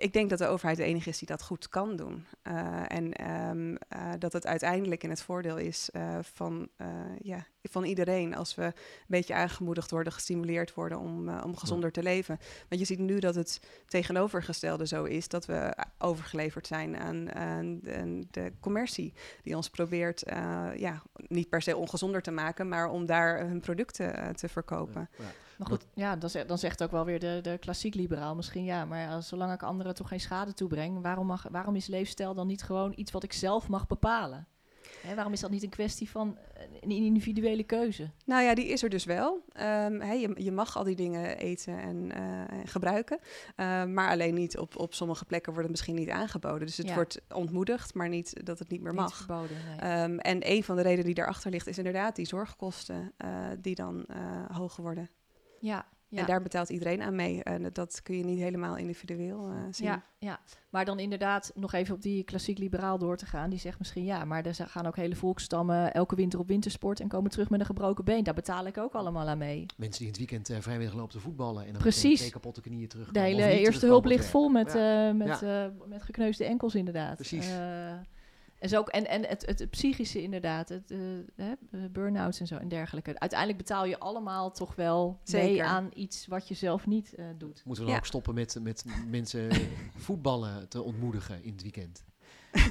Ik 0.00 0.12
denk 0.12 0.30
dat 0.30 0.38
de 0.38 0.46
overheid 0.46 0.76
de 0.76 0.84
enige 0.84 1.08
is 1.08 1.18
die 1.18 1.28
dat 1.28 1.42
goed 1.42 1.68
kan 1.68 1.96
doen. 1.96 2.26
Eh, 2.42 2.82
en 2.86 3.12
ehm, 3.12 3.74
eh, 3.88 4.12
dat 4.18 4.32
het 4.32 4.46
uiteindelijk 4.46 5.02
in 5.02 5.10
het 5.10 5.22
voordeel 5.22 5.56
is 5.56 5.90
eh, 5.90 6.18
van, 6.22 6.68
ja, 7.22 7.46
van 7.62 7.84
iedereen 7.84 8.34
als 8.34 8.54
we 8.54 8.62
een 8.62 8.72
beetje 9.06 9.34
aangemoedigd 9.34 9.90
worden, 9.90 10.12
gestimuleerd 10.12 10.74
worden 10.74 10.98
om, 10.98 11.28
om 11.28 11.56
gezonder 11.56 11.92
te 11.92 12.02
leven. 12.02 12.38
Want 12.68 12.80
je 12.80 12.86
ziet 12.86 12.98
nu 12.98 13.18
dat 13.18 13.34
het 13.34 13.60
tegenovergestelde 13.86 14.86
zo 14.86 15.04
is, 15.04 15.28
dat 15.28 15.46
we 15.46 15.76
overgeleverd 15.98 16.66
zijn 16.66 16.96
aan, 16.96 17.32
aan 17.32 17.80
de, 17.80 18.26
de 18.30 18.52
commercie, 18.60 19.12
die 19.42 19.56
ons 19.56 19.70
probeert 19.70 20.22
ja, 20.76 21.02
niet 21.28 21.48
per 21.48 21.62
se 21.62 21.76
ongezonder 21.76 22.22
te 22.22 22.30
maken, 22.30 22.68
maar 22.68 22.90
om 22.90 23.06
daar 23.06 23.38
hun 23.38 23.60
producten 23.60 24.36
te 24.36 24.48
verkopen. 24.48 25.08
Ja. 25.18 25.24
Maar 25.60 25.68
goed, 25.68 25.86
ja, 25.94 26.16
dan, 26.16 26.30
zegt, 26.30 26.48
dan 26.48 26.58
zegt 26.58 26.82
ook 26.82 26.90
wel 26.90 27.04
weer 27.04 27.18
de, 27.18 27.38
de 27.42 27.58
klassiek 27.58 27.94
liberaal 27.94 28.34
misschien 28.34 28.64
ja. 28.64 28.84
Maar 28.84 29.22
zolang 29.22 29.52
ik 29.52 29.62
anderen 29.62 29.94
toch 29.94 30.08
geen 30.08 30.20
schade 30.20 30.54
toebreng, 30.54 31.02
waarom, 31.02 31.26
mag, 31.26 31.46
waarom 31.50 31.76
is 31.76 31.86
leefstijl 31.86 32.34
dan 32.34 32.46
niet 32.46 32.62
gewoon 32.62 32.92
iets 32.96 33.12
wat 33.12 33.22
ik 33.22 33.32
zelf 33.32 33.68
mag 33.68 33.86
bepalen? 33.86 34.46
Waarom 35.14 35.32
is 35.32 35.40
dat 35.40 35.50
niet 35.50 35.62
een 35.62 35.68
kwestie 35.68 36.10
van 36.10 36.36
eh, 36.54 36.62
een 36.80 36.90
individuele 36.90 37.62
keuze? 37.62 38.10
Nou 38.24 38.42
ja, 38.42 38.54
die 38.54 38.66
is 38.66 38.82
er 38.82 38.88
dus 38.88 39.04
wel. 39.04 39.44
Ehm, 39.52 40.02
je, 40.12 40.30
je 40.36 40.52
mag 40.52 40.76
al 40.76 40.84
die 40.84 40.96
dingen 40.96 41.38
eten 41.38 41.78
en 41.78 42.12
eh, 42.12 42.58
en 42.58 42.66
gebruiken. 42.68 43.18
Ehm, 43.56 43.92
maar 43.92 44.10
alleen 44.10 44.34
niet 44.34 44.58
op, 44.58 44.78
op 44.78 44.94
sommige 44.94 45.24
plekken 45.24 45.52
wordt 45.52 45.68
het 45.68 45.76
misschien 45.76 45.98
niet 46.00 46.10
aangeboden. 46.10 46.66
Dus 46.66 46.76
het 46.76 46.88
Ja. 46.88 46.94
wordt 46.94 47.20
ontmoedigd, 47.34 47.94
maar 47.94 48.08
niet 48.08 48.46
dat 48.46 48.58
het 48.58 48.68
niet 48.68 48.80
meer 48.80 48.92
Niet 48.92 49.00
mag. 49.00 49.16
verboden, 49.16 49.56
nee. 49.68 49.76
Ehm, 49.78 50.18
en 50.18 50.50
een 50.50 50.64
van 50.64 50.76
de 50.76 50.82
redenen 50.82 51.04
die 51.04 51.14
daarachter 51.14 51.50
ligt, 51.50 51.66
is 51.66 51.78
inderdaad 51.78 52.16
die 52.16 52.26
zorgkosten 52.26 53.12
eh, 53.16 53.28
die 53.58 53.74
dan 53.74 54.04
eh, 54.06 54.16
hoger 54.56 54.82
worden. 54.82 55.10
Ja, 55.60 55.86
ja. 56.08 56.20
En 56.20 56.26
daar 56.26 56.42
betaalt 56.42 56.68
iedereen 56.68 57.02
aan 57.02 57.14
mee. 57.14 57.42
En 57.42 57.62
dat- 57.62 57.74
dat 57.74 58.02
kun 58.02 58.16
je 58.16 58.24
niet 58.24 58.38
helemaal 58.38 58.76
individueel 58.76 59.48
eh, 59.48 59.56
zien. 59.70 59.86
Ja, 59.86 60.02
ja, 60.18 60.40
maar 60.70 60.84
dan 60.84 60.98
inderdaad 60.98 61.52
nog 61.54 61.72
even 61.72 61.94
op 61.94 62.02
die 62.02 62.24
klassiek 62.24 62.58
liberaal 62.58 62.98
door 62.98 63.16
te 63.16 63.26
gaan. 63.26 63.50
Die 63.50 63.58
zegt 63.58 63.78
misschien 63.78 64.04
ja, 64.04 64.24
maar 64.24 64.44
er 64.46 64.54
gaan 64.54 64.86
ook 64.86 64.96
hele 64.96 65.16
volkstammen 65.16 65.92
elke 65.94 66.14
winter 66.14 66.38
op 66.38 66.48
wintersport 66.48 67.00
en 67.00 67.08
komen 67.08 67.30
terug 67.30 67.50
met 67.50 67.60
een 67.60 67.66
gebroken 67.66 68.04
been. 68.04 68.24
Daar 68.24 68.34
betaal 68.34 68.66
ik 68.66 68.78
ook 68.78 68.92
allemaal 68.92 69.28
aan 69.28 69.38
mee. 69.38 69.66
Mensen 69.76 69.90
die 69.98 70.06
in 70.06 70.06
het 70.06 70.16
weekend 70.18 70.50
eh, 70.50 70.56
vrijwillig 70.60 70.94
lopen 70.94 71.12
te 71.12 71.20
voetballen 71.20 71.64
en 71.66 71.72
dan 71.72 71.80
Precies. 71.80 72.02
meteen 72.02 72.16
twee 72.16 72.30
kapotte 72.30 72.60
knieën 72.60 72.88
terug. 72.88 73.10
De 73.10 73.20
hele 73.20 73.58
eerste 73.58 73.86
hulp 73.86 74.04
ligt 74.04 74.26
vol 74.26 74.48
met, 74.48 74.72
Ja. 74.72 75.08
eh, 75.08 75.14
met, 75.14 75.42
eh, 75.42 75.64
met 75.86 76.02
gekneusde 76.02 76.44
enkels 76.44 76.74
inderdaad. 76.74 77.14
Precies. 77.14 77.48
En, 78.60 78.68
zo 78.68 78.78
ook, 78.78 78.88
en, 78.88 79.06
en 79.08 79.26
het, 79.26 79.46
het, 79.46 79.70
psychische 79.70 80.22
inderdaad, 80.22 80.68
het, 80.68 80.90
eh, 80.90 80.98
hè, 81.36 81.50
eh, 81.50 81.80
burn-outs 81.90 82.40
en 82.40 82.46
zo 82.46 82.56
en 82.56 82.68
dergelijke. 82.68 83.18
Uiteindelijk 83.18 83.58
betaal 83.58 83.84
je 83.84 83.98
allemaal 83.98 84.50
toch 84.52 84.74
wel 84.74 85.20
mee 85.32 85.46
Zeker. 85.46 85.64
aan 85.64 85.90
iets 85.94 86.26
wat 86.26 86.48
je 86.48 86.54
zelf 86.54 86.86
niet 86.86 87.14
eh, 87.14 87.24
doet. 87.38 87.62
Moeten 87.64 87.66
we 87.66 87.80
dan 87.80 87.88
Ja. 87.90 87.96
ook 87.96 88.06
stoppen 88.06 88.34
met, 88.34 88.56
met 88.62 88.84
mensen 89.08 89.48
voetballen 89.96 90.68
te 90.68 90.82
ontmoedigen 90.82 91.44
in 91.44 91.52
het 91.52 91.62
weekend? 91.62 92.04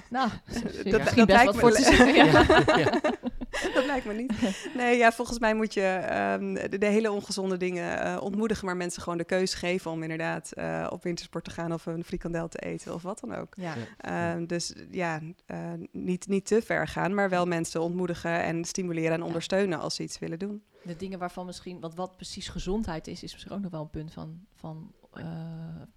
Nou, 0.09 0.29
dat- 0.45 0.63
misschien 0.63 0.91
dat 0.91 1.03
best 1.03 1.15
lijkt 1.27 1.45
wat 1.45 1.53
me 1.55 1.59
voor 1.61 1.69
le- 1.69 1.75
te 1.75 1.83
zeggen. 1.83 2.15
Ja. 2.15 2.63
ja. 2.83 3.13
dat 3.73 3.85
lijkt 3.85 4.05
me 4.05 4.13
niet. 4.13 4.33
Nee, 4.75 4.97
ja, 4.97 5.11
volgens 5.11 5.39
mij 5.39 5.55
moet 5.55 5.73
je 5.73 5.81
ehm, 5.81 6.53
de, 6.69 6.77
de 6.77 6.85
hele 6.85 7.11
ongezonde 7.11 7.57
dingen 7.57 8.01
eh, 8.01 8.21
ontmoedigen, 8.21 8.65
maar 8.65 8.77
mensen 8.77 9.01
gewoon 9.01 9.17
de 9.17 9.23
keuze 9.23 9.57
geven 9.57 9.91
om 9.91 10.01
inderdaad 10.01 10.51
eh, 10.51 10.87
op 10.89 11.03
wintersport 11.03 11.43
te 11.43 11.51
gaan 11.51 11.73
of 11.73 11.85
een 11.85 12.03
frikandel 12.03 12.47
te 12.47 12.57
eten 12.59 12.93
of 12.93 13.01
wat 13.01 13.19
dan 13.19 13.35
ook. 13.35 13.55
Ja. 13.55 13.73
Ehm, 13.97 14.45
dus 14.45 14.73
ja, 14.91 15.19
eh, 15.45 15.71
niet, 15.91 16.27
niet 16.27 16.45
te 16.45 16.61
ver 16.61 16.87
gaan, 16.87 17.13
maar 17.13 17.29
wel 17.29 17.45
mensen 17.45 17.81
ontmoedigen 17.81 18.43
en 18.43 18.65
stimuleren 18.65 19.11
en 19.11 19.19
Ja. 19.19 19.25
ondersteunen 19.25 19.79
als 19.79 19.95
ze 19.95 20.03
iets 20.03 20.19
willen 20.19 20.39
doen. 20.39 20.63
De 20.83 20.95
dingen 20.95 21.19
waarvan 21.19 21.45
misschien, 21.45 21.79
want 21.79 21.95
wat 21.95 22.15
precies 22.15 22.47
gezondheid 22.47 23.07
is, 23.07 23.23
is 23.23 23.31
misschien 23.33 23.53
ook 23.53 23.61
nog 23.61 23.71
wel 23.71 23.81
een 23.81 23.89
punt 23.89 24.13
van, 24.13 24.39
van, 24.55 24.91
eh, 25.13 25.25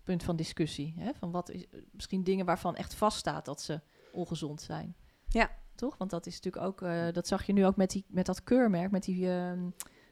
punt 0.04 0.22
van 0.22 0.36
discussie. 0.36 0.94
Hè? 0.98 1.10
Van 1.18 1.30
wat 1.30 1.50
is, 1.50 1.66
misschien 1.92 2.22
dingen 2.24 2.46
waarvan 2.46 2.76
echt 2.76 2.94
vaststaat 2.94 3.44
dat 3.44 3.62
ze 3.62 3.80
ongezond 4.12 4.62
zijn. 4.62 4.94
Ja. 5.28 5.50
Toch? 5.74 5.96
Want 5.98 6.10
dat 6.10 6.26
is 6.26 6.34
natuurlijk 6.40 6.64
ook, 6.64 6.82
eh, 6.82 7.02
dat 7.12 7.26
zag 7.26 7.46
je 7.46 7.52
nu 7.52 7.66
ook 7.66 7.76
met, 7.76 7.90
die, 7.90 8.04
met 8.08 8.26
dat 8.26 8.42
keurmerk, 8.44 8.90
met 8.90 9.02
die, 9.04 9.28
ehm, 9.30 9.58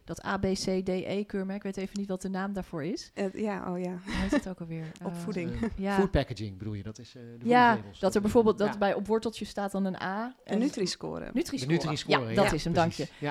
dat 0.04 0.22
ABCDE-keurmerk. 0.22 1.56
Ik 1.56 1.62
weet 1.62 1.76
even 1.76 1.98
niet 1.98 2.08
wat 2.08 2.22
de 2.22 2.28
naam 2.28 2.52
daarvoor 2.52 2.84
is. 2.84 3.10
Eh, 3.14 3.32
ja, 3.34 3.72
oh 3.72 3.78
ja. 3.78 3.90
Hoe 4.04 4.12
heet 4.14 4.30
het 4.30 4.48
ook 4.48 4.60
alweer? 4.60 4.92
Opvoeding. 5.04 5.52
Eh, 5.62 5.68
ja. 5.76 5.94
Food 5.94 6.10
packaging 6.10 6.58
bedoel 6.58 6.72
je, 6.74 6.82
dat 6.82 6.98
is 6.98 7.14
eh, 7.16 7.22
de 7.38 7.48
Ja, 7.48 7.78
dat 8.00 8.14
er 8.14 8.20
bijvoorbeeld 8.20 8.58
dat 8.58 8.72
Ja. 8.72 8.78
bij 8.78 8.94
op 8.94 9.06
worteltje 9.06 9.44
staat 9.44 9.72
dan 9.72 9.84
een 9.84 10.02
A. 10.02 10.34
Een 10.44 10.58
Nutri-score. 10.58 11.30
Nutri-score. 11.32 12.28
Ja, 12.28 12.42
dat 12.42 12.52
is 12.52 12.64
hem, 12.64 12.72
dank 12.72 12.92
je. 12.92 13.06
Eh, 13.20 13.30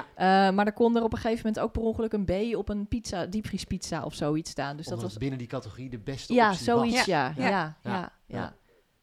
maar 0.51 0.65
er 0.65 0.73
kon 0.73 0.95
er 0.95 1.03
op 1.03 1.13
een 1.13 1.19
gegeven 1.19 1.45
moment 1.45 1.63
ook 1.63 1.71
per 1.71 1.81
ongeluk 1.81 2.13
een 2.13 2.25
B 2.25 2.55
op 2.57 2.69
een 2.69 2.87
pizza, 2.87 3.25
diepvriespizza 3.25 4.03
of 4.03 4.13
zoiets 4.13 4.51
staan. 4.51 4.77
Dus 4.77 4.85
dat 4.85 5.01
was 5.01 5.17
binnen 5.17 5.37
die 5.37 5.47
categorie 5.47 5.89
de 5.89 5.99
beste 5.99 6.33
Ja, 6.33 6.49
optie 6.49 6.63
zoiets, 6.63 6.95
was. 6.95 7.05
ja. 7.05 7.33
Ja, 7.37 7.77
Ja. 7.83 8.11
ja, 8.27 8.53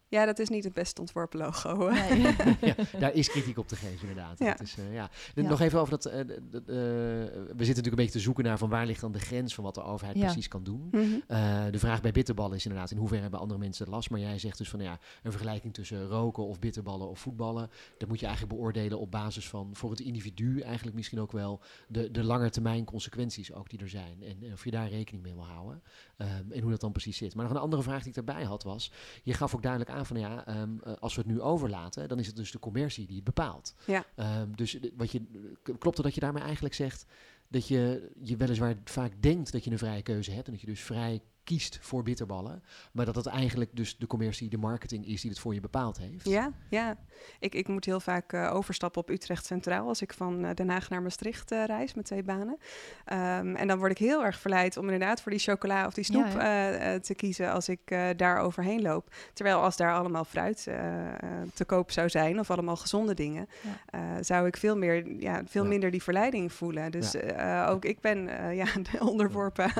ja. 0.08 0.26
Dat 0.26 0.38
is 0.38 0.48
niet 0.48 0.64
het 0.64 0.72
best 0.72 0.98
ontworpen 0.98 1.38
logo. 1.38 1.90
Nee. 1.90 2.20
ja, 2.60 2.74
daar 2.98 3.14
is 3.14 3.28
kritiek 3.30 3.58
op 3.58 3.68
te 3.68 3.76
geven, 3.76 4.08
inderdaad. 4.08 4.38
Ja. 4.38 4.50
Dat 4.50 4.60
is, 4.60 4.76
eh, 4.78 4.94
ja. 4.94 5.10
Ja. 5.34 5.42
Nog 5.48 5.60
even 5.60 5.78
over 5.80 5.90
dat. 5.90 6.04
eh, 6.04 6.20
eh, 6.20 6.26
we 6.26 7.64
zitten 7.64 7.66
natuurlijk 7.66 7.86
een 7.86 7.94
beetje 7.96 8.10
te 8.12 8.20
zoeken 8.20 8.44
naar 8.44 8.58
van 8.58 8.68
waar 8.68 8.86
ligt 8.86 9.00
dan 9.00 9.12
de 9.12 9.18
grens 9.18 9.54
van 9.54 9.64
wat 9.64 9.74
de 9.74 9.82
overheid 9.82 10.16
Ja. 10.16 10.24
precies 10.24 10.48
kan 10.48 10.62
doen. 10.64 10.88
Mhm. 10.90 11.04
Eh, 11.26 11.64
de 11.70 11.78
vraag 11.78 12.00
bij 12.00 12.12
bitterballen 12.12 12.56
is 12.56 12.64
inderdaad 12.66 12.90
in 12.90 12.96
hoeverre 12.96 13.22
hebben 13.22 13.40
andere 13.40 13.60
mensen 13.60 13.88
last. 13.88 14.10
Maar 14.10 14.20
jij 14.20 14.38
zegt 14.38 14.58
dus 14.58 14.68
van 14.68 14.80
ja, 14.80 14.98
een 15.22 15.30
vergelijking 15.30 15.74
tussen 15.74 16.06
roken 16.06 16.44
of 16.46 16.58
bitterballen 16.58 17.08
of 17.08 17.18
voetballen. 17.18 17.70
Dat 17.98 18.08
moet 18.08 18.20
je 18.20 18.26
eigenlijk 18.26 18.56
beoordelen 18.56 18.98
op 18.98 19.10
basis 19.10 19.48
van 19.48 19.70
voor 19.72 19.90
het 19.90 20.00
individu 20.00 20.60
eigenlijk 20.60 20.96
misschien 20.96 21.20
ook 21.20 21.32
wel 21.32 21.60
de, 21.88 22.10
de 22.10 22.24
langetermijn 22.24 22.84
consequenties 22.84 23.52
ook 23.52 23.68
die 23.70 23.78
er 23.80 23.88
zijn. 23.88 24.22
En, 24.22 24.36
en 24.42 24.52
of 24.52 24.64
je 24.64 24.70
daar 24.70 24.88
rekening 24.88 25.22
mee 25.24 25.34
wil 25.34 25.46
houden. 25.46 25.82
Ehm, 26.16 26.52
en 26.52 26.60
hoe 26.60 26.70
dat 26.70 26.80
dan 26.80 26.92
precies 26.92 27.16
zit. 27.16 27.34
Maar 27.34 27.44
nog 27.44 27.54
een 27.54 27.60
andere 27.60 27.82
vraag 27.82 27.98
die 27.98 28.08
ik 28.08 28.14
daarbij 28.26 28.44
had 28.44 28.62
was. 28.62 28.92
Je 29.22 29.32
gaf 29.34 29.54
ook 29.54 29.62
duidelijk 29.62 29.90
aan 29.90 30.05
van 30.06 30.18
ja, 30.18 30.46
ehm, 30.46 30.78
eh, 30.84 30.92
als 31.00 31.14
we 31.14 31.20
het 31.20 31.30
nu 31.30 31.40
overlaten, 31.40 32.08
dan 32.08 32.18
is 32.18 32.26
het 32.26 32.36
dus 32.36 32.50
de 32.50 32.58
commercie 32.58 33.06
die 33.06 33.16
het 33.16 33.24
bepaalt. 33.24 33.74
Ja. 33.86 34.04
Ehm, 34.14 34.52
dus 34.54 34.78
wat 34.96 35.10
je, 35.10 35.22
klopt 35.62 35.96
het 35.96 36.06
dat 36.06 36.14
je 36.14 36.20
daarmee 36.20 36.42
eigenlijk 36.42 36.74
zegt 36.74 37.06
dat 37.48 37.68
je, 37.68 38.10
je 38.22 38.36
weliswaar 38.36 38.76
vaak 38.84 39.12
denkt 39.20 39.52
dat 39.52 39.64
je 39.64 39.70
een 39.70 39.78
vrije 39.78 40.02
keuze 40.02 40.30
hebt 40.30 40.46
en 40.46 40.52
dat 40.52 40.60
je 40.60 40.66
dus 40.66 40.80
vrij 40.80 41.22
kiest 41.46 41.78
voor 41.82 42.02
bitterballen, 42.02 42.62
maar 42.92 43.04
dat 43.04 43.14
het 43.14 43.26
eigenlijk 43.26 43.70
dus 43.74 43.96
de 43.98 44.06
commercie, 44.06 44.48
de 44.48 44.58
marketing 44.58 45.06
is 45.06 45.20
die 45.20 45.30
het 45.30 45.38
voor 45.38 45.54
je 45.54 45.60
bepaald 45.60 45.98
heeft. 45.98 46.28
Ja, 46.28 46.52
ja. 46.68 46.96
Ik, 47.40 47.54
ik 47.54 47.68
moet 47.68 47.84
heel 47.84 48.00
vaak 48.00 48.32
eh, 48.32 48.54
overstappen 48.54 49.00
op 49.02 49.08
Utrecht 49.10 49.46
Centraal 49.46 49.88
als 49.88 50.02
ik 50.02 50.12
van 50.12 50.44
eh, 50.44 50.54
Den 50.54 50.68
Haag 50.68 50.88
naar 50.90 51.02
Maastricht 51.02 51.50
eh, 51.52 51.64
reis 51.64 51.94
met 51.94 52.04
twee 52.04 52.22
banen. 52.22 52.58
Ehm, 53.04 53.54
en 53.54 53.68
dan 53.68 53.78
word 53.78 53.90
ik 53.90 53.98
heel 53.98 54.24
erg 54.24 54.38
verleid 54.38 54.76
om 54.76 54.84
inderdaad 54.84 55.20
voor 55.22 55.30
die 55.30 55.40
chocola 55.40 55.86
of 55.86 55.94
die 55.94 56.04
snoep 56.04 56.26
Ja, 56.26 56.98
te 56.98 57.14
kiezen 57.14 57.52
als 57.52 57.68
ik 57.68 57.80
eh, 57.84 58.08
daar 58.16 58.38
overheen 58.38 58.82
loop. 58.82 59.14
Terwijl 59.32 59.60
als 59.60 59.76
daar 59.76 59.94
allemaal 59.94 60.24
fruit 60.24 60.62
te 61.54 61.64
koop 61.66 61.90
zou 61.90 62.08
zijn 62.08 62.38
of 62.38 62.50
allemaal 62.50 62.76
gezonde 62.76 63.14
dingen, 63.14 63.48
eh, 63.86 64.00
zou 64.20 64.46
ik 64.46 64.56
veel, 64.56 64.76
meer, 64.76 65.20
ja, 65.20 65.42
veel 65.46 65.62
Ja. 65.62 65.68
minder 65.68 65.90
die 65.90 66.02
verleiding 66.02 66.52
voelen. 66.52 66.90
Dus 66.90 67.12
Ja. 67.12 67.20
eh, 67.66 67.70
ook 67.74 67.84
ik 67.84 68.00
ben 68.00 68.28
eh, 68.28 68.56
ja, 68.56 68.64
de 68.82 69.00
onderworpen. 69.10 69.70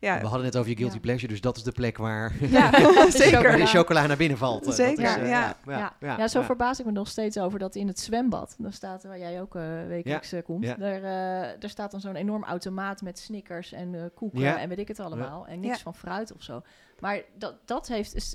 Ja, 0.00 0.20
We 0.20 0.26
hadden 0.26 0.42
net 0.42 0.56
over 0.56 0.70
je 0.70 0.75
guilty 0.76 0.94
Ja. 0.94 1.00
pleasure, 1.00 1.28
dus 1.32 1.40
dat 1.40 1.56
is 1.56 1.62
de 1.62 1.72
plek 1.72 1.96
waar 1.96 2.32
ja, 2.44 2.70
zeker. 3.10 3.42
waar 3.42 3.56
de 3.56 3.66
chocola 3.66 4.06
naar 4.06 4.16
binnen 4.16 4.38
valt. 4.38 4.74
Zeker, 4.74 5.04
is, 5.04 5.16
eh, 5.16 5.28
ja. 5.28 5.56
Ja, 5.66 5.96
ja, 6.00 6.28
zo 6.28 6.42
verbaas 6.42 6.78
ik 6.80 6.86
me 6.86 6.92
nog 6.92 7.08
steeds 7.08 7.38
over 7.38 7.58
dat 7.58 7.74
in 7.74 7.86
het 7.86 8.00
zwembad, 8.00 8.54
daar 8.58 8.72
staat 8.72 9.02
waar 9.04 9.18
jij 9.18 9.40
ook 9.40 9.54
eh 9.56 9.62
wekelijks 9.86 10.32
eh, 10.32 10.42
komt, 10.42 10.64
ja. 10.64 10.74
daar, 10.74 10.96
eh, 10.96 11.60
daar 11.60 11.70
staat 11.70 11.90
dan 11.90 12.00
zo'n 12.00 12.16
enorm 12.16 12.44
automaat 12.44 13.02
met 13.02 13.18
snickers 13.18 13.72
en 13.72 13.94
eh, 13.94 14.02
koeken 14.14 14.40
Ja. 14.40 14.58
en 14.58 14.68
weet 14.68 14.78
ik 14.78 14.88
het 14.88 15.00
allemaal. 15.00 15.46
En 15.46 15.60
niks 15.60 15.76
Ja. 15.76 15.82
van 15.82 15.94
fruit 15.94 16.32
of 16.32 16.42
zo. 16.42 16.62
Maar 17.00 17.22
dat, 17.38 17.54
dat 17.64 17.88
heeft, 17.88 18.14
is, 18.14 18.34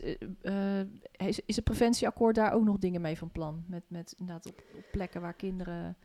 is, 1.18 1.40
is 1.46 1.56
het 1.56 1.64
preventieakkoord 1.64 2.36
daar 2.36 2.54
ook 2.54 2.64
nog 2.64 2.78
dingen 2.78 3.02
mee 3.02 3.18
van 3.18 3.32
plan? 3.32 3.64
Met, 3.68 3.84
met 3.88 4.14
inderdaad 4.18 4.46
op, 4.46 4.62
op 4.76 4.84
plekken 4.92 5.22
waar 5.22 5.34
kinderen 5.34 5.96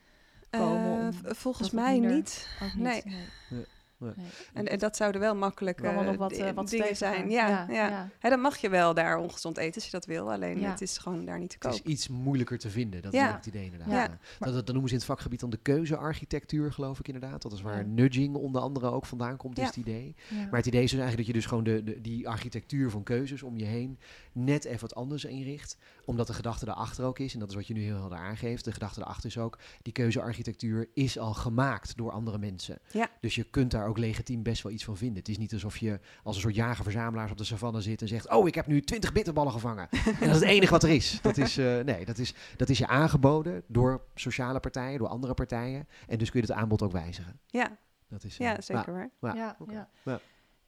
komen 0.50 1.12
Eh, 1.24 1.32
volgens 1.34 1.70
mij 1.70 1.92
minder- 1.92 2.14
niet. 2.16 2.48
niet... 2.60 2.74
Nee. 2.82 3.02
Nee. 3.04 3.66
Nee. 3.98 4.12
En, 4.54 4.66
en 4.68 4.78
dat 4.78 4.96
zouden 4.96 5.20
wel 5.20 5.34
makkelijk 5.36 5.80
eh, 5.80 6.16
wat, 6.16 6.32
eh, 6.32 6.50
wat 6.52 6.68
dingen 6.68 6.86
steviger. 6.86 6.96
zijn. 6.96 7.30
Ja, 7.30 7.66
ja, 7.68 7.88
ja. 7.88 8.08
Hè, 8.18 8.28
dan 8.28 8.40
mag 8.40 8.56
je 8.56 8.68
wel 8.68 8.94
daar 8.94 9.16
ongezond 9.18 9.56
eten 9.56 9.74
als 9.74 9.84
je 9.84 9.90
dat 9.90 10.04
wil. 10.06 10.32
Alleen 10.32 10.60
Ja. 10.60 10.70
het 10.70 10.80
is 10.80 10.98
gewoon 10.98 11.24
daar 11.24 11.38
niet 11.38 11.50
te 11.50 11.56
Het 11.58 11.74
is 11.74 11.82
koop. 11.82 11.88
iets 11.90 12.08
moeilijker 12.08 12.58
te 12.58 12.70
vinden, 12.70 13.02
dat 13.02 13.14
is 13.14 13.20
het 13.20 13.46
idee 13.46 13.64
inderdaad. 13.64 13.88
Ja. 13.88 13.94
Ja. 14.02 14.18
Dat, 14.38 14.54
dat, 14.54 14.54
dat 14.54 14.66
noemen 14.66 14.88
ze 14.88 14.94
in 14.94 15.00
het 15.00 15.08
vakgebied 15.10 15.40
dan 15.40 15.50
de 15.50 15.56
keuzearchitectuur, 15.62 16.72
geloof 16.72 16.98
ik 16.98 17.06
inderdaad. 17.08 17.42
Dat 17.42 17.52
is 17.52 17.62
waar 17.62 17.78
Ja. 17.78 17.84
nudging 17.86 18.34
onder 18.36 18.60
andere 18.60 18.90
ook 18.90 19.06
vandaan 19.06 19.36
komt, 19.36 19.58
is 19.58 19.66
het 19.66 19.76
idee. 19.76 20.14
Ja. 20.28 20.36
Maar 20.36 20.56
het 20.58 20.66
idee 20.66 20.82
is 20.82 20.90
dus 20.90 21.00
eigenlijk 21.00 21.16
dat 21.16 21.26
je 21.26 21.32
dus 21.32 21.46
gewoon 21.46 21.64
de, 21.64 21.84
de, 21.84 22.00
die 22.00 22.28
architectuur 22.28 22.90
van 22.90 23.02
keuzes 23.02 23.42
om 23.42 23.56
je 23.58 23.64
heen 23.64 23.98
net 24.32 24.64
even 24.64 24.80
wat 24.80 24.94
anders 24.94 25.24
inricht. 25.24 25.76
Omdat 26.04 26.26
de 26.26 26.32
gedachte 26.34 26.68
erachter 26.68 27.04
ook 27.04 27.18
is, 27.18 27.34
en 27.34 27.38
dat 27.40 27.48
is 27.48 27.54
wat 27.54 27.66
je 27.66 27.74
nu 27.74 27.82
heel 27.82 27.96
helder 27.96 28.18
aangeeft, 28.18 28.64
de 28.64 28.72
gedachte 28.72 29.00
erachter 29.00 29.26
is 29.28 29.38
ook, 29.38 29.58
die 29.82 29.92
keuzearchitectuur 29.92 30.88
is 30.94 31.18
al 31.18 31.34
gemaakt 31.34 31.96
door 31.96 32.10
andere 32.12 32.38
mensen. 32.38 32.78
Ja. 32.92 33.08
Dus 33.20 33.34
je 33.34 33.44
kunt 33.44 33.70
daar 33.70 33.85
ook 33.86 33.98
legitiem 33.98 34.42
best 34.42 34.62
wel 34.62 34.72
iets 34.72 34.84
van 34.84 34.96
vinden. 34.96 35.18
Het 35.18 35.28
is 35.28 35.38
niet 35.38 35.52
alsof 35.52 35.76
je 35.76 36.00
als 36.22 36.34
een 36.36 36.42
soort 36.42 36.54
jager-verzamelaars 36.54 37.30
op 37.30 37.36
de 37.36 37.44
savanne 37.44 37.80
zit 37.80 38.00
en 38.00 38.08
zegt, 38.08 38.30
oh, 38.30 38.46
ik 38.46 38.54
heb 38.54 38.66
nu 38.66 38.80
20 38.80 39.12
bitterballen 39.12 39.52
gevangen. 39.52 39.88
en 39.90 40.00
dat 40.20 40.28
is 40.28 40.34
het 40.34 40.42
enige 40.42 40.70
wat 40.70 40.82
er 40.82 40.90
is. 40.90 41.18
Dat 41.22 41.36
is, 41.36 41.58
eh, 41.58 41.80
nee, 41.80 42.04
dat 42.04 42.18
is, 42.18 42.34
dat 42.56 42.68
is 42.68 42.78
je 42.78 42.86
aangeboden 42.86 43.62
door 43.66 44.04
sociale 44.14 44.60
partijen, 44.60 44.98
door 44.98 45.08
andere 45.08 45.34
partijen. 45.34 45.88
En 46.06 46.18
dus 46.18 46.30
kun 46.30 46.40
je 46.40 46.46
het 46.46 46.56
aanbod 46.56 46.82
ook 46.82 46.92
wijzigen. 46.92 47.40
Ja, 47.46 47.78
Dat 48.08 48.24
is, 48.24 48.38
eh, 48.38 48.46
ja 48.46 48.60
zeker 48.60 48.92
waar. 48.92 49.10
ja, 49.20 49.34
ja, 49.34 49.56
oké. 49.58 49.72
ja. 49.72 49.88
Ja. 50.04 50.20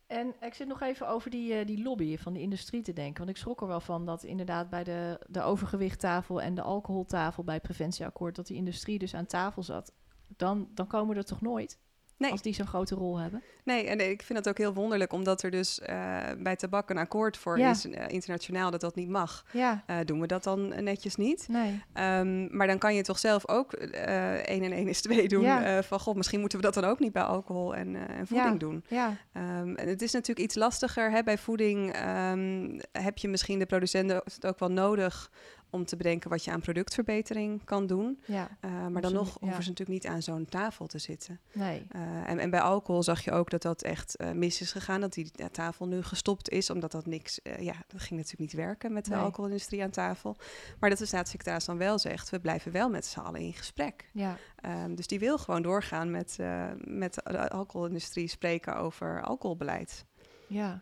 En 0.07 0.35
ik 0.41 0.55
zit 0.55 0.69
nog 0.69 0.83
even 0.83 1.09
over 1.09 1.31
die, 1.31 1.55
eh, 1.55 1.67
die 1.67 1.83
lobby 1.83 2.17
van 2.17 2.33
de 2.33 2.41
industrie 2.41 2.83
te 2.83 2.93
denken. 2.93 3.19
Want 3.19 3.31
ik 3.31 3.37
schrok 3.37 3.61
er 3.61 3.67
wel 3.67 3.81
van 3.81 4.07
dat 4.07 4.25
inderdaad 4.25 4.71
bij 4.71 4.85
de, 4.85 5.21
de 5.29 5.43
overgewichttafel 5.43 6.43
en 6.43 6.55
de 6.55 6.63
alcoholtafel 6.63 7.45
bij 7.45 7.55
het 7.55 7.63
preventieakkoord... 7.63 8.37
dat 8.37 8.47
die 8.47 8.57
industrie 8.57 8.99
dus 8.99 9.15
aan 9.15 9.27
tafel 9.27 9.63
zat. 9.63 9.93
Dan, 10.37 10.69
dan 10.75 10.87
komen 10.87 11.15
we 11.15 11.21
er 11.21 11.27
toch 11.27 11.41
nooit? 11.41 11.79
Nee. 12.19 12.31
Als 12.31 12.43
die 12.43 12.55
zo'n 12.55 12.67
grote 12.67 12.95
rol 12.95 13.19
hebben. 13.19 13.43
Nee, 13.65 13.87
en 13.87 14.11
ik 14.11 14.23
vind 14.23 14.39
het 14.39 14.49
ook 14.49 14.59
heel 14.59 14.73
wonderlijk, 14.75 15.13
omdat 15.13 15.43
er 15.43 15.51
dus 15.51 15.81
eh, 15.81 16.19
bij 16.39 16.57
tabak 16.57 16.91
een 16.91 16.99
akkoord 16.99 17.37
voor 17.37 17.59
Ja. 17.59 17.71
is, 17.71 17.91
eh, 17.91 18.05
internationaal, 18.09 18.71
dat 18.71 18.81
dat 18.81 18.95
niet 18.95 19.09
mag. 19.09 19.45
Ja, 19.53 19.83
Eh, 19.87 19.97
doen 20.05 20.21
we 20.21 20.27
dat 20.27 20.45
dan 20.45 20.85
netjes 20.85 21.17
niet? 21.17 21.49
nee. 21.49 21.83
Ehm, 21.93 22.57
maar 22.57 22.67
dan 22.67 22.79
kan 22.79 22.95
je 22.95 23.03
toch 23.03 23.19
zelf 23.19 23.49
ook 23.49 23.73
1 23.73 24.63
en 24.63 24.73
1 24.73 24.89
is 24.89 25.01
2 25.01 25.29
doen. 25.29 25.43
Ja. 25.43 25.83
van 25.83 26.01
god, 26.01 26.17
misschien 26.17 26.41
moeten 26.41 26.59
we 26.59 26.65
dat 26.65 26.75
dan 26.75 26.85
ook 26.85 26.99
niet 26.99 27.13
bij 27.13 27.23
alcohol 27.23 27.75
en, 27.75 27.97
en 28.09 28.27
voeding 28.27 28.61
doen. 28.61 28.85
Ja, 28.89 29.17
Ehm, 29.33 29.75
en 29.75 29.89
het 29.89 30.03
is 30.03 30.13
natuurlijk 30.13 30.47
iets 30.47 30.55
lastiger. 30.55 31.11
Hè? 31.11 31.23
Bij 31.23 31.39
voeding 31.39 31.93
ehm, 31.93 32.79
heb 32.93 33.19
je 33.19 33.29
misschien 33.29 33.59
de 33.59 33.67
producenten 33.67 34.23
ook 34.47 34.59
wel 34.59 34.71
nodig 34.71 35.31
om 35.71 35.85
te 35.85 35.97
bedenken 35.97 36.31
wat 36.31 36.45
je 36.45 36.51
aan 36.51 36.61
productverbetering 36.61 37.65
kan 37.65 37.87
doen. 37.87 38.21
ja, 38.27 38.49
Eh, 38.61 38.87
maar 38.87 39.03
dan 39.03 39.13
nog 39.13 39.29
hoeven 39.33 39.57
ja. 39.57 39.63
ze 39.63 39.69
natuurlijk 39.69 40.03
niet 40.03 40.07
aan 40.13 40.23
zo'n 40.23 40.45
tafel 40.45 40.87
te 40.87 40.99
zitten. 40.99 41.41
nee. 41.53 41.87
Eh, 41.91 42.29
en, 42.29 42.39
en 42.39 42.51
bij 42.51 42.61
alcohol 42.61 43.03
zag 43.03 43.25
je 43.25 43.33
ook 43.33 43.51
dat 43.51 43.63
dat 43.63 43.83
echt 43.83 44.17
eh, 44.17 44.31
mis 44.31 44.61
is 44.61 44.73
gegaan. 44.73 45.01
Dat 45.01 45.13
die 45.13 45.31
tafel 45.51 45.87
nu 45.87 46.03
gestopt 46.03 46.49
is, 46.51 46.71
omdat 46.71 46.93
dat 46.93 47.07
niks... 47.07 47.41
ja, 47.43 47.75
dat 47.87 48.01
ging 48.01 48.21
natuurlijk 48.21 48.39
niet 48.39 48.53
werken 48.53 48.93
met 48.93 49.05
de 49.05 49.11
Nee. 49.11 49.21
alcoholindustrie 49.21 49.83
aan 49.83 49.91
tafel. 49.91 50.37
Maar 50.81 50.91
dat 50.91 50.99
de 50.99 51.07
staatssecretaris 51.07 51.65
dan 51.65 51.79
wel 51.79 51.99
zegt... 51.99 52.31
we 52.31 52.41
blijven 52.41 52.73
wel 52.73 52.91
met 52.91 53.07
z'n 53.07 53.21
allen 53.21 53.41
in 53.41 53.53
gesprek. 53.55 54.11
Ja, 54.13 54.37
Ehm, 54.61 54.95
dus 54.95 55.07
die 55.07 55.19
wil 55.19 55.39
gewoon 55.39 55.63
doorgaan 55.63 56.11
met, 56.11 56.39
met 56.85 57.15
de 57.15 57.49
alcoholindustrie 57.51 58.29
spreken 58.29 58.77
over 58.77 59.23
alcoholbeleid. 59.23 60.05
ja. 60.47 60.81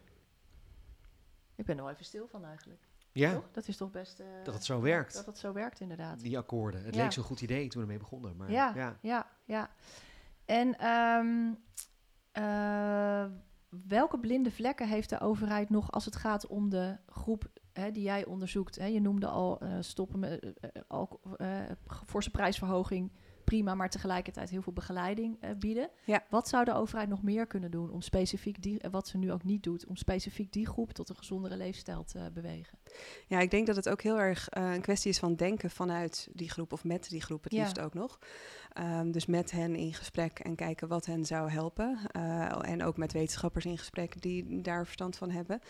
Ik 1.57 1.65
ben 1.65 1.77
er 1.77 1.83
wel 1.83 1.93
even 1.93 2.05
stil 2.05 2.27
van 2.31 2.45
eigenlijk. 2.45 2.81
Ja, 3.17 3.33
Toch? 3.33 3.49
Dat 3.53 3.69
is 3.69 3.77
toch 3.77 3.91
best... 3.91 4.21
eh, 4.21 4.27
dat 4.45 4.55
het 4.55 4.65
zo 4.65 4.81
werkt. 4.81 5.15
Dat 5.15 5.27
het 5.27 5.39
zo 5.39 5.53
werkt, 5.53 5.81
inderdaad. 5.81 6.21
die 6.21 6.39
akkoorden. 6.39 6.85
Het 6.85 6.95
Ja. 6.95 7.03
leek 7.03 7.13
zo'n 7.13 7.25
goed 7.25 7.41
idee 7.41 7.69
toen 7.69 7.81
we 7.81 7.87
ermee 7.87 7.99
begonnen. 7.99 8.37
Maar 8.37 8.51
Ja. 8.51 8.73
ja. 8.75 8.97
Ja, 9.01 9.27
ja. 9.45 9.71
En 10.45 10.79
ehm, 10.79 11.53
eh, 12.33 13.25
welke 13.87 14.19
blinde 14.19 14.51
vlekken 14.51 14.89
heeft 14.89 15.11
de 15.11 15.21
overheid 15.21 15.71
nog 15.71 15.91
als 15.93 16.05
het 16.05 16.17
gaat 16.17 16.47
om 16.47 16.69
de 16.71 16.97
groep 17.07 17.45
hè, 17.73 17.91
die 17.93 18.03
jij 18.03 18.25
onderzoekt? 18.25 18.77
Hè? 18.77 18.87
Je 18.87 19.01
noemde 19.01 19.27
al 19.27 19.61
eh, 19.61 19.77
stoppen 19.81 20.19
met 20.19 20.53
eh, 21.37 21.61
forse 22.07 22.31
prijsverhoging, 22.31 23.13
prima, 23.47 23.75
maar 23.75 23.91
tegelijkertijd 23.91 24.51
heel 24.51 24.63
veel 24.63 24.73
begeleiding 24.73 25.37
eh, 25.41 25.51
bieden. 25.59 25.91
Ja. 26.05 26.25
Wat 26.31 26.49
zou 26.49 26.65
de 26.65 26.75
overheid 26.75 27.09
nog 27.09 27.23
meer 27.23 27.47
kunnen 27.47 27.71
doen 27.71 27.91
om 27.91 28.01
specifiek 28.03 28.63
die, 28.63 28.81
en 28.81 28.91
wat 28.91 29.09
ze 29.09 29.17
nu 29.19 29.33
ook 29.33 29.45
niet 29.45 29.63
doet, 29.63 29.87
om 29.87 29.97
specifiek 29.97 30.53
die 30.53 30.67
groep 30.67 30.93
tot 30.93 31.09
een 31.09 31.17
gezondere 31.17 31.57
leefstijl 31.57 32.05
te 32.05 32.31
bewegen? 32.35 32.79
Ja, 33.27 33.41
ik 33.41 33.51
denk 33.51 33.67
dat 33.67 33.77
het 33.77 33.89
ook 33.89 34.03
heel 34.03 34.19
erg 34.21 34.49
eh, 34.49 34.73
een 34.75 34.81
kwestie 34.81 35.11
is 35.11 35.19
van 35.19 35.35
denken 35.35 35.71
vanuit 35.71 36.29
die 36.33 36.51
groep 36.51 36.73
of 36.73 36.85
met 36.85 37.09
die 37.09 37.21
groep 37.23 37.45
het 37.45 37.53
Ja. 37.53 37.59
liefst 37.61 37.81
ook 37.81 37.95
nog. 37.95 38.19
Ehm, 38.77 39.11
dus 39.11 39.27
met 39.27 39.51
hen 39.51 39.75
in 39.77 39.95
gesprek 39.95 40.39
en 40.39 40.55
kijken 40.55 40.89
wat 40.89 41.07
hen 41.07 41.25
zou 41.25 41.51
helpen. 41.51 41.99
Eh, 42.11 42.71
en 42.71 42.83
ook 42.85 42.97
met 42.97 43.13
wetenschappers 43.13 43.65
in 43.65 43.79
gesprek 43.79 44.23
die 44.23 44.61
daar 44.61 44.85
verstand 44.85 45.17
van 45.17 45.31
hebben. 45.31 45.61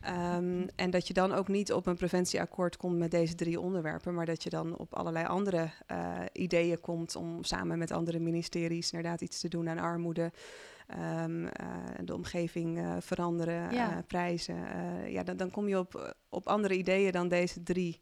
Ehm, 0.00 0.66
en 0.76 0.90
dat 0.90 1.06
je 1.06 1.14
dan 1.14 1.32
ook 1.32 1.48
niet 1.48 1.72
op 1.72 1.86
een 1.86 1.96
preventieakkoord 1.96 2.76
komt 2.76 2.98
met 2.98 3.10
deze 3.10 3.34
drie 3.34 3.60
onderwerpen, 3.60 4.14
maar 4.14 4.26
dat 4.26 4.42
je 4.42 4.50
dan 4.50 4.76
op 4.78 4.94
allerlei 4.94 5.26
andere 5.26 5.70
eh, 5.86 6.20
ideeën 6.32 6.80
komt 6.80 7.16
om 7.16 7.44
samen 7.44 7.78
met 7.78 7.90
andere 7.92 8.18
ministeries 8.18 8.90
inderdaad 8.92 9.20
iets 9.20 9.40
te 9.40 9.48
doen 9.48 9.68
aan 9.68 9.78
armoede. 9.78 10.32
ehm, 10.86 11.46
eh, 11.46 11.66
de 12.04 12.14
omgeving 12.14 12.80
veranderen, 12.98 13.72
Ja. 13.74 14.02
prijzen. 14.06 14.56
ja, 15.10 15.22
dan, 15.22 15.36
dan 15.36 15.50
kom 15.50 15.68
je 15.68 15.78
op, 15.78 16.14
op 16.28 16.46
andere 16.46 16.76
ideeën 16.76 17.12
dan 17.12 17.28
deze 17.28 17.62
drie 17.62 18.00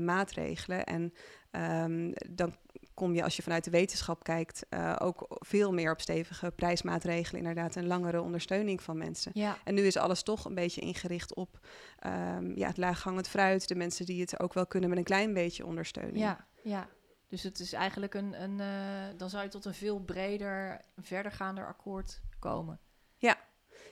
maatregelen. 0.00 0.84
En 0.84 1.12
ehm, 1.50 2.12
dan 2.30 2.54
kom 2.94 3.14
je, 3.14 3.22
als 3.22 3.36
je 3.36 3.42
vanuit 3.42 3.64
de 3.64 3.70
wetenschap 3.70 4.24
kijkt, 4.24 4.66
eh, 4.68 4.96
ook 4.98 5.26
veel 5.28 5.72
meer 5.72 5.92
op 5.92 6.00
stevige 6.00 6.50
prijsmaatregelen, 6.50 7.40
inderdaad, 7.40 7.76
en 7.76 7.86
langere 7.86 8.20
ondersteuning 8.20 8.82
van 8.82 8.98
mensen. 8.98 9.30
Ja, 9.34 9.56
En 9.64 9.74
nu 9.74 9.82
is 9.82 9.96
alles 9.96 10.22
toch 10.22 10.44
een 10.44 10.54
beetje 10.54 10.80
ingericht 10.80 11.34
op 11.34 11.58
ehm, 11.98 12.58
ja, 12.58 12.66
het 12.66 12.76
laaghangend 12.76 13.28
fruit, 13.28 13.68
de 13.68 13.74
mensen 13.74 14.06
die 14.06 14.20
het 14.20 14.40
ook 14.40 14.54
wel 14.54 14.66
kunnen 14.66 14.88
met 14.88 14.98
een 14.98 15.04
klein 15.04 15.34
beetje 15.34 15.66
ondersteuning. 15.66 16.18
ja, 16.18 16.46
ja. 16.62 16.88
Dus 17.28 17.42
het 17.42 17.60
is 17.60 17.72
eigenlijk 17.72 18.14
een, 18.14 18.42
een 18.42 18.60
eh, 18.60 19.18
dan 19.18 19.30
zou 19.30 19.42
je 19.42 19.48
tot 19.48 19.64
een 19.64 19.74
veel 19.74 19.98
breder, 20.00 20.80
verdergaander 21.00 21.66
akkoord 21.66 22.20
komen. 22.38 22.80
Ja, 23.16 23.38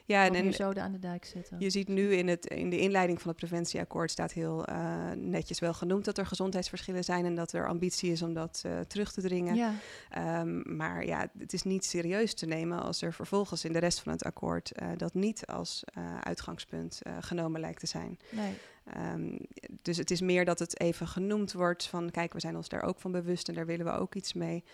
en, 0.06 0.34
en, 0.34 0.44
en 0.44 0.52
zoden 0.52 0.82
aan 0.82 0.92
de 0.92 0.98
dijk 0.98 1.24
zetten. 1.24 1.56
je 1.60 1.70
ziet 1.70 1.88
nu 1.88 2.14
in, 2.14 2.28
het, 2.28 2.46
in 2.46 2.70
de 2.70 2.78
inleiding 2.78 3.20
van 3.20 3.30
het 3.30 3.38
preventieakkoord 3.38 4.10
staat 4.10 4.32
heel 4.32 4.64
eh, 4.64 5.10
netjes 5.16 5.58
wel 5.58 5.74
genoemd 5.74 6.04
dat 6.04 6.18
er 6.18 6.26
gezondheidsverschillen 6.26 7.04
zijn 7.04 7.24
en 7.24 7.34
dat 7.34 7.52
er 7.52 7.68
ambitie 7.68 8.12
is 8.12 8.22
om 8.22 8.34
dat 8.34 8.62
eh, 8.66 8.80
terug 8.80 9.12
te 9.12 9.20
dringen. 9.20 9.54
ja, 9.54 9.74
Ehm, 10.10 10.76
maar 10.76 11.06
ja, 11.06 11.28
het 11.38 11.52
is 11.52 11.62
niet 11.62 11.84
serieus 11.84 12.34
te 12.34 12.46
nemen 12.46 12.82
als 12.82 13.02
er 13.02 13.12
vervolgens 13.12 13.64
in 13.64 13.72
de 13.72 13.78
rest 13.78 14.00
van 14.00 14.12
het 14.12 14.24
akkoord 14.24 14.72
eh, 14.72 14.88
dat 14.96 15.14
niet 15.14 15.46
als 15.46 15.84
uitgangspunt 16.20 17.00
genomen 17.20 17.60
lijkt 17.60 17.80
te 17.80 17.86
zijn. 17.86 18.18
nee. 18.30 18.54
Ehm, 18.84 19.38
dus 19.82 19.96
het 19.96 20.10
is 20.10 20.20
meer 20.20 20.44
dat 20.44 20.58
het 20.58 20.80
even 20.80 21.08
genoemd 21.08 21.52
wordt 21.52 21.86
van 21.86 22.10
kijk, 22.10 22.32
we 22.32 22.40
zijn 22.40 22.56
ons 22.56 22.68
daar 22.68 22.82
ook 22.82 23.00
van 23.00 23.12
bewust 23.12 23.48
en 23.48 23.54
daar 23.54 23.66
willen 23.66 23.86
we 23.86 23.92
ook 23.92 24.14
iets 24.14 24.32
mee. 24.32 24.64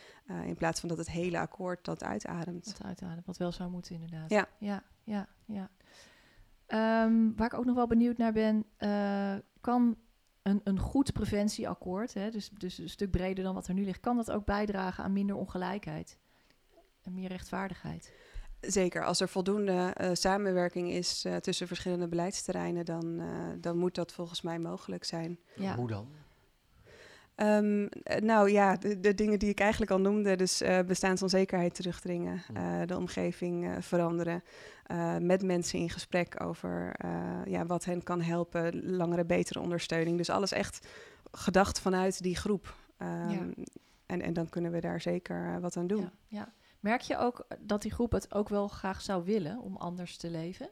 in 0.44 0.56
plaats 0.56 0.80
van 0.80 0.88
dat 0.88 0.98
het 0.98 1.10
hele 1.10 1.38
akkoord 1.38 1.84
dat 1.84 2.02
uitademt. 2.02 2.66
Wat 2.66 2.86
uithalen, 2.86 3.22
wat 3.26 3.36
wel 3.36 3.52
zou 3.52 3.70
moeten 3.70 3.94
inderdaad. 3.94 4.30
Ja. 4.30 4.48
ja, 4.58 4.82
ja. 5.09 5.28
ja. 5.44 5.70
Ehm, 6.66 7.34
waar 7.36 7.46
ik 7.46 7.54
ook 7.54 7.64
nog 7.64 7.74
wel 7.74 7.86
benieuwd 7.86 8.16
naar 8.16 8.32
ben, 8.32 8.64
eh, 8.76 9.36
kan 9.61 9.96
een, 10.42 10.61
een 10.64 10.78
goed 10.78 11.12
preventieakkoord, 11.12 12.14
hè, 12.14 12.30
dus, 12.30 12.50
dus 12.50 12.78
een 12.78 12.88
stuk 12.88 13.11
breder 13.11 13.44
dan 13.44 13.54
wat 13.54 13.66
er 13.66 13.74
nu 13.74 13.84
ligt, 13.84 14.00
kan 14.00 14.16
dat 14.16 14.30
ook 14.30 14.44
bijdragen 14.44 15.04
aan 15.04 15.12
minder 15.12 15.36
ongelijkheid 15.36 16.18
en 17.02 17.14
meer 17.14 17.28
rechtvaardigheid? 17.28 18.12
Zeker, 18.61 19.04
als 19.04 19.20
er 19.20 19.28
voldoende 19.28 19.90
eh, 19.94 20.11
samenwerking 20.12 20.90
is 20.90 21.24
eh, 21.24 21.36
tussen 21.36 21.66
verschillende 21.66 22.09
beleidsterreinen, 22.09 22.84
dan, 22.84 23.20
eh, 23.20 23.28
dan 23.61 23.76
moet 23.76 23.94
dat 23.94 24.12
volgens 24.12 24.42
mij 24.42 24.59
mogelijk 24.59 25.04
zijn. 25.04 25.38
Ja, 25.56 25.76
Hoe 25.76 25.88
dan? 25.88 26.09
Ehm, 27.39 27.86
eh, 28.03 28.20
nou 28.20 28.51
ja, 28.51 28.76
de, 28.76 29.01
de 29.01 29.14
dingen 29.14 29.39
die 29.39 29.49
ik 29.49 29.61
eigenlijk 29.61 29.91
al 29.91 30.01
noemde, 30.01 30.36
dus 30.36 30.61
eh, 30.61 30.78
bestaansonzekerheid 30.86 31.74
terugdringen, 31.74 32.43
Hm. 32.47 32.57
eh, 32.57 32.86
de 32.86 32.97
omgeving 32.97 33.66
eh, 33.66 33.76
veranderen, 33.80 34.43
eh, 34.86 35.16
met 35.16 35.43
mensen 35.43 35.78
in 35.78 35.91
gesprek 35.91 36.43
over 36.43 36.93
eh, 36.97 37.11
ja, 37.45 37.66
wat 37.66 37.84
hen 37.84 38.03
kan 38.03 38.20
helpen, 38.20 38.91
langere, 38.97 39.24
betere 39.24 39.61
ondersteuning. 39.61 40.16
Dus 40.16 40.30
alles 40.30 40.53
echt 40.53 40.86
gedacht 41.32 41.80
vanuit 41.80 42.22
die 42.22 42.36
groep. 42.36 42.74
Ehm, 42.97 43.30
Ja. 43.30 43.47
en, 44.07 44.22
en 44.22 44.32
dan 44.32 44.49
kunnen 44.49 44.72
we 44.72 44.80
daar 44.80 45.01
zeker 45.01 45.61
wat 45.61 45.76
aan 45.76 45.86
doen. 45.86 46.01
ja, 46.01 46.11
ja. 46.28 46.53
Merk 46.80 47.01
je 47.01 47.18
ook 47.18 47.47
dat 47.61 47.82
die 47.82 47.93
groep 47.93 48.12
het 48.12 48.34
ook 48.34 48.49
wel 48.49 48.68
graag 48.68 49.01
zou 49.03 49.24
willen 49.24 49.59
om 49.61 49.76
anders 49.76 50.16
te 50.16 50.30
leven? 50.30 50.68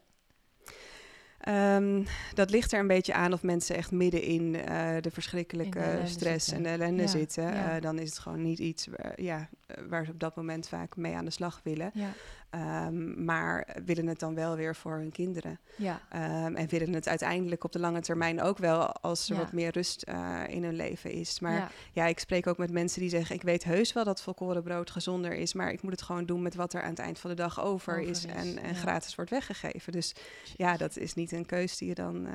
Ehm, 1.47 2.03
dat 2.35 2.51
ligt 2.51 2.73
er 2.73 2.79
een 2.81 2.87
beetje 2.87 3.15
aan 3.15 3.33
of 3.33 3.43
mensen 3.43 3.77
echt 3.77 3.91
midden 3.91 4.23
in 4.23 4.55
eh, 4.57 4.89
de 5.01 5.11
verschrikkelijke 5.11 5.79
In 5.79 5.85
de 5.85 5.91
ellende 5.91 6.09
stress 6.11 6.47
zitten. 6.47 6.67
en 6.67 6.79
de 6.79 6.83
ellende 6.85 7.03
Ja, 7.03 7.09
zitten. 7.09 7.45
ja. 7.45 7.75
Eh, 7.77 7.83
dan 7.83 7.99
is 7.99 8.09
het 8.09 8.19
gewoon 8.19 8.43
niet 8.43 8.59
iets 8.59 8.87
waar, 8.87 9.21
ja, 9.23 9.49
eh, 9.67 9.77
waar 9.89 10.05
ze 10.05 10.11
op 10.11 10.21
dat 10.21 10.37
moment 10.37 10.69
vaak 10.69 10.97
mee 10.97 11.15
aan 11.15 11.25
de 11.25 11.31
slag 11.31 11.61
willen. 11.65 11.91
Ja, 11.95 12.09
Ehm, 12.57 13.25
maar 13.25 13.77
willen 13.85 14.07
het 14.07 14.19
dan 14.19 14.35
wel 14.35 14.57
weer 14.57 14.77
voor 14.77 14.97
hun 14.97 15.11
kinderen. 15.13 15.59
ja, 15.77 16.01
Ehm, 16.09 16.55
en 16.55 16.69
willen 16.69 16.93
het 16.93 17.09
uiteindelijk 17.09 17.65
op 17.65 17.73
de 17.73 17.79
lange 17.79 18.01
termijn 18.01 18.43
ook 18.43 18.59
wel 18.59 18.93
als 18.93 19.29
er 19.29 19.37
Ja. 19.37 19.43
wat 19.43 19.53
meer 19.53 19.71
rust 19.73 20.03
eh, 20.03 20.43
in 20.49 20.65
hun 20.65 20.75
leven 20.75 21.11
is. 21.11 21.41
Maar 21.41 21.53
ja. 21.55 21.71
ja, 21.93 22.05
ik 22.07 22.19
spreek 22.19 22.47
ook 22.47 22.59
met 22.59 22.71
mensen 22.71 23.01
die 23.01 23.11
zeggen: 23.11 23.35
Ik 23.37 23.43
weet 23.43 23.65
heus 23.65 23.93
wel 23.93 24.05
dat 24.05 24.23
volkoren 24.23 24.63
brood 24.63 24.91
gezonder 24.91 25.33
is, 25.33 25.55
maar 25.55 25.73
ik 25.73 25.83
moet 25.83 25.93
het 25.93 26.03
gewoon 26.03 26.27
doen 26.27 26.43
met 26.43 26.55
wat 26.55 26.73
er 26.73 26.83
aan 26.83 26.91
het 26.91 26.99
eind 26.99 27.19
van 27.19 27.31
de 27.31 27.37
dag 27.37 27.61
over, 27.61 27.93
Over 27.99 28.09
is, 28.11 28.25
is, 28.25 28.33
en, 28.33 28.59
en 28.59 28.75
gratis 28.75 29.15
wordt 29.15 29.31
weggegeven. 29.31 29.93
Dus 29.93 30.15
ja, 30.57 30.77
dat 30.77 30.97
is 30.97 31.15
niet 31.15 31.33
een 31.33 31.47
keus 31.47 31.77
die 31.77 31.89
je 31.89 31.95
dan, 31.95 32.27
eh, 32.27 32.33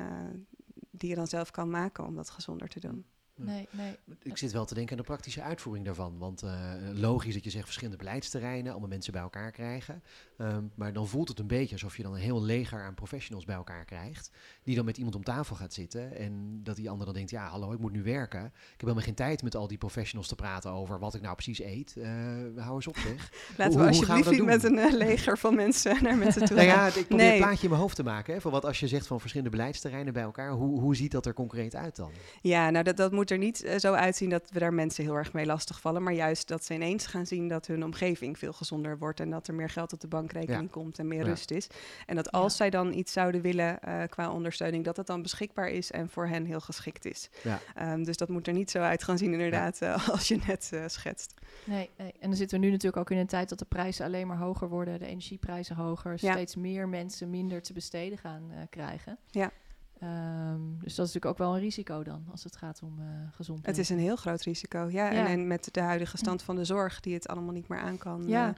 die 0.91 1.09
je 1.09 1.15
dan 1.15 1.28
zelf 1.28 1.51
kan 1.51 1.69
maken 1.69 2.05
om 2.05 2.15
dat 2.15 2.30
gezonder 2.30 2.67
te 2.67 2.80
doen. 2.80 3.05
Nee, 3.46 3.68
nee. 3.72 3.96
Ik 4.24 4.38
zit 4.38 4.52
wel 4.52 4.66
te 4.66 4.74
denken 4.74 4.92
aan 4.92 5.02
de 5.02 5.08
praktische 5.08 5.42
uitvoering 5.42 5.86
daarvan. 5.86 6.18
Want 6.18 6.42
eh, 6.44 6.74
logisch 6.94 7.34
dat 7.34 7.44
je 7.44 7.50
zegt 7.50 7.66
verschillende 7.66 7.98
beleidsterreinen, 7.98 8.72
allemaal 8.72 8.89
mensen 8.89 9.14
bij 9.14 9.22
elkaar 9.22 9.52
krijgen. 9.52 10.04
Ehm, 10.42 10.64
maar 10.76 10.94
dan 10.94 11.08
voelt 11.08 11.28
het 11.28 11.39
een 11.39 11.48
beetje 11.48 11.74
alsof 11.74 11.98
je 11.98 12.04
dan 12.04 12.14
een 12.14 12.20
heel 12.20 12.42
leger 12.44 12.84
aan 12.84 12.94
professionals 12.94 13.46
bij 13.46 13.56
elkaar 13.56 13.86
krijgt. 13.86 14.32
Die 14.64 14.76
dan 14.76 14.86
met 14.86 14.98
iemand 14.98 15.16
om 15.16 15.24
tafel 15.24 15.56
gaat 15.56 15.74
zitten. 15.74 16.16
En 16.16 16.60
dat 16.64 16.76
die 16.76 16.89
ander 16.89 17.06
dan 17.06 17.16
denkt, 17.16 17.30
ja 17.30 17.48
hallo, 17.48 17.72
ik 17.72 17.80
moet 17.80 17.92
nu 17.92 18.04
werken. 18.04 18.46
Ik 18.46 18.52
heb 18.54 18.80
helemaal 18.80 19.04
geen 19.04 19.14
tijd 19.14 19.44
met 19.44 19.56
al 19.56 19.68
die 19.68 19.78
professionals 19.78 20.28
te 20.28 20.36
praten 20.36 20.72
over 20.72 21.00
wat 21.00 21.14
ik 21.16 21.22
nou 21.22 21.34
precies 21.36 21.62
eet. 21.62 21.96
Eh 21.98 22.10
hou 22.56 22.76
eens 22.76 22.88
op 22.88 22.98
zeg. 22.98 23.32
Laten 23.58 23.74
Hoe- 23.74 23.82
we 23.82 23.88
alsjeblieft 23.88 24.30
niet 24.32 24.44
met 24.46 24.64
een 24.64 24.78
eh, 24.78 24.94
leger 24.94 25.38
van 25.38 25.56
mensen 25.56 26.04
naar 26.04 26.18
mensen 26.18 26.46
toe 26.46 26.56
nou 26.58 26.68
ja, 26.68 26.86
ik 26.88 26.92
probeer 27.08 27.18
Nee. 27.26 27.32
een 27.32 27.38
plaatje 27.44 27.64
in 27.64 27.70
mijn 27.70 27.82
hoofd 27.82 27.96
te 27.96 28.04
maken. 28.04 28.34
Hè, 28.34 28.42
van 28.42 28.52
wat 28.52 28.66
als 28.66 28.80
je 28.80 28.88
zegt 28.88 29.08
van 29.08 29.20
verschillende 29.20 29.52
beleidsterreinen 29.52 30.14
bij 30.14 30.24
elkaar. 30.24 30.52
Hoe, 30.52 30.80
hoe 30.80 30.96
ziet 30.96 31.12
dat 31.12 31.26
er 31.26 31.34
concreet 31.34 31.76
uit 31.76 31.96
dan? 31.96 32.12
Ja, 32.42 32.70
nou 32.70 32.84
dat, 32.84 32.98
dat 32.98 33.12
moet 33.12 33.32
er 33.32 33.38
niet 33.38 33.64
eh, 33.64 33.78
zo 33.80 33.94
uitzien 33.94 34.30
dat 34.30 34.50
we 34.52 34.60
daar 34.60 34.74
mensen 34.74 35.04
heel 35.04 35.16
erg 35.16 35.34
mee 35.34 35.46
lastigvallen. 35.46 36.04
Maar 36.04 36.14
juist 36.14 36.48
dat 36.48 36.66
ze 36.66 36.74
ineens 36.74 37.06
gaan 37.06 37.26
zien 37.26 37.48
dat 37.48 37.68
hun 37.68 37.84
omgeving 37.84 38.38
veel 38.38 38.54
gezonder 38.54 38.98
wordt. 38.98 39.20
En 39.20 39.30
dat 39.30 39.48
er 39.48 39.54
meer 39.54 39.70
geld 39.70 39.94
op 39.94 40.00
de 40.00 40.08
bankrekening 40.34 40.70
komt 40.72 41.00
en 41.00 41.08
meer 41.08 41.20
Ja. 41.20 41.26
rust 41.26 41.52
is. 41.52 41.68
En 42.06 42.16
dat 42.16 42.32
als 42.32 42.52
Ja. 42.52 42.58
zij 42.58 42.70
dan 42.70 42.94
iets 42.94 43.12
zouden 43.12 43.42
willen 43.42 43.82
eh, 43.82 44.02
qua 44.10 44.32
ondersteuning, 44.32 44.84
dat 44.86 44.98
het 44.98 45.08
dan 45.08 45.22
beschikbaar 45.22 45.70
is 45.70 45.92
en 45.92 46.10
voor 46.10 46.28
hen 46.28 46.46
heel 46.46 46.60
geschikt 46.60 47.06
is. 47.06 47.30
Ja. 47.44 47.60
Ehm, 47.76 48.04
dus 48.04 48.18
dat 48.18 48.30
moet 48.30 48.48
er 48.48 48.54
niet 48.54 48.72
zo 48.72 48.80
uit 48.80 49.04
gaan 49.04 49.18
zien, 49.18 49.34
inderdaad, 49.34 49.82
eh, 49.82 50.10
als 50.10 50.28
je 50.28 50.40
net 50.48 50.70
eh, 50.74 50.84
schetst. 50.88 51.34
Nee, 51.66 51.90
nee. 51.98 52.12
En 52.20 52.28
dan 52.30 52.36
zitten 52.36 52.60
we 52.60 52.66
nu 52.66 52.72
natuurlijk 52.72 53.02
ook 53.02 53.12
in 53.12 53.18
een 53.18 53.28
tijd 53.28 53.50
dat 53.50 53.60
de 53.60 53.66
prijzen 53.66 54.06
alleen 54.06 54.28
maar 54.28 54.38
hoger 54.38 54.70
worden, 54.70 55.00
de 55.00 55.06
energieprijzen 55.06 55.76
hoger, 55.76 56.12
Ja. 56.18 56.32
steeds 56.32 56.56
meer 56.56 56.90
mensen 56.90 57.30
minder 57.30 57.62
te 57.62 57.74
besteden 57.74 58.18
gaan 58.18 58.52
eh, 58.52 58.58
krijgen. 58.70 59.18
Ja. 59.30 59.52
Ehm, 60.00 60.60
dus 60.80 60.96
dat 60.96 61.08
is 61.08 61.14
natuurlijk 61.14 61.26
ook 61.26 61.38
wel 61.38 61.54
een 61.54 61.60
risico 61.60 62.04
dan, 62.04 62.26
als 62.32 62.44
het 62.44 62.56
gaat 62.56 62.82
om 62.84 63.00
eh 63.00 63.06
gezond 63.36 63.66
Het 63.66 63.78
is 63.78 63.90
een 63.90 64.00
heel 64.00 64.16
groot 64.16 64.42
risico. 64.42 64.88
Ja, 64.90 65.10
En, 65.10 65.16
Ja. 65.16 65.28
en 65.28 65.48
met 65.48 65.70
de 65.72 65.82
huidige 65.82 66.18
stand 66.18 66.42
van 66.44 66.56
de 66.56 66.66
zorg, 66.66 67.00
die 67.00 67.14
het 67.14 67.28
allemaal 67.28 67.54
niet 67.54 67.68
meer 67.68 67.80
aan 67.80 67.98
kan. 67.98 68.24
Ja. 68.28 68.54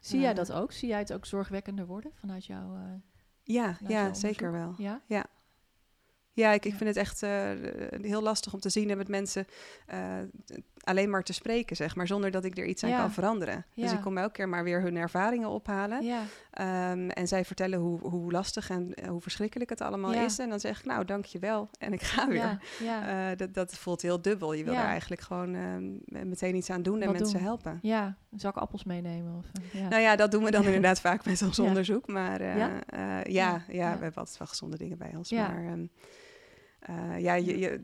Zie 0.00 0.20
jij 0.20 0.30
eh, 0.30 0.36
dat 0.36 0.52
ook? 0.52 0.72
Zie 0.72 0.88
jij 0.88 0.98
het 0.98 1.12
ook 1.12 1.26
zorgwekkender 1.26 1.86
worden 1.86 2.10
vanuit 2.14 2.44
jouw... 2.46 2.74
eh, 2.74 2.82
ja, 3.42 3.74
vanuit 3.74 3.94
ja 3.94 4.02
jouw 4.04 4.14
zeker 4.14 4.52
wel. 4.52 4.60
onderzoek? 4.68 5.00
Ja? 5.08 5.26
Ja, 6.32 6.52
ik, 6.52 6.64
ik 6.64 6.70
Ja. 6.72 6.76
vind 6.76 6.88
het 6.88 6.98
echt 6.98 7.22
eh, 7.22 7.50
heel 8.02 8.22
lastig 8.22 8.52
om 8.52 8.60
te 8.60 8.68
zien 8.68 8.90
en 8.90 8.96
met 8.96 9.08
mensen 9.08 9.46
alleen 10.86 11.10
maar 11.10 11.22
te 11.22 11.32
spreken, 11.32 11.76
zeg 11.76 11.96
maar, 11.96 12.06
zonder 12.06 12.30
dat 12.30 12.44
ik 12.44 12.58
er 12.58 12.64
iets 12.66 12.84
aan 12.84 12.90
Ja. 12.90 13.00
kan 13.00 13.12
veranderen. 13.12 13.64
Dus 13.74 13.92
ik 13.92 14.00
kom 14.00 14.18
elke 14.18 14.32
keer 14.32 14.48
maar 14.48 14.64
weer 14.64 14.80
hun 14.82 14.96
ervaringen 14.96 15.48
ophalen. 15.48 16.04
Ja, 16.04 16.22
Ehm, 16.50 17.08
en 17.08 17.28
zij 17.28 17.44
vertellen 17.44 17.78
hoe, 17.78 18.00
hoe 18.00 18.32
lastig 18.32 18.70
en 18.70 18.94
eh, 18.94 19.08
hoe 19.08 19.20
verschrikkelijk 19.20 19.70
het 19.70 19.80
allemaal 19.80 20.12
is. 20.12 20.38
En 20.38 20.48
dan 20.48 20.60
zeg 20.60 20.78
ik, 20.78 20.84
nou, 20.84 21.04
dankjewel. 21.04 21.68
En 21.78 21.92
ik 21.92 22.02
ga 22.02 22.28
weer. 22.28 22.58
Eh, 22.80 23.36
dat, 23.36 23.54
dat 23.54 23.74
voelt 23.74 24.02
heel 24.02 24.22
dubbel. 24.22 24.52
Je 24.52 24.64
wil 24.64 24.74
er 24.74 24.80
eigenlijk 24.84 25.20
gewoon 25.20 25.54
ehm, 25.54 26.28
meteen 26.28 26.54
iets 26.56 26.70
aan 26.70 26.82
doen 26.82 27.00
en 27.00 27.06
Wat 27.06 27.16
mensen 27.18 27.36
doen. 27.38 27.46
helpen. 27.46 27.78
ja, 27.82 28.16
een 28.32 28.40
zak 28.40 28.56
appels 28.56 28.84
meenemen. 28.84 29.36
Of, 29.36 29.44
eh, 29.72 29.80
ja. 29.80 29.88
Nou 29.88 30.02
ja, 30.02 30.16
dat 30.16 30.30
doen 30.30 30.44
we 30.44 30.50
dan 30.50 30.64
inderdaad 30.72 31.00
vaak 31.00 31.24
met 31.24 31.42
ons 31.42 31.58
onderzoek. 31.58 32.06
Maar 32.06 32.42
Ja? 32.42 32.70
ja, 33.22 33.62
Ja, 33.68 33.92
we 33.96 34.02
hebben 34.02 34.14
altijd 34.14 34.38
wel 34.38 34.46
gezonde 34.48 34.76
dingen 34.76 34.98
bij 34.98 35.12
ons. 35.16 35.30
Maar 35.32 35.64
ehm, 35.66 35.86
eh, 36.78 37.20
ja, 37.20 37.34
je, 37.34 37.58
je, 37.58 37.82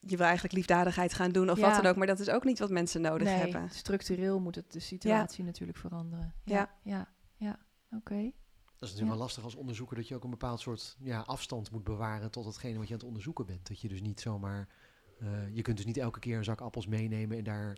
je 0.00 0.16
wil 0.16 0.26
eigenlijk 0.26 0.54
liefdadigheid 0.54 1.14
gaan 1.14 1.30
doen 1.32 1.50
of 1.50 1.58
Ja. 1.58 1.66
wat 1.66 1.82
dan 1.82 1.90
ook. 1.90 1.96
Maar 1.96 2.06
dat 2.06 2.18
is 2.18 2.28
ook 2.30 2.44
niet 2.44 2.58
wat 2.58 2.70
mensen 2.70 3.00
nodig 3.00 3.28
nee, 3.28 3.36
hebben. 3.36 3.70
structureel 3.70 4.40
moet 4.40 4.54
het 4.54 4.72
de 4.72 4.80
situatie 4.80 5.44
natuurlijk 5.44 5.78
veranderen. 5.78 6.34
Ja, 6.44 6.54
Ja. 6.54 6.70
ja, 6.82 7.08
ja. 7.36 7.58
Oké. 7.96 8.14
Dat 8.78 8.90
is 8.90 8.96
natuurlijk 8.96 9.08
wel 9.10 9.26
lastig 9.26 9.44
als 9.44 9.54
onderzoeker 9.54 9.96
dat 9.96 10.08
je 10.08 10.14
ook 10.14 10.24
een 10.24 10.30
bepaald 10.30 10.60
soort 10.60 10.96
ja, 11.00 11.20
afstand 11.20 11.70
moet 11.70 11.84
bewaren 11.84 12.30
tot 12.30 12.44
hetgene 12.44 12.78
wat 12.78 12.86
je 12.86 12.92
aan 12.92 12.98
het 12.98 13.08
onderzoeken 13.08 13.46
bent. 13.46 13.68
Dat 13.68 13.80
je 13.80 13.88
dus 13.88 14.00
niet 14.00 14.20
zomaar, 14.20 14.68
eh, 15.18 15.54
je 15.54 15.62
kunt 15.62 15.76
dus 15.76 15.86
niet 15.86 15.96
elke 15.96 16.18
keer 16.18 16.36
een 16.36 16.44
zak 16.44 16.60
appels 16.60 16.86
meenemen 16.86 17.38
en 17.38 17.44
daar... 17.44 17.76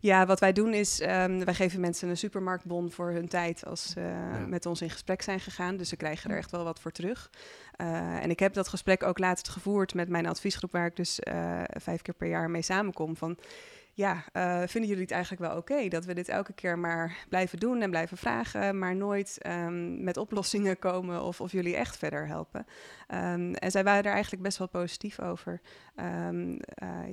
Ja, 0.00 0.26
wat 0.26 0.40
wij 0.40 0.52
doen 0.52 0.74
is, 0.74 1.00
ehm, 1.00 1.44
wij 1.44 1.54
geven 1.54 1.80
mensen 1.80 2.08
een 2.08 2.16
supermarktbon 2.16 2.90
voor 2.90 3.10
hun 3.10 3.28
tijd 3.28 3.64
als 3.64 3.90
ze 3.90 4.00
Ja. 4.00 4.46
met 4.46 4.66
ons 4.66 4.82
in 4.82 4.90
gesprek 4.90 5.22
zijn 5.22 5.40
gegaan. 5.40 5.76
Dus 5.76 5.88
ze 5.88 5.96
krijgen 5.96 6.30
er 6.30 6.36
echt 6.36 6.50
wel 6.50 6.64
wat 6.64 6.80
voor 6.80 6.90
terug. 6.92 7.30
Eh, 7.76 8.22
en 8.22 8.30
ik 8.30 8.38
heb 8.38 8.54
dat 8.54 8.68
gesprek 8.68 9.02
ook 9.02 9.18
laatst 9.18 9.48
gevoerd 9.48 9.94
met 9.94 10.08
mijn 10.08 10.26
adviesgroep, 10.26 10.72
waar 10.72 10.86
ik 10.86 10.96
dus 10.96 11.20
eh, 11.20 11.62
vijf 11.66 12.02
keer 12.02 12.14
per 12.14 12.28
jaar 12.28 12.50
mee 12.50 12.62
samenkom. 12.62 13.16
Van 13.16 13.38
ja, 13.92 14.24
eh, 14.32 14.62
vinden 14.66 14.88
jullie 14.88 15.02
het 15.02 15.10
eigenlijk 15.12 15.42
wel 15.42 15.56
oké 15.56 15.88
dat 15.88 16.04
we 16.04 16.14
dit 16.14 16.28
elke 16.28 16.52
keer 16.52 16.78
maar 16.78 17.16
blijven 17.28 17.58
doen 17.58 17.82
en 17.82 17.90
blijven 17.90 18.16
vragen, 18.16 18.78
maar 18.78 18.96
nooit 18.96 19.38
ehm, 19.38 20.04
met 20.04 20.16
oplossingen 20.16 20.78
komen 20.78 21.22
of, 21.22 21.40
of 21.40 21.52
jullie 21.52 21.76
echt 21.76 21.96
verder 21.96 22.26
helpen? 22.26 22.66
Ehm, 23.06 23.52
en 23.52 23.70
zij 23.70 23.84
waren 23.84 24.04
er 24.04 24.12
eigenlijk 24.12 24.42
best 24.42 24.58
wel 24.58 24.68
positief 24.68 25.20
over. 25.20 25.60
Eh, 25.94 26.28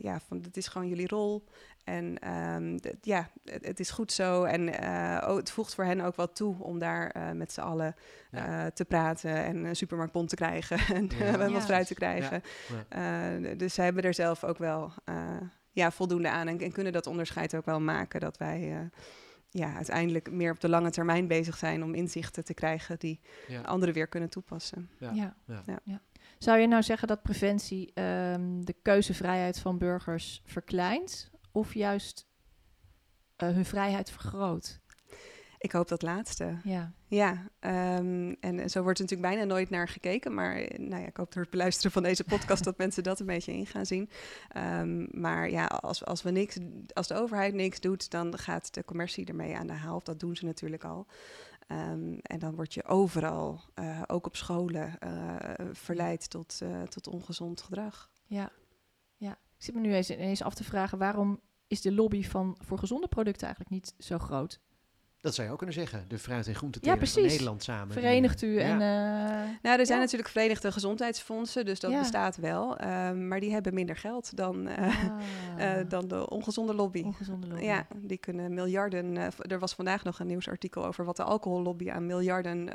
ja, 0.01 0.19
van 0.27 0.41
het 0.41 0.57
is 0.57 0.67
gewoon 0.67 0.87
jullie 0.87 1.07
rol. 1.07 1.43
En 1.85 2.19
ehm, 2.19 2.77
ja, 3.01 3.29
het, 3.43 3.65
het 3.65 3.79
is 3.79 3.89
goed 3.89 4.11
zo. 4.11 4.43
En 4.43 4.79
eh, 4.79 5.29
oh, 5.29 5.35
het 5.35 5.51
voegt 5.51 5.75
voor 5.75 5.83
hen 5.83 6.01
ook 6.01 6.15
wat 6.15 6.35
toe 6.35 6.55
om 6.63 6.79
daar 6.79 7.09
eh, 7.09 7.31
met 7.31 7.51
z'n 7.51 7.61
allen 7.61 7.95
Ja. 8.31 8.65
eh, 8.65 8.71
te 8.71 8.85
praten 8.85 9.35
en 9.43 9.63
een 9.65 9.75
supermarktbon 9.75 10.25
te 10.27 10.35
krijgen 10.35 10.77
en 10.95 11.09
Ja. 11.17 11.37
wat 11.37 11.51
Ja. 11.51 11.61
fruit 11.61 11.87
te 11.87 11.93
krijgen. 11.93 12.41
Ja. 12.89 13.33
Eh, 13.43 13.57
dus 13.57 13.73
zij 13.73 13.85
hebben 13.85 14.03
er 14.03 14.13
zelf 14.13 14.43
ook 14.43 14.57
wel 14.57 14.91
eh, 15.03 15.15
ja, 15.71 15.91
voldoende 15.91 16.29
aan 16.29 16.47
en, 16.47 16.59
en 16.59 16.71
kunnen 16.71 16.93
dat 16.93 17.07
onderscheid 17.07 17.55
ook 17.55 17.65
wel 17.65 17.81
maken. 17.81 18.19
Dat 18.19 18.37
wij 18.37 18.71
eh, 18.73 18.99
ja, 19.49 19.75
uiteindelijk 19.75 20.31
meer 20.31 20.51
op 20.51 20.59
de 20.59 20.69
lange 20.69 20.89
termijn 20.91 21.27
bezig 21.27 21.57
zijn 21.57 21.83
om 21.83 21.93
inzichten 21.93 22.43
te 22.43 22.53
krijgen 22.53 22.99
die 22.99 23.19
Ja. 23.47 23.61
anderen 23.61 23.93
weer 23.93 24.07
kunnen 24.07 24.29
toepassen. 24.29 24.89
Ja. 24.99 25.11
Ja. 25.13 25.35
Ja. 25.45 25.63
Ja. 25.65 25.79
Ja. 25.83 26.01
Zou 26.37 26.59
je 26.59 26.67
nou 26.67 26.83
zeggen 26.83 27.07
dat 27.07 27.21
preventie 27.21 27.91
ehm, 27.93 28.61
de 28.61 28.75
keuzevrijheid 28.81 29.59
van 29.59 29.77
burgers 29.77 30.41
verkleint 30.45 31.31
of 31.55 31.73
juist 31.73 32.27
eh, 33.35 33.49
hun 33.49 33.65
vrijheid 33.65 34.11
vergroot? 34.11 34.79
Ik 35.57 35.71
hoop 35.71 35.87
dat 35.87 36.01
laatste. 36.01 36.59
Ja. 36.63 36.93
Ja, 37.07 37.47
ehm, 37.59 38.33
en 38.39 38.69
zo 38.69 38.81
wordt 38.81 38.99
er 38.99 39.05
natuurlijk 39.05 39.33
bijna 39.33 39.43
nooit 39.43 39.69
naar 39.69 39.87
gekeken. 39.87 40.33
Maar 40.33 40.55
eh, 40.55 40.79
nou 40.79 41.01
ja, 41.01 41.07
ik 41.07 41.17
hoop 41.17 41.33
door 41.33 41.41
het 41.41 41.51
beluisteren 41.51 41.91
van 41.91 42.03
deze 42.03 42.23
podcast 42.23 42.63
dat 42.69 42.77
mensen 42.77 43.03
dat 43.03 43.19
een 43.19 43.25
beetje 43.25 43.53
in 43.53 43.65
gaan 43.65 43.85
zien. 43.85 44.09
Ehm, 44.49 45.21
maar 45.21 45.49
ja, 45.49 45.65
als, 45.65 46.05
als, 46.05 46.21
we 46.21 46.31
niks, 46.31 46.57
als 46.93 47.07
de 47.07 47.15
overheid 47.15 47.53
niks 47.53 47.79
doet, 47.79 48.09
dan 48.09 48.37
gaat 48.37 48.73
de 48.73 48.85
commercie 48.85 49.25
ermee 49.25 49.55
aan 49.55 49.67
de 49.67 49.73
haal. 49.73 50.01
Dat 50.03 50.19
doen 50.19 50.35
ze 50.35 50.45
natuurlijk 50.45 50.83
al. 50.83 51.05
Ehm, 51.67 52.17
en 52.21 52.39
dan 52.39 52.55
word 52.55 52.73
je 52.73 52.85
overal, 52.85 53.61
eh, 53.73 54.01
ook 54.07 54.25
op 54.25 54.35
scholen, 54.35 54.97
verleid 55.71 56.29
tot, 56.29 56.61
tot 56.89 57.07
ongezond 57.07 57.61
gedrag. 57.61 58.09
Ja. 58.25 58.51
ja, 59.17 59.31
ik 59.31 59.63
zit 59.63 59.75
me 59.75 59.81
nu 59.81 59.93
eens, 59.93 60.09
eens 60.09 60.43
af 60.43 60.53
te 60.53 60.63
vragen 60.63 60.97
waarom 60.97 61.39
is 61.67 61.81
de 61.81 61.91
lobby 61.91 62.23
van, 62.23 62.57
voor 62.59 62.79
gezonde 62.79 63.07
producten 63.07 63.45
eigenlijk 63.45 63.75
niet 63.75 63.93
zo 63.99 64.17
groot? 64.17 64.59
Dat 65.25 65.35
zou 65.35 65.47
je 65.47 65.53
ook 65.53 65.59
kunnen 65.59 65.75
zeggen. 65.75 66.05
De 66.07 66.19
fruit- 66.19 66.47
en 66.47 66.55
groentetelers 66.55 67.13
ja, 67.13 67.21
van 67.21 67.29
Nederland 67.29 67.63
samen. 67.63 67.93
Verenigt 67.93 68.41
u 68.41 68.57
en... 68.57 68.71
Uh, 68.71 68.79
nou, 69.61 69.79
er 69.79 69.85
zijn 69.85 69.99
natuurlijk 69.99 70.29
Verenigde 70.29 70.71
Gezondheidsfondsen, 70.71 71.65
dus 71.65 71.79
dat 71.79 71.99
bestaat 71.99 72.35
wel. 72.37 72.81
Um, 72.81 73.27
maar 73.27 73.39
die 73.39 73.51
hebben 73.51 73.73
minder 73.73 73.95
geld 73.95 74.37
dan, 74.37 74.67
uh, 74.67 74.77
ah. 74.77 75.19
uh, 75.59 75.83
dan 75.93 76.07
de 76.07 76.29
ongezonde 76.29 76.73
lobby. 76.73 77.01
Ongezonde 77.01 77.47
lobby. 77.47 77.63
Ja, 77.63 77.87
die 77.95 78.17
kunnen 78.17 78.53
miljarden... 78.53 79.15
er 79.37 79.59
was 79.59 79.73
vandaag 79.73 80.03
nog 80.03 80.19
een 80.19 80.27
nieuwsartikel 80.27 80.85
over 80.85 81.05
wat 81.05 81.17
de 81.17 81.23
alcohollobby 81.23 81.91
aan 81.91 82.05
miljarden 82.05 82.69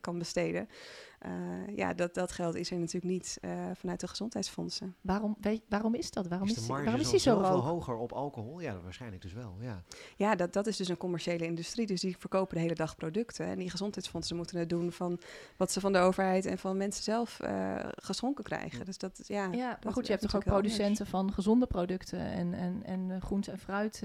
kan 0.00 0.18
besteden. 0.18 0.68
Uh, 1.26 1.76
ja, 1.76 1.94
dat, 1.94 2.14
dat 2.14 2.32
geld 2.32 2.54
is 2.54 2.70
er 2.70 2.78
natuurlijk 2.78 3.12
niet 3.12 3.38
uh, 3.40 3.50
vanuit 3.74 4.00
de 4.00 4.08
gezondheidsfondsen. 4.08 4.96
Waarom, 5.00 5.36
weet, 5.40 5.62
waarom 5.68 5.94
is 5.94 6.10
dat? 6.10 6.26
Waarom 6.26 6.48
is, 6.48 6.56
is, 6.56 6.66
waarom 6.66 6.94
is 7.00 7.10
die 7.10 7.18
zo 7.18 7.38
veel 7.38 7.64
hoger 7.64 7.96
op 7.96 8.12
alcohol? 8.12 8.60
Ja, 8.60 8.80
waarschijnlijk 8.80 9.22
dus 9.22 9.32
wel. 9.32 9.56
Ja, 9.60 9.82
ja 10.16 10.34
dat, 10.34 10.52
dat 10.52 10.66
is 10.66 10.76
dus 10.76 10.88
een 10.88 10.96
commerciële 10.96 11.44
industrie. 11.44 11.86
Dus 11.86 12.00
die 12.00 12.16
verkopen 12.18 12.54
de 12.54 12.62
hele 12.62 12.74
dag 12.74 12.96
producten. 12.96 13.46
En 13.46 13.58
die 13.58 13.70
gezondheidsfondsen 13.70 14.36
moeten 14.36 14.58
het 14.58 14.68
doen 14.68 14.92
van 14.92 15.20
wat 15.56 15.72
ze 15.72 15.80
van 15.80 15.92
de 15.92 15.98
overheid 15.98 16.46
en 16.46 16.58
van 16.58 16.76
mensen 16.76 17.02
zelf 17.02 17.40
uh, 17.44 17.74
geschonken 17.90 18.44
krijgen. 18.44 18.84
Dus 18.84 18.98
dat, 18.98 19.20
ja, 19.26 19.52
ja 19.52 19.78
maar 19.82 19.92
goed, 19.92 20.06
je 20.06 20.12
hebt 20.12 20.24
toch 20.24 20.36
ook 20.36 20.44
producenten 20.44 21.06
van 21.06 21.32
gezonde 21.32 21.66
producten 21.66 22.20
en, 22.20 22.54
en, 22.54 22.82
en 22.84 23.20
groente 23.20 23.50
en 23.50 23.58
fruit 23.58 24.02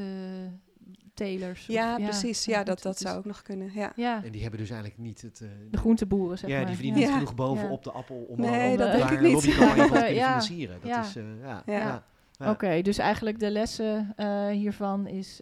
telers. 1.18 1.66
Ja, 1.66 1.96
precies. 1.96 2.46
Ja, 2.46 2.64
dat, 2.64 2.82
dat 2.82 2.98
zou 3.00 3.18
ook 3.18 3.26
nog 3.26 3.42
kunnen. 3.42 3.72
Ja. 3.74 3.92
ja. 3.96 4.24
En 4.24 4.32
die 4.32 4.42
hebben 4.42 4.60
dus 4.60 4.70
eigenlijk 4.70 5.00
niet 5.00 5.22
het... 5.22 5.40
Uh, 5.40 5.50
de 5.72 5.78
groenteboeren, 5.78 6.38
zeg 6.38 6.50
ja, 6.50 6.58
maar. 6.58 6.66
die 6.66 6.76
verdienen 6.76 7.02
niet 7.02 7.12
genoeg 7.12 7.36
bovenop 7.36 7.84
de 7.84 7.92
appel 7.92 8.16
om, 8.16 8.40
nee, 8.42 8.72
om 8.72 8.78
dat 8.78 8.92
denk 8.92 9.10
ik 9.10 9.22
niet. 9.22 9.34
lobbycampagne 9.34 9.88
te 9.88 10.14
financieren. 10.14 10.80
Dat 10.82 11.06
is, 11.06 11.16
uh, 11.16 11.24
ja. 11.42 11.64
ja. 11.66 12.04
Oké, 12.50 12.82
dus 12.82 12.98
eigenlijk 12.98 13.40
de 13.40 13.52
lessen 13.52 14.14
uh, 14.18 14.48
hiervan 14.48 15.08
is 15.08 15.40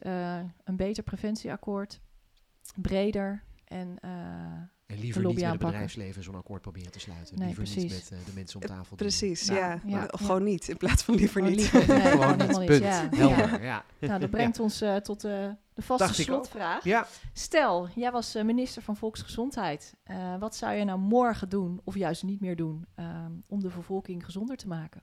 een 0.64 0.76
beter 0.76 1.04
preventieakkoord, 1.04 2.00
breder 2.76 3.44
en 3.66 4.00
en 4.86 5.00
liever 5.00 5.26
niet 5.26 5.40
met 5.40 5.50
het 5.50 5.60
bedrijfsleven 5.60 6.24
zo'n 6.24 6.36
akkoord 6.36 6.62
proberen 6.62 6.92
te 6.92 7.00
sluiten. 7.00 7.38
Nee, 7.38 7.46
liever 7.46 7.64
precies. 7.64 7.84
niet 7.84 8.10
met 8.10 8.20
uh, 8.20 8.26
de 8.26 8.32
mensen 8.34 8.62
om 8.62 8.68
tafel. 8.68 8.96
Precies, 8.96 9.46
ja. 9.46 9.56
ja. 9.56 9.82
ja. 9.86 10.08
Of 10.12 10.20
gewoon 10.20 10.44
niet, 10.44 10.68
in 10.70 10.78
plaats 10.78 11.04
van 11.04 11.16
liever 11.16 11.42
niet. 11.42 11.56
Liever, 11.56 11.88
nee, 11.98 12.12
gewoon 12.12 12.38
niet, 12.38 12.66
punt. 12.66 12.84
Ja. 12.84 13.10
Helder, 13.16 13.64
ja. 13.64 13.86
Nou, 14.00 14.20
dat 14.20 14.30
brengt 14.30 14.60
ons 14.60 14.82
uh, 14.82 14.96
tot 14.96 15.26
uh, 15.26 15.32
de 15.74 15.82
vaste 15.82 16.06
Dacht 16.06 16.16
slotvraag. 16.16 16.84
Ja. 16.84 17.08
Stel, 17.34 17.90
jij 17.96 18.12
was 18.12 18.34
minister 18.34 18.82
van 18.82 18.98
Volksgezondheid. 18.98 19.96
wat 20.40 20.56
zou 20.56 20.74
je 20.74 20.84
nou 20.84 21.00
morgen 21.00 21.50
doen, 21.50 21.82
of 21.84 21.96
juist 21.96 22.24
niet 22.24 22.42
meer 22.42 22.56
doen, 22.56 22.86
om 23.48 23.62
de 23.62 23.70
bevolking 23.76 24.26
gezonder 24.26 24.58
te 24.58 24.68
maken? 24.68 25.02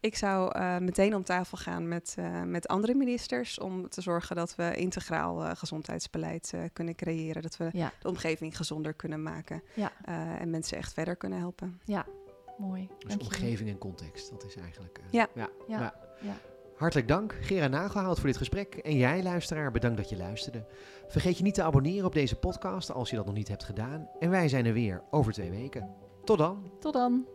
Ik 0.00 0.16
zou 0.16 0.58
uh, 0.58 0.78
meteen 0.78 1.14
om 1.14 1.24
tafel 1.24 1.58
gaan 1.58 1.88
met, 1.88 2.16
uh, 2.18 2.42
met 2.42 2.68
andere 2.68 2.94
ministers 2.94 3.58
om 3.58 3.88
te 3.88 4.00
zorgen 4.00 4.36
dat 4.36 4.54
we 4.54 4.76
integraal 4.76 5.42
uh, 5.42 5.50
gezondheidsbeleid 5.54 6.54
kunnen 6.72 6.94
creëren. 6.94 7.42
Dat 7.42 7.56
we 7.56 7.68
ja. 7.72 7.92
de 8.00 8.08
omgeving 8.08 8.56
gezonder 8.56 8.94
kunnen 8.94 9.22
maken 9.22 9.62
ja. 9.74 9.92
en 10.38 10.50
mensen 10.50 10.78
echt 10.78 10.92
verder 10.92 11.16
kunnen 11.16 11.38
helpen. 11.38 11.80
Ja, 11.84 12.06
mooi. 12.58 12.88
Dus 12.98 13.16
omgeving 13.16 13.68
en 13.70 13.78
context, 13.78 14.30
dat 14.30 14.44
is 14.44 14.56
eigenlijk. 14.56 15.00
Ja. 15.10 15.28
Ja. 15.34 15.48
ja. 15.66 15.94
Hartelijk 16.76 17.08
dank, 17.08 17.34
Gera 17.40 17.68
Nagelhout, 17.68 18.18
voor 18.18 18.26
dit 18.26 18.36
gesprek. 18.36 18.74
En 18.74 18.96
jij, 18.96 19.22
luisteraar, 19.22 19.70
bedankt 19.70 19.96
dat 19.96 20.08
je 20.08 20.16
luisterde. 20.16 20.66
Vergeet 21.08 21.36
je 21.36 21.42
niet 21.42 21.54
te 21.54 21.62
abonneren 21.62 22.06
op 22.06 22.12
deze 22.12 22.36
podcast 22.36 22.92
als 22.92 23.10
je 23.10 23.16
dat 23.16 23.26
nog 23.26 23.34
niet 23.34 23.48
hebt 23.48 23.64
gedaan. 23.64 24.08
En 24.18 24.30
wij 24.30 24.48
zijn 24.48 24.66
er 24.66 24.72
weer 24.72 25.02
over 25.10 25.32
twee 25.32 25.50
weken. 25.50 25.94
Tot 26.24 26.38
dan. 26.38 26.70
Tot 26.80 26.92
dan. 26.92 27.26